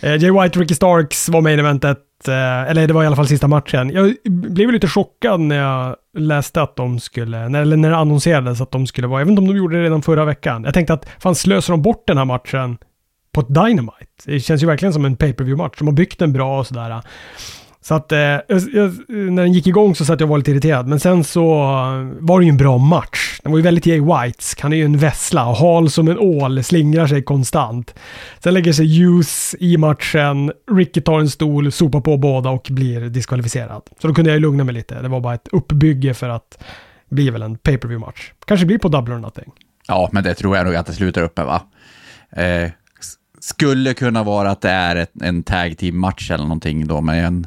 Eh, 0.00 0.16
Jay 0.16 0.30
White 0.30 0.58
Ricky 0.58 0.74
Starks 0.74 1.28
var 1.28 1.40
main 1.40 1.58
eventet, 1.58 2.28
eh, 2.28 2.70
eller 2.70 2.86
det 2.86 2.92
var 2.92 3.04
i 3.04 3.06
alla 3.06 3.16
fall 3.16 3.28
sista 3.28 3.48
matchen. 3.48 3.90
Jag 3.90 4.14
blev 4.24 4.72
lite 4.72 4.88
chockad 4.88 5.40
när 5.40 5.56
jag 5.56 5.96
läste 6.18 6.62
att 6.62 6.76
de 6.76 7.00
skulle, 7.00 7.48
när, 7.48 7.62
eller 7.62 7.76
när 7.76 7.90
det 7.90 7.96
annonserades 7.96 8.60
att 8.60 8.70
de 8.70 8.86
skulle 8.86 9.06
vara, 9.06 9.20
jag 9.20 9.26
vet 9.26 9.30
inte 9.30 9.42
om 9.42 9.48
de 9.48 9.56
gjorde 9.56 9.76
det 9.76 9.82
redan 9.82 10.02
förra 10.02 10.24
veckan. 10.24 10.64
Jag 10.64 10.74
tänkte 10.74 10.92
att 10.92 11.08
fan 11.18 11.34
slösar 11.34 11.72
de 11.72 11.82
bort 11.82 12.06
den 12.06 12.18
här 12.18 12.24
matchen 12.24 12.78
på 13.32 13.40
ett 13.40 13.48
Dynamite? 13.48 14.06
Det 14.24 14.40
känns 14.40 14.62
ju 14.62 14.66
verkligen 14.66 14.92
som 14.92 15.04
en 15.04 15.16
pay 15.16 15.32
per 15.32 15.44
view 15.44 15.62
match 15.62 15.78
De 15.78 15.88
har 15.88 15.94
byggt 15.94 16.18
den 16.18 16.32
bra 16.32 16.58
och 16.58 16.66
sådär. 16.66 17.02
Så 17.82 17.94
att 17.94 18.12
eh, 18.12 18.18
jag, 18.18 18.94
när 19.08 19.42
den 19.42 19.52
gick 19.52 19.66
igång 19.66 19.94
så 19.94 20.04
satt 20.04 20.20
jag 20.20 20.26
och 20.26 20.30
var 20.30 20.38
lite 20.38 20.50
irriterad. 20.50 20.86
Men 20.86 21.00
sen 21.00 21.24
så 21.24 21.44
var 22.20 22.40
det 22.40 22.44
ju 22.44 22.50
en 22.50 22.56
bra 22.56 22.78
match. 22.78 23.40
Den 23.42 23.52
var 23.52 23.58
ju 23.58 23.62
väldigt 23.62 23.86
Jay 23.86 24.00
Whites. 24.00 24.56
Han 24.60 24.72
är 24.72 24.76
ju 24.76 24.84
en 24.84 24.98
vessla. 24.98 25.46
och 25.46 25.56
Hal 25.56 25.90
som 25.90 26.08
en 26.08 26.18
ål, 26.18 26.64
slingrar 26.64 27.06
sig 27.06 27.22
konstant. 27.22 27.94
Sen 28.38 28.54
lägger 28.54 28.72
sig 28.72 28.98
Hughes 28.98 29.54
i 29.58 29.76
matchen. 29.76 30.52
Ricky 30.70 31.00
tar 31.00 31.20
en 31.20 31.30
stol, 31.30 31.72
sopar 31.72 32.00
på 32.00 32.16
båda 32.16 32.50
och 32.50 32.68
blir 32.70 33.00
diskvalificerad. 33.00 33.82
Så 34.02 34.08
då 34.08 34.14
kunde 34.14 34.30
jag 34.30 34.36
ju 34.36 34.40
lugna 34.40 34.64
mig 34.64 34.74
lite. 34.74 35.02
Det 35.02 35.08
var 35.08 35.20
bara 35.20 35.34
ett 35.34 35.48
uppbygge 35.52 36.14
för 36.14 36.28
att 36.28 36.64
bli 37.10 37.30
väl 37.30 37.42
en 37.42 37.56
pay 37.56 37.78
per 37.78 37.88
view 37.88 38.06
match 38.06 38.32
Kanske 38.46 38.66
blir 38.66 38.78
på 38.78 38.88
double 38.88 39.14
or 39.14 39.18
nothing. 39.18 39.52
Ja, 39.88 40.08
men 40.12 40.24
det 40.24 40.34
tror 40.34 40.56
jag 40.56 40.66
nog 40.66 40.74
att 40.74 40.86
det 40.86 40.92
slutar 40.92 41.22
upp 41.22 41.36
med, 41.36 41.46
va? 41.46 41.62
Eh, 42.32 42.70
skulle 43.40 43.94
kunna 43.94 44.22
vara 44.22 44.50
att 44.50 44.60
det 44.60 44.70
är 44.70 44.96
ett, 44.96 45.12
en 45.22 45.42
tag 45.42 45.78
team-match 45.78 46.30
eller 46.30 46.44
någonting 46.44 46.86
då, 46.86 47.00
men 47.00 47.24
en, 47.24 47.46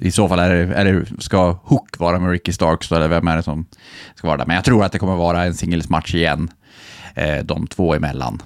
i 0.00 0.10
så 0.10 0.28
fall 0.28 0.38
är 0.38 0.50
det, 0.50 0.74
är 0.74 0.84
det, 0.84 1.22
ska 1.22 1.52
Hook 1.64 1.98
vara 1.98 2.18
med 2.18 2.30
Ricky 2.30 2.52
Starks 2.52 2.92
eller 2.92 3.08
vem 3.08 3.28
är 3.28 3.36
det 3.36 3.42
som 3.42 3.66
ska 4.14 4.26
vara 4.28 4.38
där? 4.38 4.46
Men 4.46 4.56
jag 4.56 4.64
tror 4.64 4.84
att 4.84 4.92
det 4.92 4.98
kommer 4.98 5.16
vara 5.16 5.44
en 5.44 5.54
singles-match 5.54 6.14
igen, 6.14 6.50
eh, 7.14 7.44
de 7.44 7.66
två 7.66 7.94
emellan. 7.94 8.42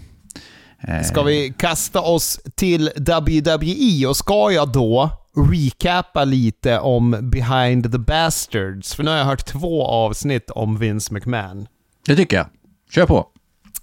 Eh, 0.81 1.03
Ska 1.03 1.23
vi 1.23 1.55
kasta 1.59 2.01
oss 2.01 2.41
till 2.55 2.91
WWE 2.97 4.07
och 4.09 4.17
ska 4.17 4.53
jag 4.53 4.73
då 4.73 5.11
recapa 5.53 6.25
lite 6.25 6.79
om 6.79 7.17
Behind 7.23 7.93
the 7.93 7.99
Bastards? 7.99 8.95
För 8.95 9.03
nu 9.03 9.11
har 9.11 9.19
jag 9.19 9.25
hört 9.25 9.47
två 9.47 9.87
avsnitt 9.87 10.51
om 10.51 10.79
Vince 10.79 11.15
McMahon. 11.15 11.67
Det 12.07 12.17
tycker 12.17 12.37
jag. 12.37 12.47
Kör 12.91 13.07
på. 13.07 13.27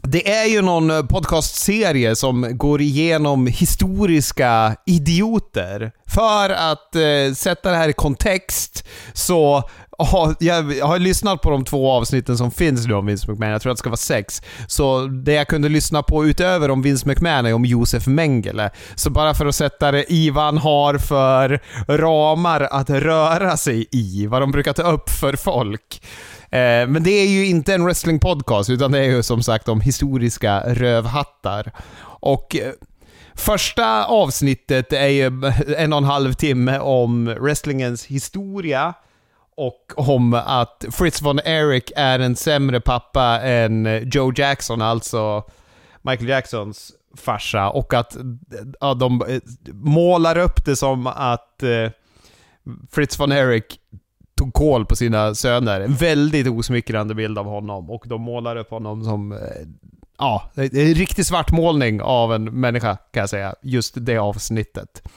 Det 0.07 0.31
är 0.31 0.45
ju 0.45 0.61
någon 0.61 0.91
eh, 0.91 1.03
podcastserie 1.03 2.15
som 2.15 2.57
går 2.57 2.81
igenom 2.81 3.47
historiska 3.47 4.75
idioter. 4.85 5.91
För 6.07 6.49
att 6.49 6.95
eh, 6.95 7.33
sätta 7.35 7.71
det 7.71 7.77
här 7.77 7.89
i 7.89 7.93
kontext 7.93 8.87
så 9.13 9.69
Oh, 9.97 10.33
jag, 10.39 10.73
jag 10.73 10.85
har 10.85 10.99
lyssnat 10.99 11.41
på 11.41 11.49
de 11.49 11.65
två 11.65 11.91
avsnitten 11.91 12.37
som 12.37 12.51
finns 12.51 12.87
nu 12.87 12.93
om 12.93 13.05
Vince 13.05 13.31
McMahon, 13.31 13.51
jag 13.51 13.61
tror 13.61 13.71
att 13.71 13.77
det 13.77 13.79
ska 13.79 13.89
vara 13.89 13.97
sex. 13.97 14.41
Så 14.67 15.05
det 15.05 15.33
jag 15.33 15.47
kunde 15.47 15.69
lyssna 15.69 16.03
på 16.03 16.25
utöver 16.25 16.71
om 16.71 16.81
Vince 16.81 17.07
McMahon 17.07 17.45
är 17.45 17.53
om 17.53 17.65
Josef 17.65 18.07
Mengele. 18.07 18.69
Så 18.95 19.09
bara 19.09 19.33
för 19.33 19.45
att 19.45 19.55
sätta 19.55 19.91
det 19.91 20.13
i 20.13 20.29
vad 20.29 20.43
han 20.43 20.57
har 20.57 20.97
för 20.97 21.59
ramar 21.87 22.61
att 22.61 22.89
röra 22.89 23.57
sig 23.57 23.87
i, 23.91 24.27
vad 24.27 24.41
de 24.41 24.51
brukar 24.51 24.73
ta 24.73 24.91
upp 24.91 25.09
för 25.09 25.35
folk. 25.35 26.01
Eh, 26.53 26.87
men 26.87 27.03
det 27.03 27.11
är 27.11 27.27
ju 27.27 27.45
inte 27.45 27.73
en 27.73 27.85
wrestlingpodcast, 27.85 28.69
utan 28.69 28.91
det 28.91 28.99
är 28.99 29.03
ju 29.03 29.23
som 29.23 29.43
sagt 29.43 29.69
om 29.69 29.81
historiska 29.81 30.63
rövhattar. 30.65 31.71
Och 32.03 32.55
eh, 32.55 32.71
första 33.35 34.05
avsnittet 34.05 34.93
är 34.93 35.07
ju 35.07 35.25
en 35.77 35.93
och 35.93 35.97
en 35.97 36.03
halv 36.03 36.33
timme 36.33 36.79
om 36.79 37.25
wrestlingens 37.25 38.05
historia 38.05 38.93
och 39.55 39.93
om 39.95 40.33
att 40.33 40.85
Fritz 40.91 41.21
von 41.21 41.39
Erich 41.39 41.91
är 41.95 42.19
en 42.19 42.35
sämre 42.35 42.81
pappa 42.81 43.41
än 43.41 44.09
Joe 44.13 44.33
Jackson, 44.35 44.81
alltså 44.81 45.43
Michael 46.01 46.29
Jacksons 46.29 46.91
farsa. 47.17 47.69
Och 47.69 47.93
att 47.93 48.17
ja, 48.79 48.93
de 48.93 49.21
eh, 49.21 49.39
målar 49.73 50.37
upp 50.37 50.65
det 50.65 50.75
som 50.75 51.07
att 51.07 51.63
eh, 51.63 51.91
Fritz 52.91 53.19
von 53.19 53.31
Erich 53.31 53.77
tog 54.43 54.53
koll 54.53 54.85
på 54.85 54.95
sina 54.95 55.35
söner. 55.35 55.81
En 55.81 55.93
väldigt 55.93 56.47
osmickrande 56.47 57.15
bild 57.15 57.37
av 57.37 57.45
honom 57.45 57.89
och 57.89 58.03
de 58.07 58.21
målar 58.21 58.55
upp 58.55 58.69
honom 58.69 59.03
som 59.03 59.31
eh, 59.31 59.37
Ja, 60.17 60.51
det 60.55 60.61
är 60.61 60.87
en 60.87 60.93
riktig 60.93 61.25
svartmålning 61.25 62.01
av 62.01 62.33
en 62.33 62.43
människa 62.43 62.95
kan 62.95 63.21
jag 63.21 63.29
säga. 63.29 63.55
Just 63.61 63.93
det 63.97 64.17
avsnittet. 64.17 65.07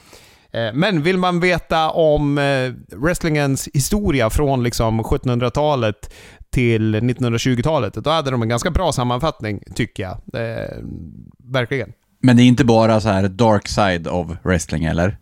Eh, 0.51 0.73
men 0.73 1.01
vill 1.01 1.17
man 1.17 1.39
veta 1.39 1.89
om 1.89 2.37
eh, 2.37 2.97
wrestlingens 2.97 3.69
historia 3.73 4.29
från 4.29 4.63
liksom 4.63 5.01
1700-talet 5.01 6.13
till 6.49 6.95
1920-talet, 6.95 7.93
då 7.93 8.09
hade 8.09 8.31
de 8.31 8.41
en 8.41 8.49
ganska 8.49 8.71
bra 8.71 8.91
sammanfattning, 8.91 9.63
tycker 9.75 10.03
jag. 10.03 10.17
Eh, 10.33 10.77
verkligen. 11.37 11.93
Men 12.21 12.37
det 12.37 12.43
är 12.43 12.45
inte 12.45 12.65
bara 12.65 13.01
så 13.01 13.09
här 13.09 13.27
dark 13.27 13.67
side 13.67 14.07
of 14.07 14.27
wrestling, 14.43 14.85
eller? 14.85 15.17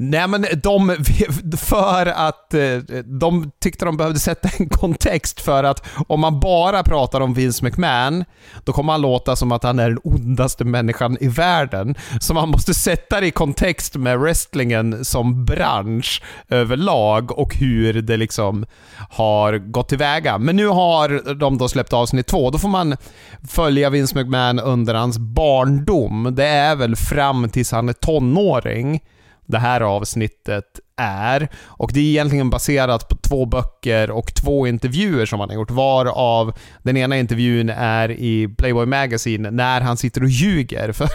Nej 0.00 0.28
men 0.28 0.46
de, 0.62 0.96
för 1.56 2.06
att 2.06 2.54
eh, 2.54 2.76
de 3.04 3.50
tyckte 3.60 3.84
de 3.84 3.96
behövde 3.96 4.20
sätta 4.20 4.48
en 4.58 4.68
kontext 4.68 5.40
för 5.40 5.64
att 5.64 5.86
om 6.08 6.20
man 6.20 6.40
bara 6.40 6.82
pratar 6.82 7.20
om 7.20 7.34
Vince 7.34 7.64
McMahon, 7.64 8.24
då 8.64 8.72
kommer 8.72 8.92
han 8.92 9.00
låta 9.00 9.36
som 9.36 9.52
att 9.52 9.62
han 9.62 9.78
är 9.78 9.88
den 9.88 10.00
ondaste 10.04 10.64
människan 10.64 11.16
i 11.20 11.28
världen. 11.28 11.94
Så 12.20 12.34
man 12.34 12.48
måste 12.48 12.74
sätta 12.74 13.20
det 13.20 13.26
i 13.26 13.30
kontext 13.30 13.96
med 13.96 14.18
wrestlingen 14.18 15.04
som 15.04 15.44
bransch 15.44 16.22
överlag 16.48 17.38
och 17.38 17.54
hur 17.54 18.02
det 18.02 18.16
liksom 18.16 18.66
har 19.10 19.58
gått 19.58 19.88
tillväga. 19.88 20.38
Men 20.38 20.56
nu 20.56 20.66
har 20.66 21.34
de 21.34 21.58
då 21.58 21.68
släppt 21.68 21.92
avsnitt 21.92 22.26
två, 22.26 22.50
då 22.50 22.58
får 22.58 22.68
man 22.68 22.96
följa 23.48 23.90
Vince 23.90 24.18
McMahon 24.18 24.60
under 24.60 24.94
hans 24.94 25.18
barndom. 25.18 26.34
Det 26.36 26.46
är 26.46 26.76
väl 26.76 26.96
fram 26.96 27.48
tills 27.48 27.72
han 27.72 27.88
är 27.88 27.92
tonåring 27.92 29.00
det 29.48 29.58
här 29.58 29.80
avsnittet 29.80 30.80
är. 30.96 31.48
Och 31.66 31.90
det 31.94 32.00
är 32.00 32.04
egentligen 32.04 32.50
baserat 32.50 33.08
på 33.08 33.16
två 33.16 33.46
böcker 33.46 34.10
och 34.10 34.34
två 34.34 34.66
intervjuer 34.66 35.26
som 35.26 35.40
han 35.40 35.48
har 35.48 35.56
gjort, 35.56 35.70
varav 35.70 36.52
den 36.82 36.96
ena 36.96 37.18
intervjun 37.18 37.70
är 37.70 38.10
i 38.10 38.48
Playboy 38.58 38.86
Magazine 38.86 39.50
när 39.50 39.80
han 39.80 39.96
sitter 39.96 40.22
och 40.22 40.28
ljuger. 40.28 40.92
För 40.98 41.08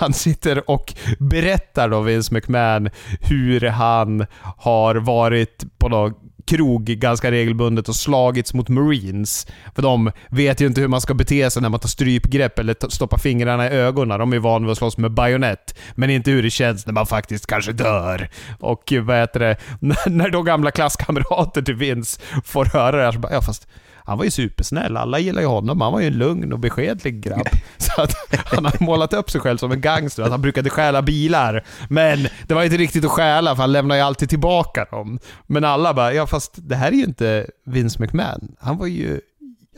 han 0.00 0.12
sitter 0.12 0.70
och 0.70 0.94
berättar 1.18 1.88
då, 1.88 2.00
Vince 2.00 2.34
McMahon, 2.34 2.90
hur 3.20 3.60
han 3.60 4.26
har 4.56 4.94
varit 4.94 5.64
på 5.78 5.88
något 5.88 6.33
krog 6.44 6.84
ganska 6.84 7.30
regelbundet 7.30 7.88
och 7.88 7.96
slagits 7.96 8.54
mot 8.54 8.68
Marines. 8.68 9.46
För 9.74 9.82
de 9.82 10.10
vet 10.30 10.60
ju 10.60 10.66
inte 10.66 10.80
hur 10.80 10.88
man 10.88 11.00
ska 11.00 11.14
bete 11.14 11.50
sig 11.50 11.62
när 11.62 11.68
man 11.68 11.80
tar 11.80 11.88
strypgrepp 11.88 12.58
eller 12.58 12.90
stoppar 12.90 13.18
fingrarna 13.18 13.70
i 13.70 13.70
ögonen. 13.70 14.18
De 14.18 14.32
är 14.32 14.38
vana 14.38 14.66
vid 14.66 14.72
att 14.72 14.78
slåss 14.78 14.98
med 14.98 15.10
bajonett. 15.10 15.78
Men 15.94 16.10
inte 16.10 16.30
hur 16.30 16.42
det 16.42 16.50
känns 16.50 16.86
när 16.86 16.92
man 16.92 17.06
faktiskt 17.06 17.46
kanske 17.46 17.72
dör. 17.72 18.28
Och 18.60 18.92
vad 19.02 19.16
heter 19.16 19.40
det? 19.40 19.56
När, 19.80 20.10
när 20.10 20.30
då 20.30 20.42
gamla 20.42 20.70
klasskamrater 20.70 21.62
till 21.62 21.74
Vince 21.74 22.20
får 22.44 22.64
höra 22.64 22.96
det 22.96 23.02
här 23.02 23.12
så 23.12 23.18
bara, 23.18 23.32
ja 23.32 23.42
fast 23.42 23.68
han 24.06 24.18
var 24.18 24.24
ju 24.24 24.30
supersnäll. 24.30 24.96
Alla 24.96 25.18
gillar 25.18 25.42
ju 25.42 25.48
honom. 25.48 25.80
Han 25.80 25.92
var 25.92 26.00
ju 26.00 26.06
en 26.06 26.18
lugn 26.18 26.52
och 26.52 26.58
beskedlig 26.58 27.20
grabb. 27.20 27.48
Så 27.76 28.02
att 28.02 28.14
han 28.30 28.64
har 28.64 28.84
målat 28.84 29.12
upp 29.12 29.30
sig 29.30 29.40
själv 29.40 29.56
som 29.56 29.72
en 29.72 29.80
gangster. 29.80 30.22
Att 30.22 30.30
han 30.30 30.42
brukade 30.42 30.70
stjäla 30.70 31.02
bilar. 31.02 31.64
Men 31.88 32.28
det 32.46 32.54
var 32.54 32.64
inte 32.64 32.76
riktigt 32.76 33.04
att 33.04 33.10
stjäla 33.10 33.56
för 33.56 33.62
han 33.62 33.72
lämnar 33.72 33.96
ju 33.96 34.00
alltid 34.00 34.28
tillbaka 34.28 34.84
dem. 34.90 35.18
Men 35.46 35.64
alla 35.64 35.94
bara, 35.94 36.14
ja 36.14 36.26
fast 36.26 36.52
det 36.56 36.76
här 36.76 36.92
är 36.92 36.96
ju 36.96 37.04
inte 37.04 37.46
Vince 37.66 38.02
McMahon. 38.02 38.56
Han 38.60 38.78
var 38.78 38.86
ju, 38.86 39.20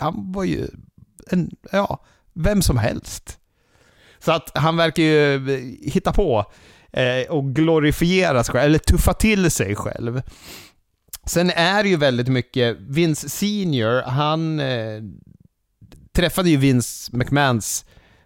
han 0.00 0.32
var 0.32 0.44
ju 0.44 0.66
en, 1.30 1.50
ja, 1.72 2.04
vem 2.34 2.62
som 2.62 2.78
helst. 2.78 3.38
Så 4.18 4.32
att 4.32 4.50
han 4.54 4.76
verkar 4.76 5.02
ju 5.02 5.34
eh, 5.34 5.92
hitta 5.92 6.12
på 6.12 6.44
eh, 6.92 7.30
och 7.30 7.54
glorifiera 7.54 8.44
sig 8.44 8.52
själv, 8.52 8.64
eller 8.64 8.78
tuffa 8.78 9.12
till 9.12 9.50
sig 9.50 9.74
själv. 9.74 10.22
Sen 11.26 11.50
är 11.50 11.82
det 11.82 11.88
ju 11.88 11.96
väldigt 11.96 12.28
mycket, 12.28 12.76
Vince 12.80 13.28
Senior, 13.28 14.02
han 14.02 14.60
eh, 14.60 15.02
träffade 16.12 16.50
ju 16.50 16.56
Vince 16.56 17.16
McMahons 17.16 17.84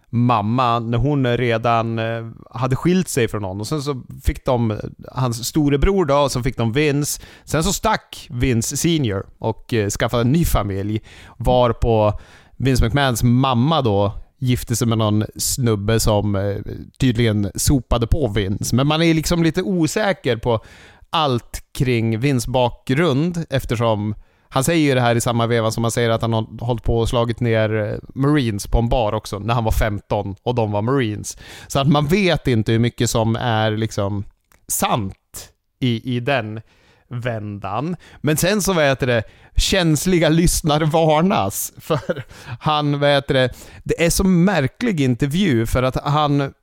mamma 0.09 0.79
när 0.79 0.97
hon 0.97 1.37
redan 1.37 1.99
eh, 1.99 2.29
hade 2.49 2.75
skilt 2.75 3.07
sig 3.07 3.27
från 3.27 3.43
honom. 3.43 3.61
Och 3.61 3.67
sen 3.67 3.81
så 3.81 4.03
fick 4.23 4.45
de 4.45 4.71
eh, 4.71 4.77
hans 5.11 5.47
storebror 5.47 6.05
då, 6.05 6.15
och 6.15 6.31
så 6.31 6.43
fick 6.43 6.57
de 6.57 6.73
Vince. 6.73 7.21
Sen 7.43 7.63
så 7.63 7.73
stack 7.73 8.27
Vince 8.29 8.77
Senior 8.77 9.25
och 9.39 9.73
eh, 9.73 9.89
skaffade 9.89 10.21
en 10.21 10.31
ny 10.31 10.45
familj. 10.45 11.01
Var 11.37 11.73
på 11.73 12.19
Vince 12.57 12.85
McMahons 12.85 13.23
mamma 13.23 13.81
då 13.81 14.13
gifte 14.39 14.75
sig 14.75 14.87
med 14.87 14.97
någon 14.97 15.23
snubbe 15.35 15.99
som 15.99 16.35
eh, 16.35 16.57
tydligen 16.99 17.51
sopade 17.55 18.07
på 18.07 18.27
Vince. 18.27 18.75
Men 18.75 18.87
man 18.87 19.01
är 19.01 19.13
liksom 19.13 19.43
lite 19.43 19.61
osäker 19.61 20.37
på 20.37 20.63
allt 21.11 21.63
kring 21.73 22.19
Vins 22.19 22.47
bakgrund 22.47 23.45
eftersom 23.49 24.15
han 24.49 24.63
säger 24.63 24.89
ju 24.89 24.95
det 24.95 25.01
här 25.01 25.15
i 25.15 25.21
samma 25.21 25.47
veva 25.47 25.71
som 25.71 25.83
han 25.83 25.91
säger 25.91 26.09
att 26.09 26.21
han 26.21 26.33
har 26.33 26.65
hållit 26.65 26.83
på 26.83 26.99
och 26.99 27.09
slagit 27.09 27.39
ner 27.39 27.75
eh, 27.75 27.97
Marines 28.15 28.67
på 28.67 28.79
en 28.79 28.89
bar 28.89 29.13
också 29.13 29.39
när 29.39 29.53
han 29.53 29.63
var 29.63 29.71
15 29.71 30.35
och 30.43 30.55
de 30.55 30.71
var 30.71 30.81
Marines. 30.81 31.37
Så 31.67 31.79
att 31.79 31.87
man 31.87 32.07
vet 32.07 32.47
inte 32.47 32.71
hur 32.71 32.79
mycket 32.79 33.09
som 33.09 33.35
är 33.35 33.71
liksom 33.71 34.23
sant 34.67 35.49
i, 35.79 36.15
i 36.15 36.19
den 36.19 36.61
vändan. 37.07 37.95
Men 38.21 38.37
sen 38.37 38.61
så 38.61 38.73
vet 38.73 38.99
det, 38.99 39.23
känsliga 39.55 40.29
lyssnare 40.29 40.85
varnas. 40.85 41.73
För 41.77 42.23
han, 42.59 42.99
vet 42.99 43.27
det, 43.27 43.49
det 43.83 44.05
är 44.05 44.09
så 44.09 44.23
märklig 44.23 45.01
intervju 45.01 45.65
för 45.65 45.83
att 45.83 45.95
han 46.03 46.53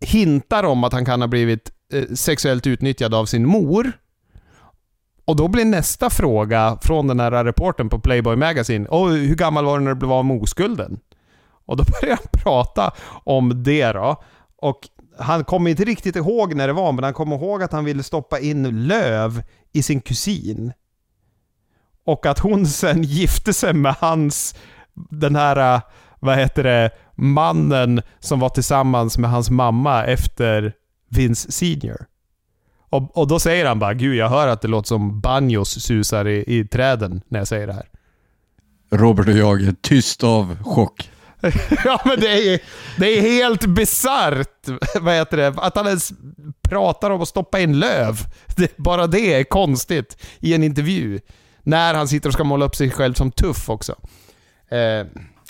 hintar 0.00 0.64
om 0.64 0.84
att 0.84 0.92
han 0.92 1.04
kan 1.04 1.20
ha 1.20 1.28
blivit 1.28 1.73
Eh, 1.92 2.14
sexuellt 2.14 2.66
utnyttjad 2.66 3.14
av 3.14 3.26
sin 3.26 3.46
mor. 3.46 3.92
Och 5.24 5.36
då 5.36 5.48
blir 5.48 5.64
nästa 5.64 6.10
fråga 6.10 6.78
från 6.82 7.06
den 7.06 7.20
här 7.20 7.44
reporten 7.44 7.88
på 7.88 7.98
Playboy 7.98 8.36
Magazine, 8.36 8.86
oh, 8.90 9.08
hur 9.08 9.34
gammal 9.34 9.64
var 9.64 9.78
du 9.78 9.84
när 9.84 9.90
du 9.90 9.98
blev 9.98 10.12
av 10.12 10.24
med 10.24 10.42
oskulden? 10.42 11.00
Och 11.66 11.76
då 11.76 11.84
börjar 12.00 12.16
han 12.16 12.42
prata 12.42 12.92
om 13.24 13.62
det 13.62 13.92
då. 13.92 14.22
Och 14.56 14.88
han 15.18 15.44
kommer 15.44 15.70
inte 15.70 15.84
riktigt 15.84 16.16
ihåg 16.16 16.54
när 16.54 16.66
det 16.66 16.72
var, 16.72 16.92
men 16.92 17.04
han 17.04 17.14
kommer 17.14 17.36
ihåg 17.36 17.62
att 17.62 17.72
han 17.72 17.84
ville 17.84 18.02
stoppa 18.02 18.38
in 18.38 18.86
löv 18.86 19.42
i 19.72 19.82
sin 19.82 20.00
kusin. 20.00 20.72
Och 22.06 22.26
att 22.26 22.38
hon 22.38 22.66
sen 22.80 23.02
gifte 23.02 23.52
sig 23.52 23.74
med 23.74 23.94
hans, 23.98 24.54
den 25.10 25.36
här, 25.36 25.74
eh, 25.74 25.82
vad 26.20 26.38
heter 26.38 26.62
det, 26.62 26.90
mannen 27.14 28.02
som 28.20 28.40
var 28.40 28.48
tillsammans 28.48 29.18
med 29.18 29.30
hans 29.30 29.50
mamma 29.50 30.04
efter 30.04 30.72
Vince 31.16 31.52
Senior. 31.52 32.06
Och, 32.90 33.18
och 33.18 33.28
då 33.28 33.38
säger 33.38 33.66
han 33.66 33.78
bara, 33.78 33.94
gud 33.94 34.14
jag 34.16 34.28
hör 34.28 34.48
att 34.48 34.60
det 34.62 34.68
låter 34.68 34.88
som 34.88 35.20
banjos 35.20 35.82
susar 35.82 36.28
i, 36.28 36.44
i 36.58 36.64
träden 36.68 37.22
när 37.28 37.38
jag 37.38 37.48
säger 37.48 37.66
det 37.66 37.72
här. 37.72 37.88
Robert 38.90 39.28
och 39.28 39.34
jag 39.34 39.62
är 39.62 39.74
tyst 39.82 40.24
av 40.24 40.56
chock. 40.64 41.10
ja 41.84 42.00
men 42.04 42.20
det 42.20 42.54
är, 42.54 42.60
det 42.98 43.06
är 43.18 43.20
helt 43.20 43.66
bisarrt, 43.66 44.68
vad 45.00 45.14
heter 45.14 45.36
det, 45.36 45.46
att 45.56 45.76
han 45.76 45.86
ens 45.86 46.12
pratar 46.62 47.10
om 47.10 47.22
att 47.22 47.28
stoppa 47.28 47.60
in 47.60 47.78
löv. 47.78 48.18
Det, 48.56 48.76
bara 48.76 49.06
det 49.06 49.34
är 49.34 49.44
konstigt 49.44 50.22
i 50.40 50.54
en 50.54 50.62
intervju. 50.62 51.20
När 51.62 51.94
han 51.94 52.08
sitter 52.08 52.28
och 52.28 52.32
ska 52.32 52.44
måla 52.44 52.64
upp 52.64 52.76
sig 52.76 52.90
själv 52.90 53.14
som 53.14 53.30
tuff 53.30 53.68
också. 53.70 53.94
Eh, 54.70 55.06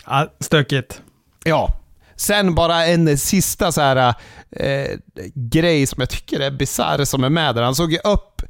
Ja, 0.06 0.28
stökigt. 0.40 1.02
ja. 1.44 1.80
Sen 2.16 2.54
bara 2.54 2.86
en 2.86 3.18
sista 3.18 3.72
så 3.72 3.80
här 3.80 4.14
eh, 4.50 4.98
grej 5.34 5.86
som 5.86 6.00
jag 6.00 6.10
tycker 6.10 6.40
är 6.40 6.50
bisarr 6.50 7.04
som 7.04 7.24
är 7.24 7.28
med 7.28 7.54
där. 7.54 7.62
Han 7.62 7.74
såg 7.74 7.92
ju 7.92 7.98
upp 7.98 8.42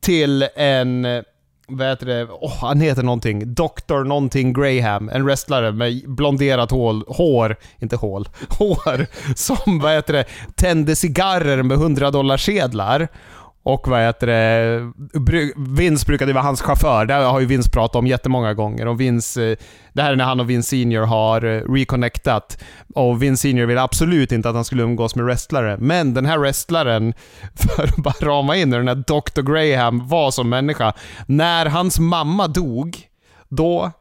till 0.00 0.48
en 0.56 1.06
vad 1.68 1.88
heter 1.88 2.06
det? 2.06 2.24
Oh, 2.24 2.54
han 2.60 2.80
heter 2.80 3.02
någonting. 3.02 3.54
Dr. 3.54 4.04
någonting 4.04 4.52
Graham. 4.52 5.08
En 5.08 5.24
wrestlare 5.24 5.72
med 5.72 6.02
blonderat 6.06 6.70
hål, 6.70 7.04
hår, 7.08 7.56
inte 7.78 7.96
hål, 7.96 8.28
hår. 8.48 9.06
Som, 9.36 9.78
vad 9.78 9.92
heter 9.92 10.12
det, 10.12 10.24
tände 10.54 10.96
cigarrer 10.96 11.62
med 11.62 11.76
100 11.76 12.10
dollar 12.10 12.36
sedlar. 12.36 13.08
Och 13.64 13.88
vad 13.88 14.00
heter 14.00 14.26
det, 14.26 14.92
Vince 15.56 16.06
brukade 16.06 16.32
vara 16.32 16.44
hans 16.44 16.62
chaufför. 16.62 17.06
Det 17.06 17.14
har 17.14 17.40
ju 17.40 17.46
Vince 17.46 17.70
pratat 17.70 17.96
om 17.96 18.06
jättemånga 18.06 18.54
gånger. 18.54 18.88
Och 18.88 19.00
Vince, 19.00 19.42
eh, 19.42 19.56
det 19.92 20.02
här 20.02 20.12
är 20.12 20.16
när 20.16 20.24
han 20.24 20.40
och 20.40 20.50
Vince 20.50 20.68
Senior 20.68 21.06
har 21.06 21.44
eh, 21.44 21.60
reconnectat. 21.72 22.62
Och 22.94 23.22
Vince 23.22 23.42
Senior 23.42 23.66
ville 23.66 23.82
absolut 23.82 24.32
inte 24.32 24.48
att 24.48 24.54
han 24.54 24.64
skulle 24.64 24.82
umgås 24.82 25.16
med 25.16 25.24
wrestlare. 25.24 25.76
Men 25.80 26.14
den 26.14 26.26
här 26.26 26.38
wrestlaren, 26.38 27.14
för 27.54 27.84
att 27.84 27.96
bara 27.96 28.14
rama 28.20 28.56
in 28.56 28.72
hur 28.72 28.78
den 28.78 28.88
här 28.88 28.94
Dr. 28.94 29.42
Graham 29.42 30.08
var 30.08 30.30
som 30.30 30.48
människa. 30.48 30.92
När 31.26 31.66
hans 31.66 31.98
mamma 31.98 32.48
dog, 32.48 32.98
då 33.48 33.92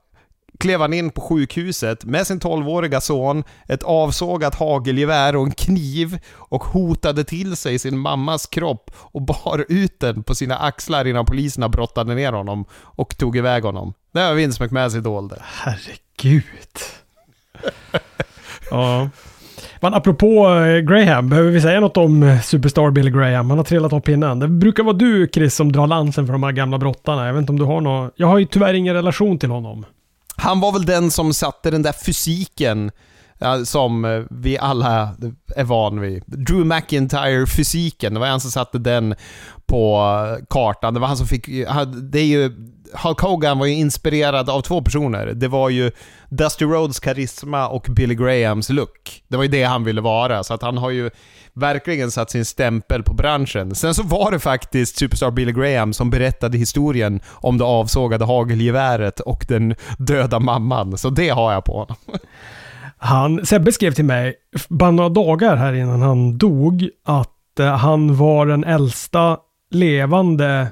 klev 0.62 0.82
han 0.82 0.94
in 0.94 1.10
på 1.10 1.22
sjukhuset 1.22 2.06
med 2.06 2.28
sin 2.28 2.40
12-åriga 2.40 3.02
son, 3.02 3.44
ett 3.68 3.84
avsågat 3.84 4.56
hagelgevär 4.56 5.36
och 5.36 5.46
en 5.46 5.52
kniv 5.52 6.20
och 6.36 6.64
hotade 6.64 7.24
till 7.24 7.56
sig 7.56 7.80
sin 7.80 7.98
mammas 7.98 8.48
kropp 8.48 8.92
och 8.96 9.22
bar 9.22 9.66
ut 9.70 10.00
den 10.00 10.24
på 10.24 10.36
sina 10.36 10.58
axlar 10.58 11.08
innan 11.08 11.26
poliserna 11.26 11.70
brottade 11.70 12.16
ner 12.16 12.32
honom 12.32 12.66
och 12.74 13.18
tog 13.18 13.38
iväg 13.38 13.64
honom. 13.64 13.94
Det 14.14 14.20
var 14.20 14.34
Vince 14.34 14.64
McMahons 14.64 14.96
idol 14.96 15.28
det. 15.28 15.42
Herregud. 15.42 16.78
ja. 18.72 19.10
Men 19.80 19.94
apropå 19.94 20.50
eh, 20.50 20.80
Graham, 20.80 21.30
behöver 21.30 21.52
vi 21.52 21.62
säga 21.62 21.80
något 21.80 21.98
om 21.98 22.24
eh, 22.24 22.42
Superstar 22.42 22.92
Billy 22.92 23.12
Graham? 23.12 23.50
Han 23.50 23.60
har 23.60 23.66
trillat 23.66 23.94
av 23.94 24.00
pinnen. 24.00 24.40
Det 24.40 24.48
brukar 24.48 24.84
vara 24.84 24.96
du, 24.96 25.30
Chris, 25.34 25.56
som 25.56 25.72
drar 25.72 25.88
lansen 25.88 26.26
för 26.26 26.34
de 26.34 26.44
här 26.44 26.52
gamla 26.52 26.78
brottarna. 26.78 27.26
Jag 27.26 27.34
vet 27.34 27.40
inte 27.40 27.52
om 27.52 27.60
du 27.60 27.66
har 27.66 27.82
något... 27.82 28.14
Jag 28.16 28.28
har 28.28 28.38
ju 28.38 28.46
tyvärr 28.46 28.74
ingen 28.74 28.96
relation 28.96 29.40
till 29.40 29.50
honom. 29.50 29.86
Han 30.42 30.60
var 30.60 30.72
väl 30.72 30.86
den 30.86 31.12
som 31.12 31.34
satte 31.34 31.72
den 31.72 31.82
där 31.82 31.92
fysiken 32.06 32.92
eh, 33.42 33.64
som 33.64 34.06
eh, 34.06 34.24
vi 34.30 34.58
alla 34.58 35.16
är 35.56 35.64
van 35.64 36.00
vid. 36.00 36.24
Drew 36.26 36.66
McIntyre-fysiken, 36.66 38.14
det 38.14 38.20
var 38.20 38.28
han 38.28 38.40
som 38.40 38.52
satte 38.52 38.78
den 38.78 39.16
på 39.66 39.98
eh, 39.98 40.46
kartan. 40.50 40.94
Det 40.94 41.00
var 41.00 41.08
han 41.08 41.18
som 41.18 41.28
fick... 41.28 41.48
Det 42.12 42.20
är 42.20 42.26
ju... 42.26 42.52
Hulk 42.94 43.20
Hogan 43.20 43.60
var 43.60 43.66
ju 43.66 43.74
inspirerad 43.74 44.50
av 44.50 44.62
två 44.62 44.82
personer. 44.82 45.26
Det 45.26 45.48
var 45.48 45.70
ju 45.70 45.92
Dusty 46.30 46.66
Rhodes 46.66 47.00
karisma 47.00 47.68
och 47.68 47.88
Billy 47.90 48.16
Grahams 48.16 48.70
look. 48.70 49.24
Det 49.28 49.38
var 49.38 49.44
ju 49.44 49.50
det 49.50 49.64
han 49.64 49.84
ville 49.84 50.02
vara, 50.02 50.44
så 50.44 50.54
att 50.54 50.62
han 50.62 50.78
har 50.78 50.90
ju 50.90 51.10
verkligen 51.54 52.12
satt 52.12 52.32
sin 52.32 52.46
stämpel 52.46 53.04
på 53.04 53.14
branschen. 53.14 53.76
Sen 53.76 53.94
så 53.94 54.04
var 54.04 54.32
det 54.32 54.40
faktiskt 54.40 54.98
Superstar 54.98 55.32
Billy 55.32 55.52
Graham 55.52 55.94
som 55.94 56.10
berättade 56.10 56.58
historien 56.58 57.22
om 57.30 57.58
det 57.58 57.64
avsågade 57.64 58.26
hagelgeväret 58.26 59.20
och 59.20 59.46
den 59.48 59.76
döda 59.98 60.40
mamman. 60.40 60.98
Så 60.98 61.10
det 61.10 61.30
har 61.30 61.54
jag 61.54 61.66
på 61.66 61.74
honom. 61.74 61.96
Han, 62.98 63.46
Sebbe 63.46 63.72
skrev 63.72 63.92
till 63.92 64.06
mig, 64.06 64.36
bara 64.70 64.92
några 64.92 65.10
dagar 65.10 65.56
här 65.56 65.74
innan 65.74 66.02
han 66.02 66.38
dog, 66.38 66.90
att 67.06 67.60
eh, 67.60 67.76
han 67.76 68.16
var 68.16 68.46
den 68.46 68.64
äldsta 68.64 69.38
levande 69.72 70.68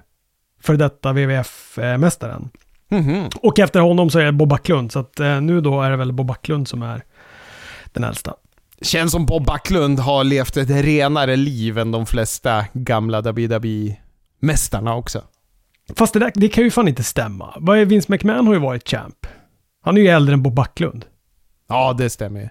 för 0.62 0.76
detta 0.76 1.14
WWF-mästaren. 1.14 2.50
Mhm. 2.92 3.30
Och 3.42 3.60
efter 3.60 3.80
honom 3.80 4.10
så 4.10 4.20
är 4.20 4.26
det 4.26 4.32
Bob 4.32 4.50
Backlund, 4.50 4.92
så 4.92 5.00
att 5.00 5.20
eh, 5.20 5.42
nu 5.42 5.62
då 5.62 5.82
är 5.82 5.92
det 5.92 5.98
väl 5.98 6.14
Bob 6.14 6.28
Backlund 6.28 6.68
som 6.68 6.82
är 6.82 7.04
den 7.94 8.04
äldsta. 8.04 8.34
Känns 8.82 9.12
som 9.12 9.26
Bob 9.26 9.46
Backlund 9.46 10.00
har 10.00 10.24
levt 10.24 10.58
ett 10.58 10.70
renare 10.70 11.36
liv 11.36 11.78
än 11.78 11.92
de 11.92 12.06
flesta 12.06 12.66
gamla 12.74 13.22
WWE-mästarna 13.22 14.96
också. 14.96 15.24
Fast 15.96 16.14
det, 16.14 16.20
där, 16.20 16.32
det 16.36 16.48
kan 16.48 16.64
ju 16.64 16.72
fan 16.72 16.88
inte 16.88 17.04
stämma. 17.04 17.54
Vad 17.60 17.78
är 17.78 17.86
Vince 17.86 18.12
McMahon 18.12 18.48
har 18.48 18.54
ju 18.54 18.60
varit 18.60 18.90
champ. 18.90 19.28
Han 19.82 19.98
är 19.98 20.02
ju 20.02 20.08
äldre 20.08 20.34
än 20.34 20.44
Bob 20.44 20.54
Backlund. 20.54 21.06
Ja, 21.68 21.94
det 21.94 22.10
stämmer 22.10 22.40
ju. 22.40 22.50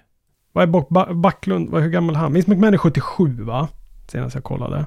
Vad 0.53 0.63
är 0.63 0.67
Bob 0.67 0.87
ba 0.89 1.13
Backlund, 1.13 1.69
vad, 1.69 1.81
hur 1.81 1.89
gammal 1.89 2.15
är 2.15 2.19
han? 2.19 2.33
Vince 2.33 2.49
McMahon 2.49 2.73
är 2.73 2.77
77 2.77 3.43
va? 3.43 3.67
Senast 4.07 4.35
jag 4.35 4.43
kollade. 4.43 4.85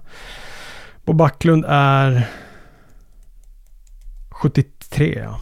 Bob 1.05 1.16
Backlund 1.16 1.64
är 1.68 2.28
73 4.30 5.20
ja. 5.24 5.40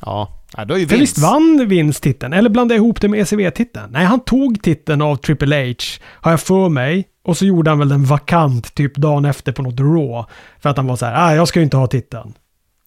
Ja, 0.00 0.39
ja 0.56 0.64
då 0.64 0.74
är 0.74 0.78
ju 0.78 0.88
För 0.88 0.96
visst 0.96 1.18
Vince. 1.18 1.26
vann 1.30 1.68
Vince 1.68 2.00
titeln? 2.02 2.32
Eller 2.32 2.50
blandade 2.50 2.74
jag 2.74 2.84
ihop 2.84 3.00
det 3.00 3.08
med 3.08 3.20
ECW-titeln? 3.20 3.90
Nej, 3.92 4.04
han 4.04 4.20
tog 4.20 4.62
titeln 4.62 5.02
av 5.02 5.16
Triple 5.16 5.56
H, 5.68 5.74
har 6.12 6.30
jag 6.30 6.40
för 6.40 6.68
mig. 6.68 7.06
Och 7.24 7.36
så 7.36 7.44
gjorde 7.46 7.70
han 7.70 7.78
väl 7.78 7.88
den 7.88 8.04
vakant 8.04 8.74
typ 8.74 8.96
dagen 8.96 9.24
efter 9.24 9.52
på 9.52 9.62
något 9.62 9.80
Raw. 9.80 10.24
För 10.62 10.68
att 10.70 10.76
han 10.76 10.86
var 10.86 10.96
så 10.96 11.06
här, 11.06 11.14
ah, 11.30 11.34
jag 11.34 11.48
ska 11.48 11.58
ju 11.60 11.64
inte 11.64 11.76
ha 11.76 11.86
titeln. 11.86 12.32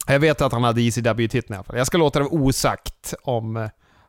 Jag 0.07 0.19
vet 0.19 0.41
att 0.41 0.51
han 0.51 0.63
hade 0.63 0.81
ECW-titeln 0.81 1.53
i 1.53 1.55
alla 1.55 1.63
fall. 1.63 1.77
Jag 1.77 1.87
ska 1.87 1.97
låta 1.97 2.19
det 2.19 2.25
vara 2.25 2.33
osagt 2.33 3.13
om 3.23 3.57
eh, 3.57 3.63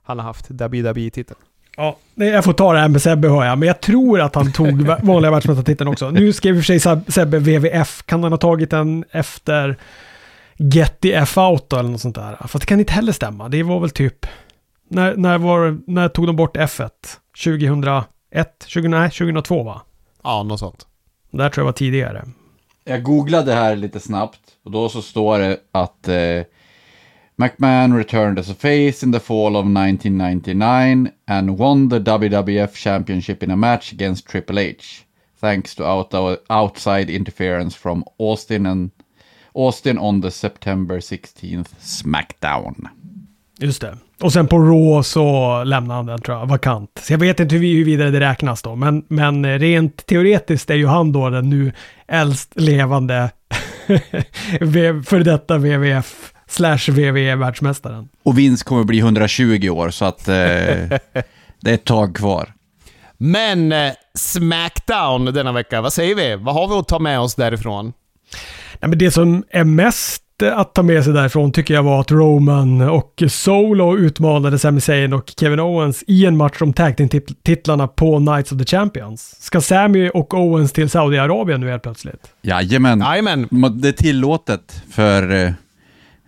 han 0.05 0.19
har 0.19 0.27
haft 0.27 0.51
WWE-titeln. 0.51 1.39
Ja, 1.77 1.97
jag 2.15 2.45
får 2.45 2.53
ta 2.53 2.73
det 2.73 2.79
här 2.81 2.89
med 2.89 3.03
Sebbe 3.03 3.29
hör 3.29 3.45
jag, 3.45 3.59
men 3.59 3.67
jag 3.67 3.81
tror 3.81 4.21
att 4.21 4.35
han 4.35 4.53
tog 4.53 4.83
va- 4.83 4.99
vanliga 5.03 5.31
världsmästartiteln 5.31 5.89
också. 5.91 6.11
Nu 6.11 6.33
skrev 6.33 6.55
i 6.55 6.59
och 6.59 6.65
för 6.65 6.67
sig 6.67 6.79
Seb- 6.79 7.11
Sebbe 7.11 7.39
VVF, 7.39 8.03
kan 8.07 8.23
han 8.23 8.33
ha 8.33 8.37
tagit 8.39 8.71
den 8.71 9.05
efter 9.11 9.77
Get 10.57 11.01
the 11.01 11.13
F 11.13 11.39
out 11.39 11.73
eller 11.73 11.91
något 11.91 12.01
sånt 12.01 12.15
där? 12.15 12.37
Fast 12.41 12.61
det 12.61 12.67
kan 12.67 12.81
inte 12.81 12.93
heller 12.93 13.13
stämma. 13.13 13.49
Det 13.49 13.63
var 13.63 13.81
väl 13.81 13.91
typ, 13.91 14.27
när, 14.89 15.17
när, 15.17 15.39
var, 15.39 15.79
när 15.87 16.09
tog 16.09 16.27
de 16.27 16.37
bort 16.37 16.57
F1? 16.57 16.91
2001? 17.45 18.65
20, 18.67 18.89
nej, 18.89 19.11
2002 19.11 19.63
va? 19.63 19.83
Ja, 20.23 20.43
något 20.43 20.61
sånt. 20.61 20.87
Där 21.31 21.49
tror 21.51 21.63
jag 21.63 21.67
var 21.67 21.73
tidigare. 21.73 22.25
Jag 22.85 23.03
googlade 23.03 23.55
här 23.55 23.77
lite 23.77 24.01
snabbt 24.01 24.41
och 24.65 24.71
då 24.71 24.89
så 24.89 25.03
står 25.03 25.39
det 25.39 25.59
att 25.73 26.09
eh, 26.09 26.43
McMahon 27.37 27.97
returned 27.97 28.39
as 28.39 28.51
a 28.51 28.55
face 28.59 29.07
in 29.07 29.13
the 29.13 29.21
fall 29.21 29.57
of 29.57 29.65
1999 29.65 31.09
and 31.27 31.59
won 31.59 31.91
the 31.91 31.99
WWF 31.99 32.75
Championship 32.77 33.43
in 33.43 33.51
a 33.51 33.57
match 33.57 33.93
against 33.93 34.29
Triple 34.29 34.61
H, 34.61 35.05
thanks 35.41 35.75
to 35.75 35.85
out 35.85 36.15
outside 36.49 37.11
interference 37.11 37.77
from 37.77 38.05
Austin 38.19 38.67
and 38.67 38.91
Austin 39.55 39.99
on 39.99 40.23
the 40.23 40.31
September 40.31 41.01
16th 41.01 41.69
SmackDown. 41.79 42.89
Just 43.59 43.81
det. 43.81 43.99
Och 44.21 44.33
sen 44.33 44.47
på 44.47 44.59
Raw 44.59 45.03
så 45.03 45.65
lämnar 45.65 45.95
han 45.95 46.07
den 46.07 46.21
tror 46.21 46.39
jag, 46.39 46.47
vakant. 46.47 47.01
Så 47.03 47.13
jag 47.13 47.19
vet 47.19 47.41
inte 47.41 47.55
hur, 47.55 47.63
huruvida 47.63 48.11
det 48.11 48.21
räknas 48.21 48.63
då, 48.63 48.75
men, 48.75 49.05
men 49.09 49.59
rent 49.59 50.07
teoretiskt 50.07 50.71
är 50.71 50.75
ju 50.75 50.87
han 50.87 51.13
då 51.13 51.31
den 51.31 51.51
nu 51.51 51.73
äldst 52.09 52.53
levande 52.55 53.31
för 55.07 55.25
detta 55.25 55.59
WWF 55.59 56.33
slash 56.47 56.79
WWE 56.89 57.37
världsmästaren. 57.37 58.09
Och 58.23 58.39
Vince 58.39 58.65
kommer 58.65 58.85
bli 58.85 58.99
120 58.99 59.69
år, 59.69 59.91
så 59.91 60.05
att 60.05 60.29
eh, 60.29 60.35
det 61.61 61.71
är 61.71 61.75
ett 61.75 61.85
tag 61.85 62.17
kvar. 62.17 62.53
Men 63.17 63.73
eh, 63.73 63.93
Smackdown 64.15 65.25
denna 65.25 65.53
vecka, 65.53 65.81
vad 65.81 65.93
säger 65.93 66.15
vi? 66.15 66.37
Vad 66.37 66.55
har 66.55 66.69
vi 66.69 66.75
att 66.75 66.89
ta 66.89 66.99
med 66.99 67.21
oss 67.21 67.35
därifrån? 67.35 67.93
Nej, 68.81 68.89
men 68.89 68.99
det 68.99 69.11
som 69.11 69.45
är 69.51 69.65
mest 69.65 70.25
att 70.43 70.75
ta 70.75 70.83
med 70.83 71.05
sig 71.05 71.13
därifrån 71.13 71.53
tycker 71.53 71.75
jag 71.75 71.83
var 71.83 72.01
att 72.01 72.11
Roman 72.11 72.81
och 72.81 73.23
Solo 73.29 73.99
utmanade 73.99 74.59
Sami 74.59 74.81
Zayn 74.81 75.13
och 75.13 75.33
Kevin 75.41 75.61
Owens 75.61 76.05
i 76.07 76.27
en 76.27 76.37
match 76.37 76.63
om 76.63 76.73
tag 76.73 77.11
titlarna 77.43 77.89
på 77.89 78.19
Knights 78.19 78.53
of 78.53 78.59
the 78.59 78.65
Champions. 78.65 79.37
Ska 79.41 79.61
Sami 79.61 80.11
och 80.15 80.35
Owens 80.35 80.73
till 80.73 80.91
Saudiarabien 80.91 81.61
nu 81.61 81.71
helt 81.71 81.83
plötsligt? 81.83 82.27
Jajamän. 82.43 83.01
Jajamän. 83.01 83.49
Det 83.75 83.89
är 83.89 83.93
tillåtet 83.93 84.83
för 84.91 85.33
eh, 85.33 85.49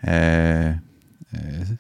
eh, 0.01 0.75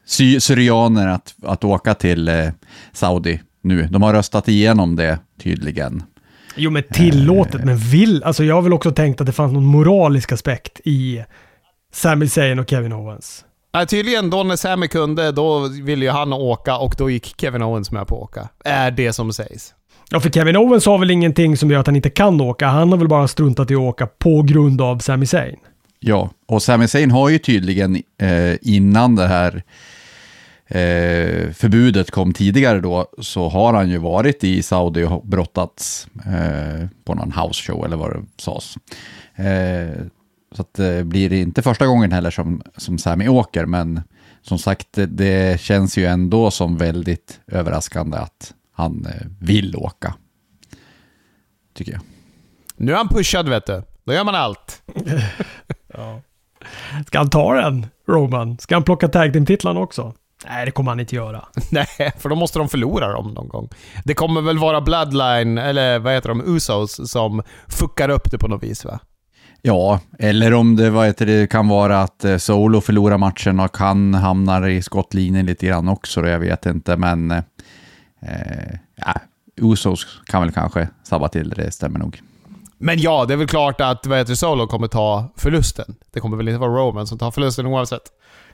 sy 0.05 0.41
syrianer 0.41 1.09
att, 1.09 1.35
att 1.43 1.65
åka 1.65 1.95
till 1.95 2.29
eh, 2.29 2.49
Saudi 2.93 3.41
nu. 3.63 3.89
De 3.91 4.03
har 4.03 4.13
röstat 4.13 4.49
igenom 4.49 4.97
det 4.97 5.19
tydligen. 5.43 6.03
Jo, 6.57 6.71
men 6.71 6.83
tillåtet, 6.83 7.65
men 7.65 7.77
vill... 7.77 8.23
Alltså 8.23 8.45
jag 8.45 8.55
har 8.55 8.63
väl 8.63 8.73
också 8.73 8.91
tänkt 8.91 9.21
att 9.21 9.27
det 9.27 9.33
fanns 9.33 9.53
någon 9.53 9.65
moralisk 9.65 10.33
aspekt 10.33 10.81
i 10.85 11.25
Sami 11.93 12.29
Zayn 12.29 12.59
och 12.59 12.71
Kevin 12.71 12.93
Owens. 12.93 13.45
Ja, 13.73 13.87
tydligen 13.87 14.31
då 14.31 14.43
när 14.43 14.57
Sami 14.57 14.89
kunde, 14.89 15.33
då 15.33 15.69
ville 15.69 16.05
ju 16.05 16.11
han 16.11 16.33
åka 16.33 16.77
och 16.77 16.95
då 16.99 17.11
gick 17.11 17.35
Kevin 17.41 17.63
Owens 17.63 17.91
med 17.91 18.07
på 18.07 18.17
att 18.17 18.23
åka. 18.23 18.49
Är 18.65 18.91
det 18.91 19.13
som 19.13 19.33
sägs. 19.33 19.75
Ja, 20.11 20.21
för 20.21 20.31
Kevin 20.31 20.57
Owens 20.57 20.87
har 20.87 20.99
väl 20.99 21.11
ingenting 21.11 21.57
som 21.57 21.71
gör 21.71 21.81
att 21.81 21.87
han 21.87 21.97
inte 21.97 22.11
kan 22.11 22.41
åka. 22.41 22.67
Han 22.67 22.91
har 22.91 22.99
väl 22.99 23.09
bara 23.09 23.29
struntat 23.29 23.71
i 23.71 23.75
att 23.75 23.81
åka 23.81 24.07
på 24.07 24.43
grund 24.43 24.81
av 24.81 24.99
Sami 24.99 25.27
Zayn. 25.27 25.57
Ja, 26.01 26.31
och 26.49 26.63
Sami 26.63 26.89
Zayn 26.89 27.11
har 27.11 27.29
ju 27.29 27.39
tydligen 27.39 27.97
eh, 28.21 28.55
innan 28.63 29.17
det 29.17 29.27
här 29.27 29.63
eh, 30.67 31.53
förbudet 31.53 32.11
kom 32.11 32.33
tidigare 32.33 32.81
då, 32.81 33.07
så 33.19 33.49
har 33.49 33.75
han 33.75 33.91
ju 33.91 33.99
varit 33.99 34.45
i 34.45 34.63
Saudi 34.63 35.05
och 35.05 35.27
brottats 35.27 36.09
eh, 36.27 36.89
på 37.05 37.15
någon 37.15 37.33
house 37.33 37.63
show 37.63 37.85
eller 37.85 37.97
vad 37.97 38.13
det 38.13 38.23
sades. 38.37 38.77
Eh, 39.35 40.07
så 40.53 40.63
att 40.63 40.75
det 40.75 41.05
blir 41.05 41.33
inte 41.33 41.63
första 41.63 41.87
gången 41.87 42.13
heller 42.13 42.31
som, 42.31 42.63
som 42.77 42.99
Sami 42.99 43.29
åker, 43.29 43.67
men 43.67 44.03
som 44.43 44.59
sagt, 44.59 44.93
det, 44.93 45.07
det 45.07 45.61
känns 45.61 45.99
ju 45.99 46.07
ändå 46.07 46.51
som 46.51 46.77
väldigt 46.77 47.41
överraskande 47.47 48.17
att 48.19 48.55
han 48.73 49.07
eh, 49.07 49.27
vill 49.41 49.77
åka. 49.77 50.15
Tycker 51.75 51.93
jag. 51.93 52.01
Nu 52.77 52.93
är 52.93 52.97
han 52.97 53.09
pushad 53.09 53.49
vet 53.49 53.67
du. 53.67 53.83
Då 54.05 54.13
gör 54.13 54.25
man 54.25 54.35
allt. 54.35 54.83
ja. 55.95 56.21
Ska 57.07 57.19
han 57.19 57.31
ta 57.31 57.55
den, 57.55 57.87
Roman? 58.09 58.59
Ska 58.59 58.75
han 58.75 58.83
plocka 58.83 59.09
tag 59.09 59.33
team-titlarna 59.33 59.81
också? 59.81 60.15
Nej, 60.49 60.65
det 60.65 60.71
kommer 60.71 60.91
han 60.91 61.01
inte 61.01 61.17
göra. 61.17 61.45
Nej, 61.71 62.13
för 62.19 62.29
då 62.29 62.37
måste 62.37 62.59
de 62.59 62.69
förlora 62.69 63.13
dem 63.13 63.35
någon 63.35 63.49
gång. 63.49 63.69
Det 64.05 64.15
kommer 64.15 64.41
väl 64.41 64.59
vara 64.59 64.81
Bloodline, 64.81 65.59
eller 65.59 65.99
vad 65.99 66.13
heter 66.13 66.29
de, 66.29 66.57
Usos, 66.57 67.11
som 67.11 67.43
fuckar 67.69 68.09
upp 68.09 68.31
det 68.31 68.39
på 68.39 68.49
något 68.49 68.63
vis 68.63 68.85
va? 68.85 69.01
Ja, 69.63 70.01
eller 70.19 70.55
om 70.55 70.77
det, 70.77 70.91
vad 70.91 71.07
heter 71.07 71.27
det 71.27 71.51
kan 71.51 71.69
vara 71.69 72.03
att 72.03 72.25
eh, 72.25 72.37
Solo 72.37 72.81
förlorar 72.81 73.19
matchen 73.19 73.61
och 73.61 73.77
han 73.77 74.15
hamnar 74.15 74.69
i 74.69 74.83
skottlinjen 74.83 75.47
lite 75.47 75.67
grann 75.67 75.89
också, 75.89 76.23
då, 76.23 76.29
jag 76.29 76.39
vet 76.39 76.67
inte, 76.67 76.97
men 76.97 77.31
eh, 77.31 77.43
ja, 78.97 79.15
Usos 79.57 80.07
kan 80.27 80.43
väl 80.43 80.53
kanske 80.53 80.89
sabba 81.03 81.29
till 81.29 81.49
det, 81.49 81.71
stämmer 81.71 81.99
nog. 81.99 82.23
Men 82.79 82.99
ja, 82.99 83.25
det 83.25 83.35
är 83.35 83.37
väl 83.39 83.49
klart 83.49 83.81
att 83.81 84.07
vad 84.07 84.19
heter 84.19 84.35
Solo 84.35 84.67
kommer 84.67 84.87
ta 84.89 85.33
förlusten. 85.37 85.95
Det 86.13 86.21
kommer 86.21 86.37
väl 86.37 86.49
inte 86.49 86.59
vara 86.59 86.71
Roman 86.71 87.07
som 87.07 87.19
tar 87.19 87.31
förlusten 87.31 87.67
oavsett. 87.67 88.03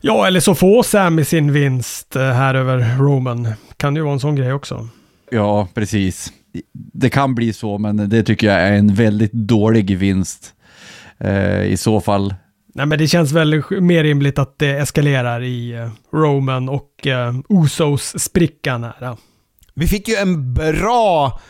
Ja, 0.05 0.27
eller 0.27 0.41
så 0.41 0.55
får 0.55 0.83
Sammy 0.83 1.25
sin 1.25 1.53
vinst 1.53 2.17
eh, 2.17 2.23
här 2.23 2.55
över 2.55 2.99
Roman. 2.99 3.49
Kan 3.77 3.97
ju 3.97 4.03
vara 4.03 4.13
en 4.13 4.21
sån 4.21 4.37
grej 4.37 4.53
också. 4.53 4.89
Ja, 5.31 5.69
precis. 5.75 6.33
Det 6.73 7.11
kan 7.11 7.35
bli 7.35 7.53
så, 7.53 7.79
men 7.79 8.09
det 8.09 8.23
tycker 8.23 8.47
jag 8.47 8.61
är 8.61 8.73
en 8.73 8.95
väldigt 8.95 9.33
dålig 9.33 9.99
vinst 9.99 10.53
eh, 11.19 11.63
i 11.63 11.77
så 11.77 12.01
fall. 12.01 12.35
Nej, 12.75 12.87
men 12.87 12.99
det 12.99 13.07
känns 13.07 13.33
väl 13.33 13.63
mer 13.81 14.03
rimligt 14.03 14.39
att 14.39 14.59
det 14.59 14.71
eskalerar 14.71 15.43
i 15.43 15.73
eh, 15.73 15.91
Roman 16.13 16.69
och 16.69 17.07
eh, 17.07 17.35
Usos 17.49 18.23
sprickan 18.23 18.85
här. 18.85 19.17
Vi 19.75 19.87
fick 19.87 20.09
ju 20.09 20.15
en 20.15 20.55
bra 20.55 21.41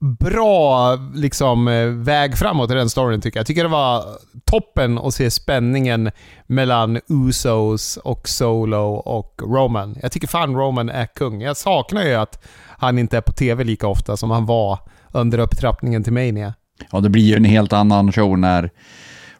bra 0.00 0.94
liksom, 1.14 1.68
eh, 1.68 1.86
väg 1.86 2.38
framåt 2.38 2.70
i 2.70 2.74
den 2.74 2.90
storyn 2.90 3.20
tycker 3.20 3.38
jag. 3.38 3.40
Jag 3.40 3.46
tycker 3.46 3.62
det 3.62 3.68
var 3.68 4.04
toppen 4.44 4.98
att 4.98 5.14
se 5.14 5.30
spänningen 5.30 6.10
mellan 6.46 7.00
Usos 7.08 7.96
och 7.96 8.28
Solo 8.28 8.94
och 8.94 9.42
Roman. 9.42 9.96
Jag 10.02 10.12
tycker 10.12 10.28
fan 10.28 10.56
Roman 10.56 10.88
är 10.88 11.06
kung. 11.06 11.42
Jag 11.42 11.56
saknar 11.56 12.04
ju 12.04 12.14
att 12.14 12.44
han 12.78 12.98
inte 12.98 13.16
är 13.16 13.20
på 13.20 13.32
TV 13.32 13.64
lika 13.64 13.86
ofta 13.86 14.16
som 14.16 14.30
han 14.30 14.46
var 14.46 14.78
under 15.12 15.38
upptrappningen 15.38 16.04
till 16.04 16.12
Mania. 16.12 16.54
Ja, 16.92 17.00
det 17.00 17.08
blir 17.08 17.22
ju 17.22 17.34
en 17.34 17.44
helt 17.44 17.72
annan 17.72 18.12
show 18.12 18.38
när 18.38 18.70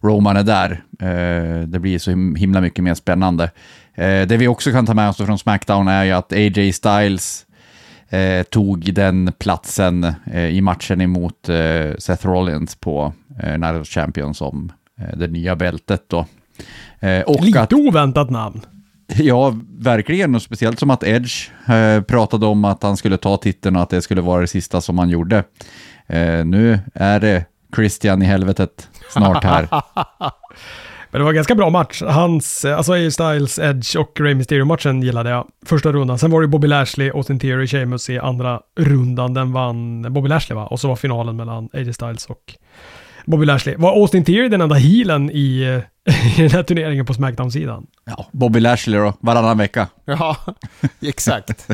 Roman 0.01 0.37
är 0.37 0.43
där. 0.43 0.85
Eh, 1.01 1.69
det 1.69 1.79
blir 1.79 1.99
så 1.99 2.11
himla 2.11 2.61
mycket 2.61 2.85
mer 2.85 2.95
spännande. 2.95 3.45
Eh, 3.95 4.27
det 4.27 4.37
vi 4.37 4.49
också 4.49 4.71
kan 4.71 4.87
ta 4.87 4.95
med 4.95 5.09
oss 5.09 5.17
från 5.17 5.39
Smackdown 5.39 5.89
är 5.89 6.05
ju 6.05 6.13
att 6.13 6.33
AJ 6.33 6.73
Styles 6.73 7.45
eh, 8.11 8.43
tog 8.43 8.95
den 8.95 9.33
platsen 9.39 10.05
eh, 10.33 10.49
i 10.49 10.61
matchen 10.61 11.01
emot 11.01 11.49
eh, 11.49 11.95
Seth 11.99 12.27
Rollins 12.27 12.77
på 12.77 13.13
eh, 13.43 13.59
Night 13.59 13.81
of 13.81 13.89
Champions 13.89 14.41
om 14.41 14.73
eh, 15.01 15.19
det 15.19 15.27
nya 15.29 15.57
bältet 15.57 16.05
då. 16.07 16.27
Eh, 17.01 17.21
och 17.21 17.45
Lite 17.45 17.61
att, 17.61 17.73
oväntat 17.73 18.31
namn. 18.31 18.61
Ja, 19.17 19.57
verkligen. 19.79 20.35
Och 20.35 20.43
speciellt 20.43 20.79
som 20.79 20.91
att 20.91 21.05
Edge 21.05 21.51
eh, 21.69 22.03
pratade 22.03 22.47
om 22.47 22.65
att 22.65 22.83
han 22.83 22.97
skulle 22.97 23.17
ta 23.17 23.37
titeln 23.37 23.77
och 23.77 23.83
att 23.83 23.91
det 23.91 24.03
skulle 24.03 24.21
vara 24.21 24.41
det 24.41 24.47
sista 24.47 24.81
som 24.81 24.99
han 24.99 25.09
gjorde. 25.09 25.45
Nu 26.45 26.79
är 26.95 27.21
det 27.21 27.45
Christian 27.77 28.23
i 28.23 28.25
helvetet 28.25 28.89
snart 29.13 29.45
här. 29.45 29.69
Men 31.11 31.19
det 31.19 31.25
var 31.25 31.31
en 31.31 31.37
ganska 31.37 31.55
bra 31.55 31.71
match. 31.71 32.03
Hans, 32.03 32.65
alltså 32.65 32.93
AJ 32.93 33.11
Styles, 33.11 33.59
Edge 33.59 33.97
och 33.97 34.21
Rey 34.21 34.35
Mysterio-matchen 34.35 35.03
gillade 35.03 35.31
jag. 35.31 35.47
Första 35.67 35.93
rundan. 35.93 36.19
Sen 36.19 36.31
var 36.31 36.41
det 36.41 36.49
Bobby 36.49 36.69
Lashley, 36.69 37.11
Austin 37.11 37.39
Theory, 37.39 37.67
Sheamus 37.67 38.11
i 38.11 38.19
andra 38.19 38.61
rundan. 38.81 39.35
Den 39.35 39.53
vann 39.53 40.07
Bobby 40.13 40.29
Lashley 40.29 40.57
va? 40.57 40.67
Och 40.67 40.81
så 40.81 40.89
var 40.89 40.97
finalen 40.97 41.37
mellan 41.37 41.69
AJ 41.73 41.93
Styles 41.93 42.27
och 42.27 42.55
Bobby 43.27 43.47
Lashley. 43.47 43.77
Var 43.77 43.91
Austin 43.91 44.25
Theory 44.25 44.49
den 44.49 44.61
enda 44.61 44.75
healen 44.75 45.31
i, 45.31 45.81
i 46.37 46.43
den 46.43 46.51
här 46.51 46.63
turneringen 46.63 47.07
på 47.07 47.15
Smackdown-sidan? 47.15 47.87
Ja, 48.05 48.27
Bobby 48.33 48.61
Lashley 48.61 48.99
då, 49.01 49.13
varannan 49.21 49.59
vecka. 49.59 49.87
Ja, 50.05 50.37
exakt. 51.01 51.69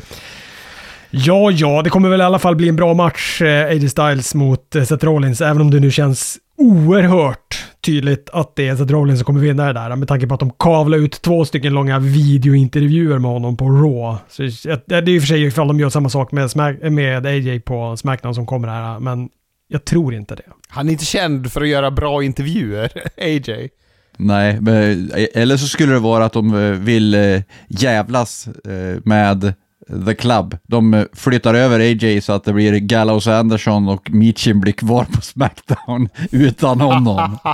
Ja, 1.10 1.50
ja, 1.50 1.82
det 1.82 1.90
kommer 1.90 2.08
väl 2.08 2.20
i 2.20 2.24
alla 2.24 2.38
fall 2.38 2.56
bli 2.56 2.68
en 2.68 2.76
bra 2.76 2.94
match, 2.94 3.42
eh, 3.42 3.66
AJ 3.66 3.88
Styles 3.88 4.34
mot 4.34 4.76
eh, 4.76 4.84
Seth 4.84 5.04
Rollins, 5.04 5.40
även 5.40 5.60
om 5.60 5.70
det 5.70 5.80
nu 5.80 5.90
känns 5.90 6.38
oerhört 6.56 7.64
tydligt 7.80 8.30
att 8.32 8.56
det 8.56 8.68
är 8.68 8.76
Seth 8.76 8.92
Rollins 8.92 9.18
som 9.18 9.24
kommer 9.24 9.40
vinna 9.40 9.66
det 9.66 9.72
där, 9.72 9.96
med 9.96 10.08
tanke 10.08 10.26
på 10.26 10.34
att 10.34 10.40
de 10.40 10.50
kavlar 10.50 10.98
ut 10.98 11.22
två 11.22 11.44
stycken 11.44 11.72
långa 11.74 11.98
videointervjuer 11.98 13.18
med 13.18 13.30
honom 13.30 13.56
på 13.56 13.68
Raw. 13.68 14.18
Så 14.28 14.42
det 14.86 14.96
är 14.96 15.08
i 15.08 15.18
och 15.18 15.22
för 15.22 15.26
sig 15.26 15.44
ifall 15.44 15.68
de 15.68 15.80
gör 15.80 15.90
samma 15.90 16.08
sak 16.08 16.32
med, 16.32 16.50
Smack, 16.50 16.76
med 16.82 17.26
AJ 17.26 17.60
på 17.60 17.96
Smackdown 17.96 18.34
som 18.34 18.46
kommer 18.46 18.68
här, 18.68 19.00
men 19.00 19.28
jag 19.68 19.84
tror 19.84 20.14
inte 20.14 20.34
det. 20.34 20.42
Han 20.68 20.88
är 20.88 20.92
inte 20.92 21.04
känd 21.04 21.52
för 21.52 21.60
att 21.60 21.68
göra 21.68 21.90
bra 21.90 22.22
intervjuer, 22.22 22.92
AJ. 23.16 23.68
Nej, 24.16 24.58
eller 25.34 25.56
så 25.56 25.66
skulle 25.66 25.92
det 25.92 25.98
vara 25.98 26.24
att 26.24 26.32
de 26.32 26.54
eh, 26.54 26.70
vill 26.70 27.42
jävlas 27.68 28.48
med 29.04 29.54
The 30.06 30.14
Club. 30.14 30.56
De 30.62 31.06
flyttar 31.12 31.54
över 31.54 31.80
AJ 31.80 32.20
så 32.20 32.32
att 32.32 32.44
det 32.44 32.52
blir 32.52 32.78
Gallows 32.78 33.26
Anderson 33.26 33.88
och 33.88 34.10
Meechin 34.10 34.60
blir 34.60 34.72
kvar 34.72 35.04
på 35.04 35.20
Smackdown 35.20 36.08
utan 36.30 36.80
honom. 36.80 37.38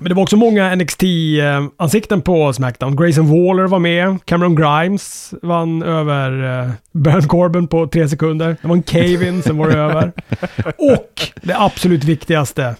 Men 0.00 0.08
det 0.08 0.14
var 0.14 0.22
också 0.22 0.36
många 0.36 0.74
NXT-ansikten 0.74 2.20
på 2.20 2.52
Smackdown. 2.52 2.96
Grayson 2.96 3.26
Waller 3.26 3.66
var 3.66 3.78
med. 3.78 4.24
Cameron 4.24 4.56
Grimes 4.56 5.34
vann 5.42 5.82
över 5.82 6.44
uh, 6.64 6.70
Baron 6.92 7.28
Corbin 7.28 7.68
på 7.68 7.86
tre 7.86 8.08
sekunder. 8.08 8.56
Det 8.62 8.68
var 8.68 8.76
en 8.76 8.82
Kevin 8.82 9.42
som 9.42 9.58
var 9.58 9.68
över. 9.68 10.12
Och 10.78 11.30
det 11.42 11.58
absolut 11.58 12.04
viktigaste, 12.04 12.76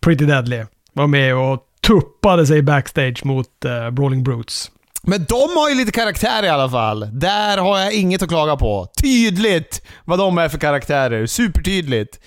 Pretty 0.00 0.24
Deadly, 0.24 0.64
var 0.92 1.06
med 1.06 1.36
och 1.36 1.58
tuppade 1.86 2.46
sig 2.46 2.62
backstage 2.62 3.24
mot 3.24 3.48
uh, 3.64 3.90
Brawling 3.90 4.24
Brutes. 4.24 4.70
Men 5.02 5.24
de 5.24 5.56
har 5.56 5.68
ju 5.68 5.74
lite 5.74 5.92
karaktär 5.92 6.44
i 6.44 6.48
alla 6.48 6.70
fall. 6.70 7.08
Där 7.12 7.58
har 7.58 7.78
jag 7.78 7.92
inget 7.92 8.22
att 8.22 8.28
klaga 8.28 8.56
på. 8.56 8.86
Tydligt 9.02 9.82
vad 10.04 10.18
de 10.18 10.38
är 10.38 10.48
för 10.48 10.58
karaktärer. 10.58 11.26
Supertydligt. 11.26 12.20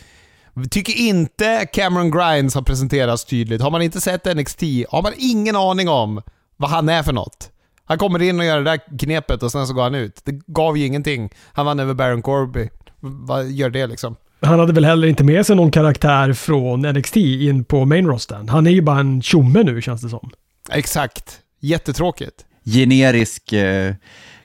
Tycker 0.72 0.94
inte 0.98 1.66
Cameron 1.74 2.12
Grimes 2.12 2.56
har 2.56 2.62
presenterats 2.62 3.26
tydligt. 3.26 3.62
Har 3.62 3.72
man 3.72 3.82
inte 3.82 4.02
sett 4.02 4.36
NXT 4.36 4.62
har 4.90 5.02
man 5.02 5.14
ingen 5.18 5.56
aning 5.56 5.90
om 5.90 6.22
vad 6.58 6.70
han 6.70 6.90
är 6.90 7.04
för 7.04 7.14
något. 7.14 7.50
Han 7.86 7.98
kommer 7.98 8.22
in 8.22 8.40
och 8.40 8.46
gör 8.46 8.58
det 8.58 8.64
där 8.64 8.98
knepet 9.00 9.44
och 9.44 9.52
sen 9.52 9.68
så 9.68 9.74
går 9.74 9.84
han 9.84 9.96
ut. 9.96 10.22
Det 10.24 10.32
gav 10.48 10.78
ju 10.78 10.86
ingenting. 10.86 11.30
Han 11.54 11.66
vann 11.66 11.80
över 11.80 11.94
Baron 11.94 12.22
Corby. 12.22 12.70
Vad 13.00 13.50
gör 13.50 13.70
det 13.70 13.88
liksom? 13.88 14.16
Han 14.42 14.60
hade 14.60 14.74
väl 14.74 14.86
heller 14.86 15.08
inte 15.08 15.24
med 15.24 15.46
sig 15.46 15.56
någon 15.56 15.72
karaktär 15.72 16.34
från 16.34 16.82
NXT 16.82 17.18
in 17.18 17.64
på 17.64 17.86
main 17.86 18.08
rosten. 18.08 18.50
Han 18.50 18.68
är 18.68 18.72
ju 18.72 18.82
bara 18.82 19.00
en 19.00 19.22
tjomme 19.22 19.64
nu 19.64 19.82
känns 19.82 20.02
det 20.02 20.10
som. 20.10 20.30
Exakt. 20.72 21.40
Jättetråkigt. 21.60 22.46
Generisk 22.66 23.53
eh, 23.53 23.95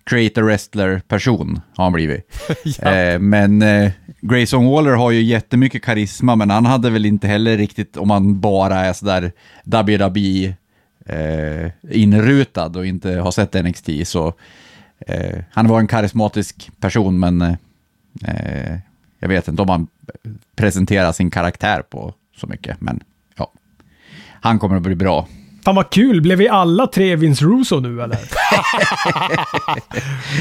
creator 0.05 0.43
wrestler 0.43 1.01
person 1.09 1.61
har 1.77 1.85
han 1.85 1.93
blivit. 1.93 2.49
ja. 2.65 2.95
eh, 2.95 3.19
men 3.19 3.63
eh, 3.63 3.93
Grayson 4.21 4.67
Waller 4.67 4.93
har 4.93 5.11
ju 5.11 5.23
jättemycket 5.23 5.83
karisma, 5.83 6.37
men 6.37 6.51
han 6.51 6.67
hade 6.67 6.91
väl 6.91 7.07
inte 7.07 7.27
heller 7.27 7.57
riktigt, 7.57 7.97
om 7.97 8.09
man 8.09 8.41
bara 8.41 8.85
är 8.85 8.93
sådär 8.93 9.33
WWE 9.65 10.55
eh, 11.07 11.71
inrutad 11.91 12.77
och 12.77 12.87
inte 12.87 13.11
har 13.11 13.31
sett 13.31 13.65
NXT, 13.65 13.89
så 14.05 14.35
eh, 14.99 15.39
han 15.51 15.69
var 15.69 15.81
en 15.81 15.87
karismatisk 15.87 16.71
person, 16.81 17.19
men 17.19 17.43
eh, 17.43 18.79
jag 19.19 19.29
vet 19.29 19.49
inte 19.49 19.63
om 19.63 19.69
han 19.69 19.87
presenterar 20.57 21.13
sin 21.13 21.31
karaktär 21.31 21.83
på 21.83 22.15
så 22.37 22.47
mycket, 22.47 22.81
men 22.81 23.01
ja. 23.37 23.53
Han 24.41 24.59
kommer 24.59 24.77
att 24.77 24.83
bli 24.83 24.95
bra. 24.95 25.29
Fan 25.67 25.75
vad 25.75 25.91
kul, 25.91 26.21
blev 26.21 26.39
vi 26.39 26.49
alla 26.49 26.87
tre 26.87 27.17
Vince 27.17 27.45
Russo 27.45 27.81
nu 27.81 28.03
eller? 28.03 28.19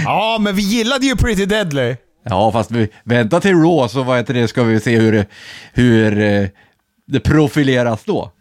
ja, 0.04 0.38
men 0.42 0.56
vi 0.56 0.62
gillade 0.62 1.06
ju 1.06 1.16
Pretty 1.16 1.46
Deadly. 1.46 1.96
Ja, 2.26 2.52
fast 2.52 2.72
vi 2.72 2.90
väntar 3.04 3.40
till 3.40 3.56
Raw 3.56 3.88
så 3.88 4.04
vad 4.04 4.18
heter 4.18 4.34
det, 4.34 4.48
ska 4.48 4.64
vi 4.64 4.80
se 4.80 4.98
hur, 5.00 5.12
det, 5.12 5.26
hur 5.74 6.22
eh, 6.22 6.48
det 7.08 7.20
profileras 7.20 8.04
då. 8.04 8.32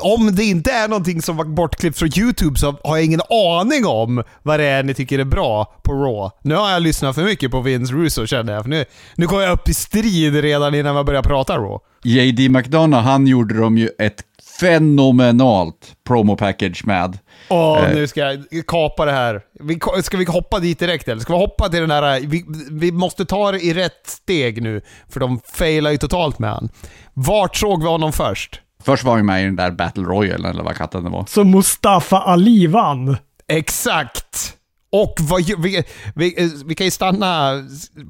Om 0.00 0.34
det 0.34 0.44
inte 0.44 0.72
är 0.72 0.88
någonting 0.88 1.22
som 1.22 1.36
var 1.36 1.44
bortklippt 1.44 1.98
från 1.98 2.18
YouTube 2.18 2.58
så 2.58 2.76
har 2.84 2.96
jag 2.96 3.04
ingen 3.04 3.20
aning 3.30 3.86
om 3.86 4.22
vad 4.42 4.60
det 4.60 4.66
är 4.66 4.82
ni 4.82 4.94
tycker 4.94 5.18
är 5.18 5.24
bra 5.24 5.74
på 5.82 5.92
Raw. 5.92 6.30
Nu 6.42 6.54
har 6.54 6.70
jag 6.70 6.82
lyssnat 6.82 7.14
för 7.14 7.24
mycket 7.24 7.50
på 7.50 7.60
Vince 7.60 7.94
Russo 7.94 8.26
känner 8.26 8.52
jag, 8.52 8.62
för 8.62 8.70
nu, 8.70 8.84
nu 9.14 9.26
kommer 9.26 9.42
jag 9.42 9.52
upp 9.52 9.68
i 9.68 9.74
strid 9.74 10.34
redan 10.34 10.74
innan 10.74 10.96
vi 10.96 11.04
börjar 11.04 11.22
prata 11.22 11.58
Raw. 11.58 11.78
JD 12.04 12.48
McDonough, 12.48 13.04
han 13.04 13.26
gjorde 13.26 13.60
de 13.60 13.78
ju 13.78 13.88
ett 13.98 14.22
fenomenalt 14.60 15.96
promo 16.06 16.36
package 16.36 16.84
med. 16.84 17.18
Åh, 17.48 17.84
eh. 17.84 17.94
nu 17.94 18.06
ska 18.06 18.20
jag 18.20 18.66
kapa 18.66 19.04
det 19.04 19.12
här. 19.12 19.40
Vi, 19.60 19.78
ska 20.02 20.16
vi 20.16 20.24
hoppa 20.24 20.58
dit 20.58 20.78
direkt 20.78 21.08
eller? 21.08 21.20
Ska 21.20 21.32
vi 21.32 21.38
hoppa 21.38 21.68
till 21.68 21.80
den 21.80 21.88
där... 21.88 22.20
Vi, 22.20 22.44
vi 22.70 22.92
måste 22.92 23.24
ta 23.24 23.52
det 23.52 23.60
i 23.60 23.74
rätt 23.74 24.06
steg 24.06 24.62
nu, 24.62 24.80
för 25.08 25.20
de 25.20 25.40
failar 25.44 25.90
ju 25.90 25.96
totalt 25.96 26.38
med 26.38 26.50
han. 26.50 26.68
Vart 27.14 27.56
såg 27.56 27.82
vi 27.82 27.88
honom 27.88 28.12
först? 28.12 28.60
Först 28.84 29.04
var 29.04 29.16
han 29.16 29.26
med 29.26 29.42
i 29.42 29.44
den 29.44 29.56
där 29.56 29.70
Battle 29.70 30.04
Royale, 30.04 30.48
eller 30.48 30.62
vad 30.62 30.76
katten 30.76 31.04
det 31.04 31.10
var. 31.10 31.24
Så 31.28 31.44
Mustafa 31.44 32.18
Ali 32.18 32.66
vann? 32.66 33.16
Exakt! 33.48 34.56
Och 34.92 35.14
vad, 35.20 35.44
vi, 35.58 35.84
vi, 36.14 36.52
vi 36.66 36.74
kan 36.74 36.84
ju 36.84 36.90
stanna 36.90 37.62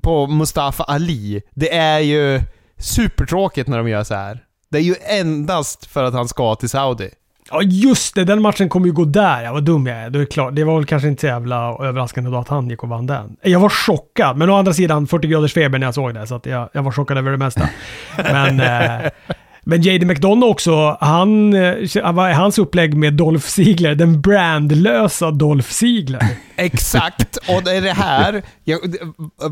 på 0.03 0.27
Mustafa 0.27 0.85
Ali. 0.85 1.43
Det 1.55 1.75
är 1.75 1.99
ju 1.99 2.41
supertråkigt 2.79 3.69
när 3.69 3.79
de 3.79 3.89
gör 3.89 4.05
så 4.05 4.15
här. 4.15 4.41
Det 4.75 4.81
är 4.81 4.83
ju 4.83 4.95
endast 5.21 5.87
för 5.87 6.05
att 6.05 6.15
han 6.15 6.29
ska 6.29 6.55
till 6.55 6.69
Saudi. 6.69 7.11
Ja 7.51 7.63
just 7.63 8.15
det, 8.15 8.25
den 8.25 8.43
matchen 8.43 8.69
kommer 8.69 8.87
ju 8.87 8.93
gå 8.93 9.05
där. 9.05 9.43
Ja, 9.43 9.53
vad 9.53 9.65
dum 9.65 9.87
jag 9.87 9.97
är. 9.99 10.11
Det 10.11 10.21
är 10.21 10.25
klart. 10.25 10.55
Det 10.55 10.65
var 10.65 10.77
väl 10.77 10.87
kanske 10.87 11.09
inte 11.09 11.21
så 11.21 11.27
jävla 11.27 11.57
överraskande 11.81 12.31
då 12.31 12.37
att 12.37 12.49
han 12.49 12.71
gick 12.71 12.83
och 12.83 12.89
vann 12.89 13.07
den. 13.07 13.37
Jag 13.43 13.61
var 13.61 13.69
chockad, 13.69 14.37
men 14.37 14.51
å 14.51 14.57
andra 14.57 14.73
sidan 14.73 15.07
40 15.07 15.29
graders 15.29 15.55
feber 15.55 15.79
när 15.79 15.87
jag 15.87 15.95
såg 15.95 16.15
det, 16.15 16.27
så 16.27 16.35
att 16.35 16.47
jag, 16.47 16.69
jag 16.73 16.83
var 16.83 16.93
chockad 16.93 17.19
över 17.19 17.31
det 17.31 17.37
mesta. 17.37 17.69
Men, 18.17 18.61
eh, 18.61 19.11
men 19.67 19.83
JD 19.83 20.07
McDonough 20.07 20.51
också, 20.51 20.97
han, 21.01 21.55
eh, 21.55 22.35
hans 22.35 22.59
upplägg 22.59 22.95
med 22.95 23.15
Dolph 23.15 23.47
Ziegler, 23.47 23.95
den 23.95 24.21
brandlösa 24.21 25.31
Dolph 25.31 25.69
Ziegler. 25.69 26.27
Exakt, 26.57 27.37
och 27.37 27.63
det 27.65 27.77
är 27.77 27.81
det 27.81 27.93
här. 27.93 28.43
Jag, 28.65 28.79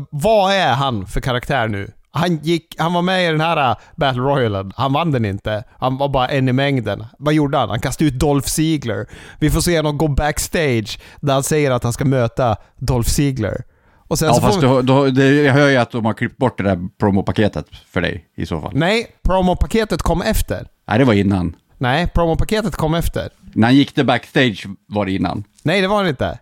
vad 0.09 0.53
är 0.53 0.73
han 0.73 1.07
för 1.07 1.21
karaktär 1.21 1.67
nu? 1.67 1.91
Han, 2.15 2.37
gick, 2.37 2.75
han 2.77 2.93
var 2.93 3.01
med 3.01 3.27
i 3.27 3.31
den 3.31 3.41
här 3.41 3.71
äh, 3.71 3.77
Battle 3.95 4.21
Royale. 4.21 4.71
Han 4.75 4.93
vann 4.93 5.11
den 5.11 5.25
inte. 5.25 5.63
Han 5.79 5.97
var 5.97 6.09
bara 6.09 6.27
en 6.27 6.49
i 6.49 6.53
mängden. 6.53 7.05
Vad 7.19 7.33
gjorde 7.33 7.57
han? 7.57 7.69
Han 7.69 7.79
kastade 7.79 8.07
ut 8.07 8.19
Dolph 8.19 8.47
Ziegler. 8.47 9.05
Vi 9.39 9.49
får 9.49 9.61
se 9.61 9.77
honom 9.77 9.97
gå 9.97 10.07
backstage 10.07 10.99
där 11.21 11.33
han 11.33 11.43
säger 11.43 11.71
att 11.71 11.83
han 11.83 11.93
ska 11.93 12.05
möta 12.05 12.55
Dolph 12.77 13.09
Ziegler. 13.09 13.63
Och 14.07 14.19
sen 14.19 14.27
ja, 14.27 14.33
så 14.33 14.41
fast 14.41 14.57
vi... 14.57 14.67
då, 14.67 14.81
då, 14.81 15.05
det, 15.09 15.25
jag 15.25 15.53
hör 15.53 15.69
ju 15.69 15.77
att 15.77 15.91
de 15.91 16.05
har 16.05 16.13
klippt 16.13 16.37
bort 16.37 16.57
det 16.57 16.63
där 16.63 16.79
promopaketet 16.99 17.65
för 17.87 18.01
dig 18.01 18.25
i 18.37 18.45
så 18.45 18.61
fall. 18.61 18.71
Nej, 18.73 19.07
promopaketet 19.23 20.01
kom 20.01 20.21
efter. 20.21 20.67
Nej, 20.87 20.99
det 20.99 21.05
var 21.05 21.13
innan. 21.13 21.55
Nej, 21.77 22.07
promopaketet 22.07 22.75
kom 22.75 22.93
efter. 22.93 23.29
När 23.53 23.67
han 23.67 23.75
gick 23.75 23.95
det 23.95 24.03
backstage 24.03 24.67
var 24.87 25.05
det 25.05 25.11
innan. 25.11 25.43
Nej, 25.63 25.81
det 25.81 25.87
var 25.87 26.03
det 26.03 26.09
inte. 26.09 26.39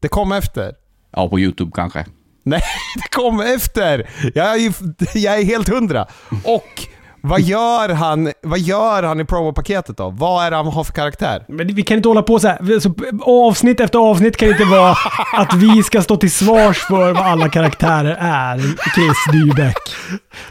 Det 0.00 0.08
kom 0.08 0.32
efter. 0.32 0.74
Ja, 1.10 1.28
på 1.28 1.40
YouTube 1.40 1.72
kanske. 1.74 2.04
Nej, 2.50 2.62
det 2.96 3.16
kom 3.16 3.40
efter! 3.40 4.08
Jag 4.34 4.64
är, 4.64 4.72
jag 5.18 5.38
är 5.38 5.44
helt 5.44 5.68
hundra. 5.68 6.06
Och 6.44 6.86
vad 7.22 7.40
gör 7.40 7.88
han, 7.88 8.32
vad 8.42 8.58
gör 8.58 9.02
han 9.02 9.20
i 9.20 9.24
promopaketet 9.24 9.96
då? 9.96 10.10
Vad 10.10 10.46
är 10.46 10.50
det 10.50 10.56
han 10.56 10.66
har 10.66 10.84
för 10.84 10.92
karaktär? 10.92 11.44
Men 11.48 11.74
vi 11.74 11.82
kan 11.82 11.96
inte 11.96 12.08
hålla 12.08 12.22
på 12.22 12.38
så 12.38 12.48
här. 12.48 12.80
Så 12.80 12.94
avsnitt 13.22 13.80
efter 13.80 13.98
avsnitt 13.98 14.36
kan 14.36 14.48
inte 14.48 14.64
vara 14.64 14.90
att 15.36 15.54
vi 15.54 15.82
ska 15.82 16.02
stå 16.02 16.16
till 16.16 16.30
svars 16.30 16.78
för 16.78 17.12
vad 17.12 17.26
alla 17.26 17.48
karaktärer 17.48 18.16
är, 18.20 18.58
Chris 18.94 19.16
Dybeck. 19.32 19.76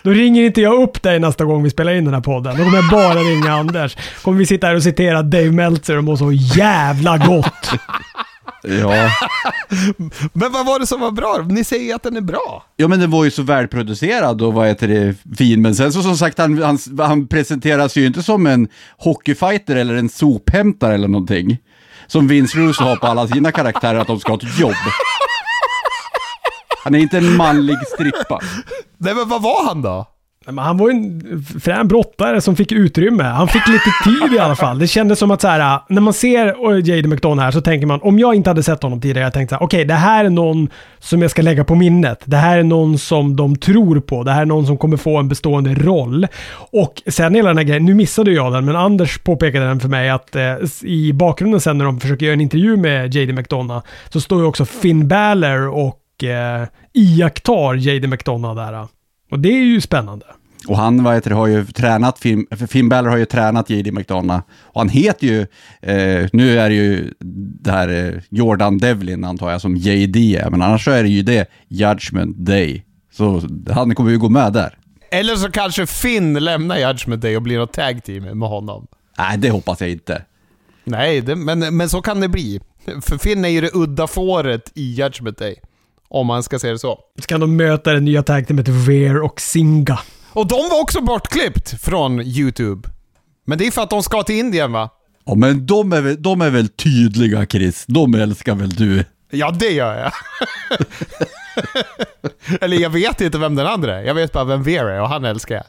Då 0.01 0.09
ringer 0.09 0.43
inte 0.43 0.61
jag 0.61 0.81
upp 0.81 1.01
dig 1.01 1.19
nästa 1.19 1.45
gång 1.45 1.63
vi 1.63 1.69
spelar 1.69 1.91
in 1.91 2.05
den 2.05 2.13
här 2.13 2.21
podden. 2.21 2.57
Då 2.57 2.63
kommer 2.63 2.77
jag 2.77 2.89
bara 2.91 3.19
ringa 3.19 3.53
Anders. 3.53 3.97
kommer 4.23 4.37
vi 4.37 4.45
sitta 4.45 4.67
här 4.67 4.75
och 4.75 4.83
citera 4.83 5.21
Dave 5.21 5.51
Meltzer 5.51 5.97
och 5.97 6.03
må 6.03 6.17
så 6.17 6.31
jävla 6.31 7.17
gott. 7.17 7.71
Ja. 8.63 8.93
men 10.33 10.51
vad 10.51 10.65
var 10.65 10.79
det 10.79 10.87
som 10.87 10.99
var 10.99 11.11
bra? 11.11 11.45
Ni 11.49 11.63
säger 11.63 11.95
att 11.95 12.03
den 12.03 12.17
är 12.17 12.21
bra. 12.21 12.63
Ja, 12.75 12.87
men 12.87 12.99
den 12.99 13.11
var 13.11 13.25
ju 13.25 13.31
så 13.31 13.43
välproducerad 13.43 14.41
och 14.41 14.53
vad 14.53 14.67
heter 14.67 14.87
det, 14.87 15.15
fin. 15.37 15.61
Men 15.61 15.75
sen 15.75 15.93
så 15.93 16.03
som 16.03 16.17
sagt, 16.17 16.37
han, 16.37 16.63
han, 16.63 16.79
han 16.97 17.27
presenteras 17.27 17.95
ju 17.95 18.05
inte 18.05 18.23
som 18.23 18.47
en 18.47 18.67
hockeyfighter 18.97 19.75
eller 19.75 19.95
en 19.95 20.09
sophämtare 20.09 20.93
eller 20.93 21.07
någonting. 21.07 21.57
Som 22.07 22.27
Vince 22.27 22.57
Russo 22.57 22.83
har 22.83 22.95
på 22.95 23.07
alla 23.07 23.27
sina 23.27 23.51
karaktärer, 23.51 23.99
att 23.99 24.07
de 24.07 24.19
ska 24.19 24.31
ha 24.31 24.37
ett 24.37 24.59
jobb. 24.59 24.73
Han 26.83 26.95
är 26.95 26.99
inte 26.99 27.17
en 27.17 27.37
manlig 27.37 27.77
strippa. 27.93 28.39
Nej, 28.97 29.15
men 29.15 29.29
vad 29.29 29.41
var 29.41 29.65
han 29.65 29.81
då? 29.81 30.07
Men 30.51 30.65
han 30.65 30.77
var 30.77 30.89
ju 30.89 30.95
en 30.95 31.43
frän 31.61 31.87
brottare 31.87 32.41
som 32.41 32.55
fick 32.55 32.71
utrymme. 32.71 33.23
Han 33.23 33.47
fick 33.47 33.67
lite 33.67 33.89
tid 34.03 34.33
i 34.33 34.39
alla 34.39 34.55
fall. 34.55 34.79
Det 34.79 34.87
kändes 34.87 35.19
som 35.19 35.31
att 35.31 35.41
så 35.41 35.47
här, 35.47 35.79
när 35.89 36.01
man 36.01 36.13
ser 36.13 36.47
eh, 36.47 36.85
Jade 36.85 37.07
McDonough 37.07 37.43
här 37.43 37.51
så 37.51 37.61
tänker 37.61 37.87
man, 37.87 38.01
om 38.01 38.19
jag 38.19 38.35
inte 38.35 38.49
hade 38.49 38.63
sett 38.63 38.83
honom 38.83 39.01
tidigare, 39.01 39.23
jag 39.23 39.33
tänkte 39.33 39.55
så 39.55 39.59
här, 39.59 39.65
okej, 39.65 39.77
okay, 39.77 39.87
det 39.87 39.93
här 39.93 40.25
är 40.25 40.29
någon 40.29 40.69
som 40.99 41.21
jag 41.21 41.31
ska 41.31 41.41
lägga 41.41 41.63
på 41.63 41.75
minnet. 41.75 42.21
Det 42.25 42.37
här 42.37 42.57
är 42.57 42.63
någon 42.63 42.97
som 42.97 43.35
de 43.35 43.55
tror 43.55 43.99
på. 43.99 44.23
Det 44.23 44.31
här 44.31 44.41
är 44.41 44.45
någon 44.45 44.65
som 44.65 44.77
kommer 44.77 44.97
få 44.97 45.17
en 45.17 45.27
bestående 45.27 45.73
roll. 45.73 46.27
Och 46.71 47.01
sen 47.07 47.35
hela 47.35 47.47
den 47.47 47.57
här 47.57 47.65
grejen, 47.65 47.85
nu 47.85 47.93
missade 47.93 48.31
jag 48.31 48.53
den, 48.53 48.65
men 48.65 48.75
Anders 48.75 49.17
påpekade 49.17 49.65
den 49.65 49.79
för 49.79 49.89
mig 49.89 50.09
att 50.09 50.35
eh, 50.35 50.55
i 50.81 51.13
bakgrunden 51.13 51.61
sen 51.61 51.77
när 51.77 51.85
de 51.85 51.99
försöker 51.99 52.25
göra 52.25 52.33
en 52.33 52.41
intervju 52.41 52.77
med 52.77 53.15
Jade 53.15 53.33
McDonough 53.33 53.85
så 54.09 54.21
står 54.21 54.39
ju 54.39 54.45
också 54.45 54.65
Finn 54.65 55.07
Balor 55.07 55.67
och 55.67 56.23
eh, 56.23 56.67
iakttar 56.93 57.75
Jade 57.75 58.07
McDonough 58.07 58.55
där. 58.55 58.87
Och 59.31 59.39
det 59.39 59.49
är 59.49 59.63
ju 59.63 59.81
spännande. 59.81 60.25
Och 60.67 60.77
han 60.77 61.03
vad 61.03 61.15
heter, 61.15 61.31
har 61.31 61.47
ju 61.47 61.65
tränat, 61.65 62.19
Finn, 62.19 62.47
Finn 62.67 62.89
Balor 62.89 63.09
har 63.09 63.17
ju 63.17 63.25
tränat 63.25 63.69
J.D. 63.69 63.91
McDonough. 63.91 64.41
Och 64.63 64.81
han 64.81 64.89
heter 64.89 65.27
ju, 65.27 65.41
eh, 65.81 66.29
nu 66.33 66.59
är 66.59 66.69
det 66.69 66.75
ju 66.75 67.13
det 67.61 67.71
här 67.71 67.89
eh, 67.89 68.21
Jordan 68.29 68.77
Devlin 68.77 69.23
antar 69.23 69.51
jag 69.51 69.61
som 69.61 69.75
J.D. 69.75 70.43
men 70.51 70.61
annars 70.61 70.83
så 70.83 70.91
är 70.91 71.03
det 71.03 71.09
ju 71.09 71.21
det 71.21 71.49
Judgment 71.67 72.37
Day. 72.37 72.85
Så 73.13 73.41
han 73.71 73.95
kommer 73.95 74.11
ju 74.11 74.19
gå 74.19 74.29
med 74.29 74.53
där. 74.53 74.77
Eller 75.11 75.35
så 75.35 75.51
kanske 75.51 75.85
Finn 75.85 76.33
lämnar 76.33 76.77
Judgment 76.77 77.21
Day 77.21 77.35
och 77.35 77.41
blir 77.41 77.57
något 77.57 77.73
tag 77.73 78.03
team 78.03 78.23
med 78.39 78.49
honom. 78.49 78.87
Nej, 79.17 79.37
det 79.37 79.49
hoppas 79.49 79.81
jag 79.81 79.89
inte. 79.89 80.25
Nej, 80.83 81.21
det, 81.21 81.35
men, 81.35 81.77
men 81.77 81.89
så 81.89 82.01
kan 82.01 82.19
det 82.19 82.27
bli. 82.27 82.59
För 83.01 83.17
Finn 83.17 83.45
är 83.45 83.49
ju 83.49 83.61
det 83.61 83.69
udda 83.73 84.07
fåret 84.07 84.71
i 84.75 84.93
Judgment 84.93 85.37
Day. 85.37 85.55
Om 86.07 86.27
man 86.27 86.43
ska 86.43 86.59
se 86.59 86.71
det 86.71 86.79
så. 86.79 86.99
Så 87.19 87.27
kan 87.27 87.39
de 87.39 87.55
möta 87.55 87.93
det 87.93 87.99
nya 87.99 88.23
tag 88.23 88.47
teamet 88.47 88.67
Veer 88.67 89.21
och 89.21 89.41
Singa. 89.41 89.99
Och 90.29 90.47
de 90.47 90.69
var 90.69 90.81
också 90.81 91.01
bortklippt 91.01 91.81
från 91.81 92.21
YouTube. 92.21 92.89
Men 93.45 93.57
det 93.57 93.67
är 93.67 93.71
för 93.71 93.81
att 93.81 93.89
de 93.89 94.03
ska 94.03 94.23
till 94.23 94.35
Indien 94.35 94.71
va? 94.71 94.89
Ja 95.25 95.35
men 95.35 95.65
de 95.65 95.93
är, 95.93 96.01
väl, 96.01 96.21
de 96.21 96.41
är 96.41 96.49
väl 96.49 96.67
tydliga 96.67 97.45
Chris, 97.45 97.85
de 97.87 98.15
älskar 98.15 98.55
väl 98.55 98.69
du? 98.69 99.05
Ja 99.31 99.51
det 99.51 99.69
gör 99.69 99.97
jag. 99.97 100.11
Eller 102.61 102.77
jag 102.77 102.89
vet 102.89 103.21
inte 103.21 103.37
vem 103.37 103.55
den 103.55 103.67
andra 103.67 103.99
är. 103.99 104.03
Jag 104.03 104.13
vet 104.13 104.31
bara 104.31 104.43
vem 104.43 104.63
Vera 104.63 104.95
är 104.95 105.01
och 105.01 105.09
han 105.09 105.25
älskar 105.25 105.55
jag. 105.55 105.65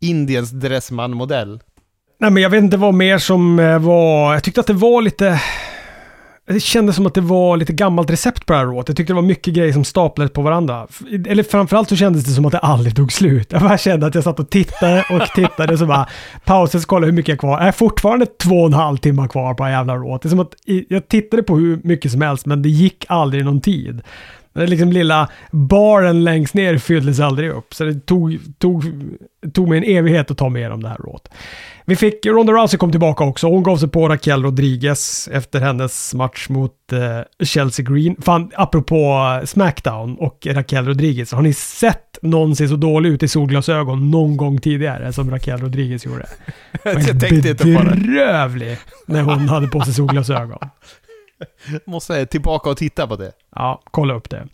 Indiens 0.00 0.50
Dressman-modell. 0.50 1.60
Nej 2.20 2.30
men 2.30 2.42
jag 2.42 2.50
vet 2.50 2.62
inte 2.62 2.76
vad 2.76 2.94
mer 2.94 3.18
som 3.18 3.58
eh, 3.58 3.78
var... 3.78 4.34
Jag 4.34 4.44
tyckte 4.44 4.60
att 4.60 4.66
det 4.66 4.72
var 4.72 5.02
lite 5.02 5.42
det 6.48 6.60
kändes 6.60 6.96
som 6.96 7.06
att 7.06 7.14
det 7.14 7.20
var 7.20 7.56
lite 7.56 7.72
gammalt 7.72 8.10
recept 8.10 8.46
på 8.46 8.52
det 8.52 8.58
här 8.58 8.66
rådet. 8.66 8.88
Jag 8.88 8.96
tyckte 8.96 9.12
det 9.12 9.14
var 9.14 9.22
mycket 9.22 9.54
grejer 9.54 9.72
som 9.72 9.84
staplades 9.84 10.32
på 10.32 10.42
varandra. 10.42 10.86
Eller 11.26 11.42
framförallt 11.42 11.88
så 11.88 11.96
kändes 11.96 12.24
det 12.24 12.30
som 12.30 12.46
att 12.46 12.52
det 12.52 12.58
aldrig 12.58 12.96
tog 12.96 13.12
slut. 13.12 13.52
Jag 13.52 13.62
bara 13.62 13.78
kände 13.78 14.06
att 14.06 14.14
jag 14.14 14.24
satt 14.24 14.40
och 14.40 14.50
tittade 14.50 15.04
och 15.10 15.22
tittade 15.34 15.72
och 15.72 15.78
så 15.78 15.86
bara 15.86 16.08
pausade 16.44 16.82
och 16.82 16.86
kollade 16.86 17.06
hur 17.06 17.16
mycket 17.16 17.28
jag 17.28 17.38
kvar. 17.38 17.58
Jag 17.58 17.68
är 17.68 17.72
fortfarande 17.72 18.26
två 18.26 18.60
och 18.60 18.66
en 18.66 18.72
halv 18.72 18.96
timme 18.96 19.28
kvar 19.28 19.54
på 19.54 19.62
det 19.62 19.70
här 19.70 19.76
jävla 19.76 19.96
rådet. 19.96 20.22
Det 20.22 20.26
är 20.26 20.30
som 20.30 20.40
att 20.40 20.54
jag 20.88 21.08
tittade 21.08 21.42
på 21.42 21.56
hur 21.56 21.80
mycket 21.84 22.12
som 22.12 22.20
helst 22.20 22.46
men 22.46 22.62
det 22.62 22.68
gick 22.68 23.04
aldrig 23.08 23.44
någon 23.44 23.60
tid. 23.60 24.02
Den 24.52 24.70
liksom 24.70 24.92
lilla 24.92 25.28
baren 25.50 26.24
längst 26.24 26.54
ner 26.54 26.78
fylldes 26.78 27.20
aldrig 27.20 27.50
upp. 27.50 27.74
Så 27.74 27.84
det 27.84 28.06
tog, 28.06 28.38
tog, 28.58 28.84
tog 29.54 29.68
mig 29.68 29.78
en 29.78 29.96
evighet 29.96 30.30
att 30.30 30.38
ta 30.38 30.48
med 30.48 30.72
om 30.72 30.82
det 30.82 30.88
här 30.88 30.96
rådet. 30.96 31.28
Vi 31.88 31.96
fick, 31.96 32.26
Ronda 32.26 32.52
Rousey 32.52 32.78
kom 32.78 32.90
tillbaka 32.90 33.24
också. 33.24 33.46
Hon 33.46 33.62
gav 33.62 33.76
sig 33.76 33.88
på 33.88 34.08
Raquel 34.08 34.42
Rodriguez 34.42 35.28
efter 35.32 35.60
hennes 35.60 36.14
match 36.14 36.48
mot 36.48 36.92
eh, 36.92 37.44
Chelsea 37.44 37.86
Green. 37.88 38.16
Fan, 38.22 38.50
apropå 38.54 39.40
Smackdown 39.44 40.16
och 40.18 40.46
Raquel 40.50 40.86
Rodriguez. 40.86 41.32
Har 41.32 41.42
ni 41.42 41.52
sett 41.52 42.18
någon 42.22 42.56
se 42.56 42.68
så 42.68 42.76
dålig 42.76 43.10
ut 43.10 43.22
i 43.22 43.28
solglasögon 43.28 44.10
någon 44.10 44.36
gång 44.36 44.58
tidigare 44.58 45.12
som 45.12 45.30
Raquel 45.30 45.60
Rodriguez 45.60 46.04
gjorde? 46.04 46.26
Jag 46.84 47.20
tänkte 47.20 47.48
inte 47.48 47.54
på 47.54 47.82
det. 47.82 47.96
Bedrövlig 47.96 48.78
när 49.06 49.22
hon 49.22 49.48
hade 49.48 49.66
på 49.66 49.80
sig 49.80 49.94
solglasögon. 49.94 50.58
Måste 51.84 52.26
tillbaka 52.26 52.70
och 52.70 52.76
titta 52.76 53.06
på 53.06 53.16
det. 53.16 53.32
Ja, 53.54 53.82
kolla 53.90 54.14
upp 54.14 54.30
det. 54.30 54.46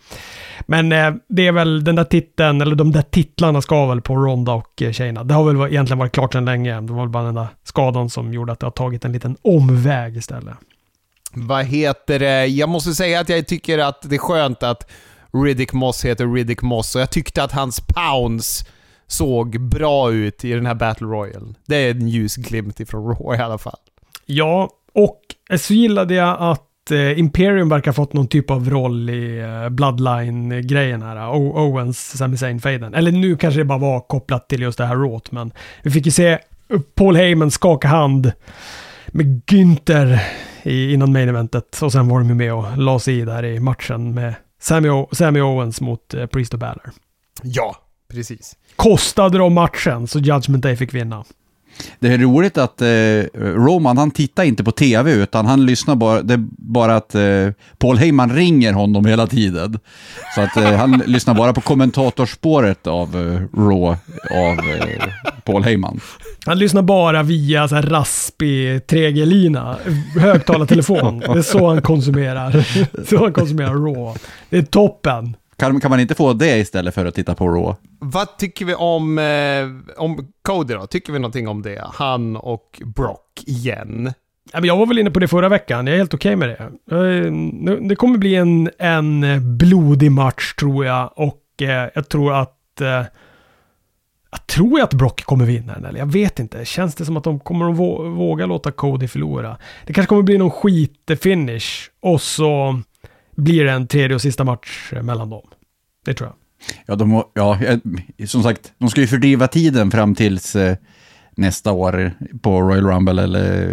Men 0.61 0.93
eh, 0.93 1.15
det 1.29 1.47
är 1.47 1.53
väl 1.53 1.85
den 1.85 1.97
där 1.97 2.05
titeln, 2.05 2.61
eller 2.61 2.77
de 2.77 2.93
där 2.93 3.03
titlarna 3.03 3.63
ska 3.63 3.87
väl 3.87 4.01
på 4.01 4.17
Ronda 4.17 4.53
och 4.53 4.83
eh, 4.83 4.93
Shayna. 4.93 5.25
Det 5.25 5.35
har 5.35 5.53
väl 5.53 5.73
egentligen 5.73 5.99
varit 5.99 6.13
klart 6.13 6.33
sedan 6.33 6.45
länge. 6.45 6.81
Det 6.81 6.93
var 6.93 7.01
väl 7.01 7.09
bara 7.09 7.25
den 7.25 7.35
där 7.35 7.47
skadan 7.65 8.11
som 8.11 8.33
gjorde 8.33 8.53
att 8.53 8.61
det 8.61 8.67
har 8.67 8.71
tagit 8.71 9.05
en 9.05 9.13
liten 9.13 9.37
omväg 9.43 10.17
istället. 10.17 10.55
Vad 11.33 11.65
heter 11.65 12.19
det? 12.19 12.47
Jag 12.47 12.69
måste 12.69 12.95
säga 12.95 13.21
att 13.21 13.29
jag 13.29 13.47
tycker 13.47 13.79
att 13.79 14.03
det 14.03 14.15
är 14.15 14.19
skönt 14.19 14.63
att 14.63 14.91
Riddick 15.33 15.73
Moss 15.73 16.05
heter 16.05 16.35
Riddick 16.35 16.63
Moss 16.63 16.95
och 16.95 17.01
jag 17.01 17.11
tyckte 17.11 17.43
att 17.43 17.53
hans 17.53 17.81
pounds 17.81 18.65
såg 19.07 19.61
bra 19.61 20.13
ut 20.13 20.45
i 20.45 20.53
den 20.53 20.67
här 20.67 20.75
Battle 20.75 21.07
Royale. 21.07 21.55
Det 21.67 21.77
är 21.77 21.91
en 21.91 22.09
ljusglimt 22.09 22.81
ifrån 22.81 23.07
Raw 23.07 23.37
i 23.37 23.43
alla 23.43 23.59
fall. 23.59 23.79
Ja, 24.27 24.71
och 24.95 25.21
så 25.59 25.75
gillade 25.75 26.15
jag 26.15 26.37
att 26.41 26.63
Imperium 27.17 27.69
verkar 27.69 27.91
ha 27.91 27.95
fått 27.95 28.13
någon 28.13 28.27
typ 28.29 28.51
av 28.51 28.71
roll 28.71 29.11
i 29.11 29.39
eh, 29.41 29.69
Bloodline-grejen 29.69 31.03
här. 31.03 31.29
O- 31.29 31.53
Owens, 31.59 32.19
Sami 32.19 32.37
Zayn-fejden. 32.37 32.95
Eller 32.95 33.13
nu 33.13 33.37
kanske 33.37 33.61
det 33.61 33.65
bara 33.65 33.79
var 33.79 34.01
kopplat 34.01 34.49
till 34.49 34.63
just 34.63 34.79
det 34.79 34.87
här 34.87 34.97
råt, 34.97 35.33
men 35.33 35.53
vi 35.83 35.91
fick 35.91 36.07
ju 36.07 36.13
se 36.13 36.39
Paul 36.95 37.17
Heyman 37.17 37.51
skaka 37.51 37.89
hand 37.89 38.33
med 39.09 39.43
Günther 39.47 40.19
i, 40.63 40.93
innan 40.93 41.13
main 41.13 41.29
eventet. 41.29 41.83
Och 41.83 41.93
sen 41.93 42.09
var 42.09 42.19
de 42.19 42.29
ju 42.29 42.35
med 42.35 42.55
och 42.55 42.79
la 42.79 42.99
sig 42.99 43.19
i 43.19 43.25
där 43.25 43.45
i 43.45 43.61
matchen 43.61 44.15
med 44.15 44.35
Sami, 44.61 44.89
o- 44.89 45.09
Sami 45.13 45.41
Owens 45.41 45.81
mot 45.81 46.15
eh, 46.15 46.27
Priest 46.27 46.53
och 46.55 46.61
Balor. 46.61 46.91
Ja, 47.43 47.77
precis. 48.13 48.57
Kostade 48.77 49.39
de 49.39 49.55
matchen 49.55 50.07
så 50.07 50.19
Judgment 50.19 50.63
Day 50.63 50.77
fick 50.77 50.95
vinna. 50.95 51.25
Det 51.99 52.09
är 52.09 52.19
roligt 52.19 52.59
att 52.59 52.83
eh, 52.83 53.41
Roman, 53.41 53.99
han 53.99 54.11
tittar 54.11 54.45
inte 54.45 54.65
på 54.65 54.71
tv, 54.71 55.13
utan 55.13 55.47
han 55.47 55.67
lyssnar 55.67 55.97
bara, 55.97 56.23
det 56.23 56.35
är 56.35 56.45
bara 56.57 56.97
att 56.97 57.15
eh, 57.15 57.49
Paul 57.79 57.99
Heyman 57.99 58.35
ringer 58.37 58.73
honom 58.73 59.07
hela 59.07 59.27
tiden. 59.27 59.79
Så 60.35 60.41
att 60.41 60.57
eh, 60.57 60.77
han 60.77 61.03
lyssnar 61.07 61.35
bara 61.35 61.53
på 61.53 61.61
kommentatorspåret 61.61 62.87
av 62.87 63.17
eh, 63.17 63.61
Raw 63.61 63.97
av 64.31 64.59
eh, 64.59 65.09
Paul 65.45 65.65
Heyman. 65.65 66.01
Han 66.47 66.59
lyssnar 66.59 66.83
bara 66.83 67.23
via 67.23 67.69
så 67.69 67.75
här 67.75 67.83
raspig 67.83 68.79
3G-lina, 68.79 69.77
högtalartelefon. 70.21 71.19
Det 71.21 71.39
är 71.39 71.43
så 71.43 71.69
han 71.69 71.83
konsumerar. 71.83 72.65
Så 73.09 73.19
han 73.19 73.33
konsumerar 73.33 73.75
Raw. 73.75 74.21
Det 74.51 74.59
är 74.59 74.63
toppen. 74.63 75.37
Kan, 75.57 75.81
kan 75.81 75.91
man 75.91 76.01
inte 76.01 76.15
få 76.15 76.33
det 76.33 76.57
istället 76.59 76.95
för 76.95 77.07
att 77.07 77.15
titta 77.15 77.35
på 77.35 77.49
Raw? 77.49 77.75
Vad 78.01 78.39
tycker 78.39 78.65
vi 78.65 78.75
om, 78.75 79.19
eh, 79.19 79.95
om 80.03 80.29
Cody 80.43 80.75
då? 80.75 80.87
Tycker 80.87 81.13
vi 81.13 81.19
någonting 81.19 81.49
om 81.49 81.63
det? 81.63 81.85
Han 81.95 82.37
och 82.37 82.83
Brock 82.97 83.43
igen. 83.47 84.13
Ja, 84.53 84.61
men 84.61 84.69
Jag 84.69 84.77
var 84.77 84.87
väl 84.87 84.99
inne 84.99 85.11
på 85.11 85.21
det 85.21 85.29
förra 85.29 85.49
veckan. 85.49 85.87
Jag 85.87 85.95
är 85.95 85.99
helt 85.99 86.15
okej 86.15 86.37
med 86.37 86.49
det. 86.49 86.71
Nu- 87.31 87.81
Det 87.83 87.97
kommer 87.97 88.19
bli 88.19 88.35
en, 88.35 88.71
en 88.79 89.25
blodig 89.59 90.13
match 90.13 90.55
tror 90.55 90.87
jag. 90.87 91.13
Och 91.17 91.63
eh, 91.63 91.89
jag 91.95 92.09
tror 92.09 92.35
att... 92.35 92.81
eh, 92.81 93.03
Jag 94.31 94.47
tror 94.47 94.81
att 94.81 94.95
Brock 94.95 95.25
kommer 95.25 95.45
vinna 95.45 95.75
den, 95.75 95.85
eller 95.85 95.99
jag 95.99 96.07
vet 96.13 96.39
inte. 96.39 96.65
Känns 96.65 96.95
det 96.95 97.05
som 97.05 97.17
att 97.17 97.25
de 97.25 97.41
kommer 97.41 97.71
att 97.71 97.77
vå- 97.77 98.09
våga 98.15 98.47
låta 98.47 98.73
Cody 98.73 99.09
förlora? 99.09 99.57
Det 99.87 99.93
kanske 99.93 100.09
kommer 100.09 100.23
bli 100.23 100.39
någon 100.39 100.51
skit-finish. 100.51 101.89
Och 102.03 102.21
så 102.21 102.81
blir 103.37 103.65
det 103.65 103.73
en 103.73 103.87
tredje 103.87 104.15
och 104.15 104.23
sista 104.23 104.45
match 104.45 104.93
eh, 104.93 105.03
mellan 105.03 105.31
dem. 105.31 105.43
Det 106.05 106.15
tror 106.15 106.29
jag. 106.29 106.37
Ja, 106.87 106.95
de, 106.95 107.09
må- 107.09 107.31
ja, 107.35 107.59
eh, 107.65 107.79
som 108.27 108.43
sagt, 108.43 108.73
de 108.79 108.91
ska 108.91 109.01
ju 109.01 109.07
fördriva 109.07 109.49
tiden 109.49 109.91
fram 109.91 110.15
tills 110.15 110.57
eh, 110.57 110.77
nästa 111.37 111.73
år 111.73 112.13
på 112.43 112.61
Royal 112.61 112.87
Rumble 112.87 113.23
eller 113.23 113.67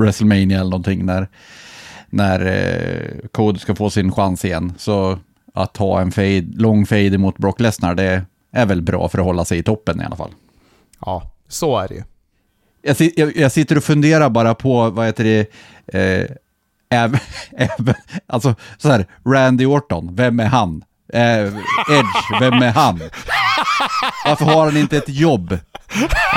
WrestleMania 0.00 0.60
eller 0.60 0.70
någonting 0.70 1.06
när, 1.06 1.28
när 2.10 2.46
eh, 2.46 3.28
Cody 3.32 3.58
ska 3.58 3.74
få 3.74 3.90
sin 3.90 4.12
chans 4.12 4.44
igen. 4.44 4.72
Så 4.78 5.18
att 5.54 5.76
ha 5.76 6.00
en 6.00 6.12
fade, 6.12 6.40
lång 6.54 6.86
fade 6.86 7.18
mot 7.18 7.38
Brock 7.38 7.60
Lesnar, 7.60 7.94
det 7.94 8.22
är 8.52 8.66
väl 8.66 8.82
bra 8.82 9.08
för 9.08 9.18
att 9.18 9.24
hålla 9.24 9.44
sig 9.44 9.58
i 9.58 9.62
toppen 9.62 10.00
i 10.00 10.04
alla 10.04 10.16
fall. 10.16 10.30
Ja, 11.00 11.32
så 11.48 11.78
är 11.78 11.88
det 11.88 11.94
ju. 11.94 12.02
Jag, 12.82 12.96
jag, 13.16 13.36
jag 13.36 13.52
sitter 13.52 13.76
och 13.76 13.84
funderar 13.84 14.30
bara 14.30 14.54
på, 14.54 14.90
vad 14.90 15.06
heter 15.06 15.24
det, 15.24 15.46
eh, 15.98 16.26
även, 16.92 17.20
även, 17.58 17.94
alltså 18.26 18.54
så 18.78 18.90
här, 18.90 19.06
Randy 19.26 19.66
Orton, 19.66 20.14
vem 20.16 20.40
är 20.40 20.46
han? 20.46 20.82
Eh, 21.12 21.42
Edge, 21.90 22.40
vem 22.40 22.52
är 22.62 22.70
han? 22.72 23.00
Varför 24.24 24.44
har 24.44 24.64
han 24.64 24.76
inte 24.76 24.96
ett 24.96 25.08
jobb? 25.08 25.58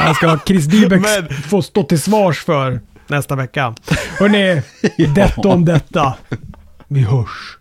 Jag 0.05 0.15
ska 0.15 0.27
ha 0.27 0.39
Chris 0.45 0.65
Dybeck 0.65 1.01
Men- 1.01 1.41
få 1.41 1.61
stå 1.61 1.83
till 1.83 2.01
svars 2.01 2.39
för 2.43 2.81
nästa 3.07 3.35
vecka. 3.35 3.75
Hörrni, 4.19 4.61
detta 5.15 5.49
om 5.49 5.65
detta. 5.65 6.13
Vi 6.87 7.01
hörs. 7.01 7.57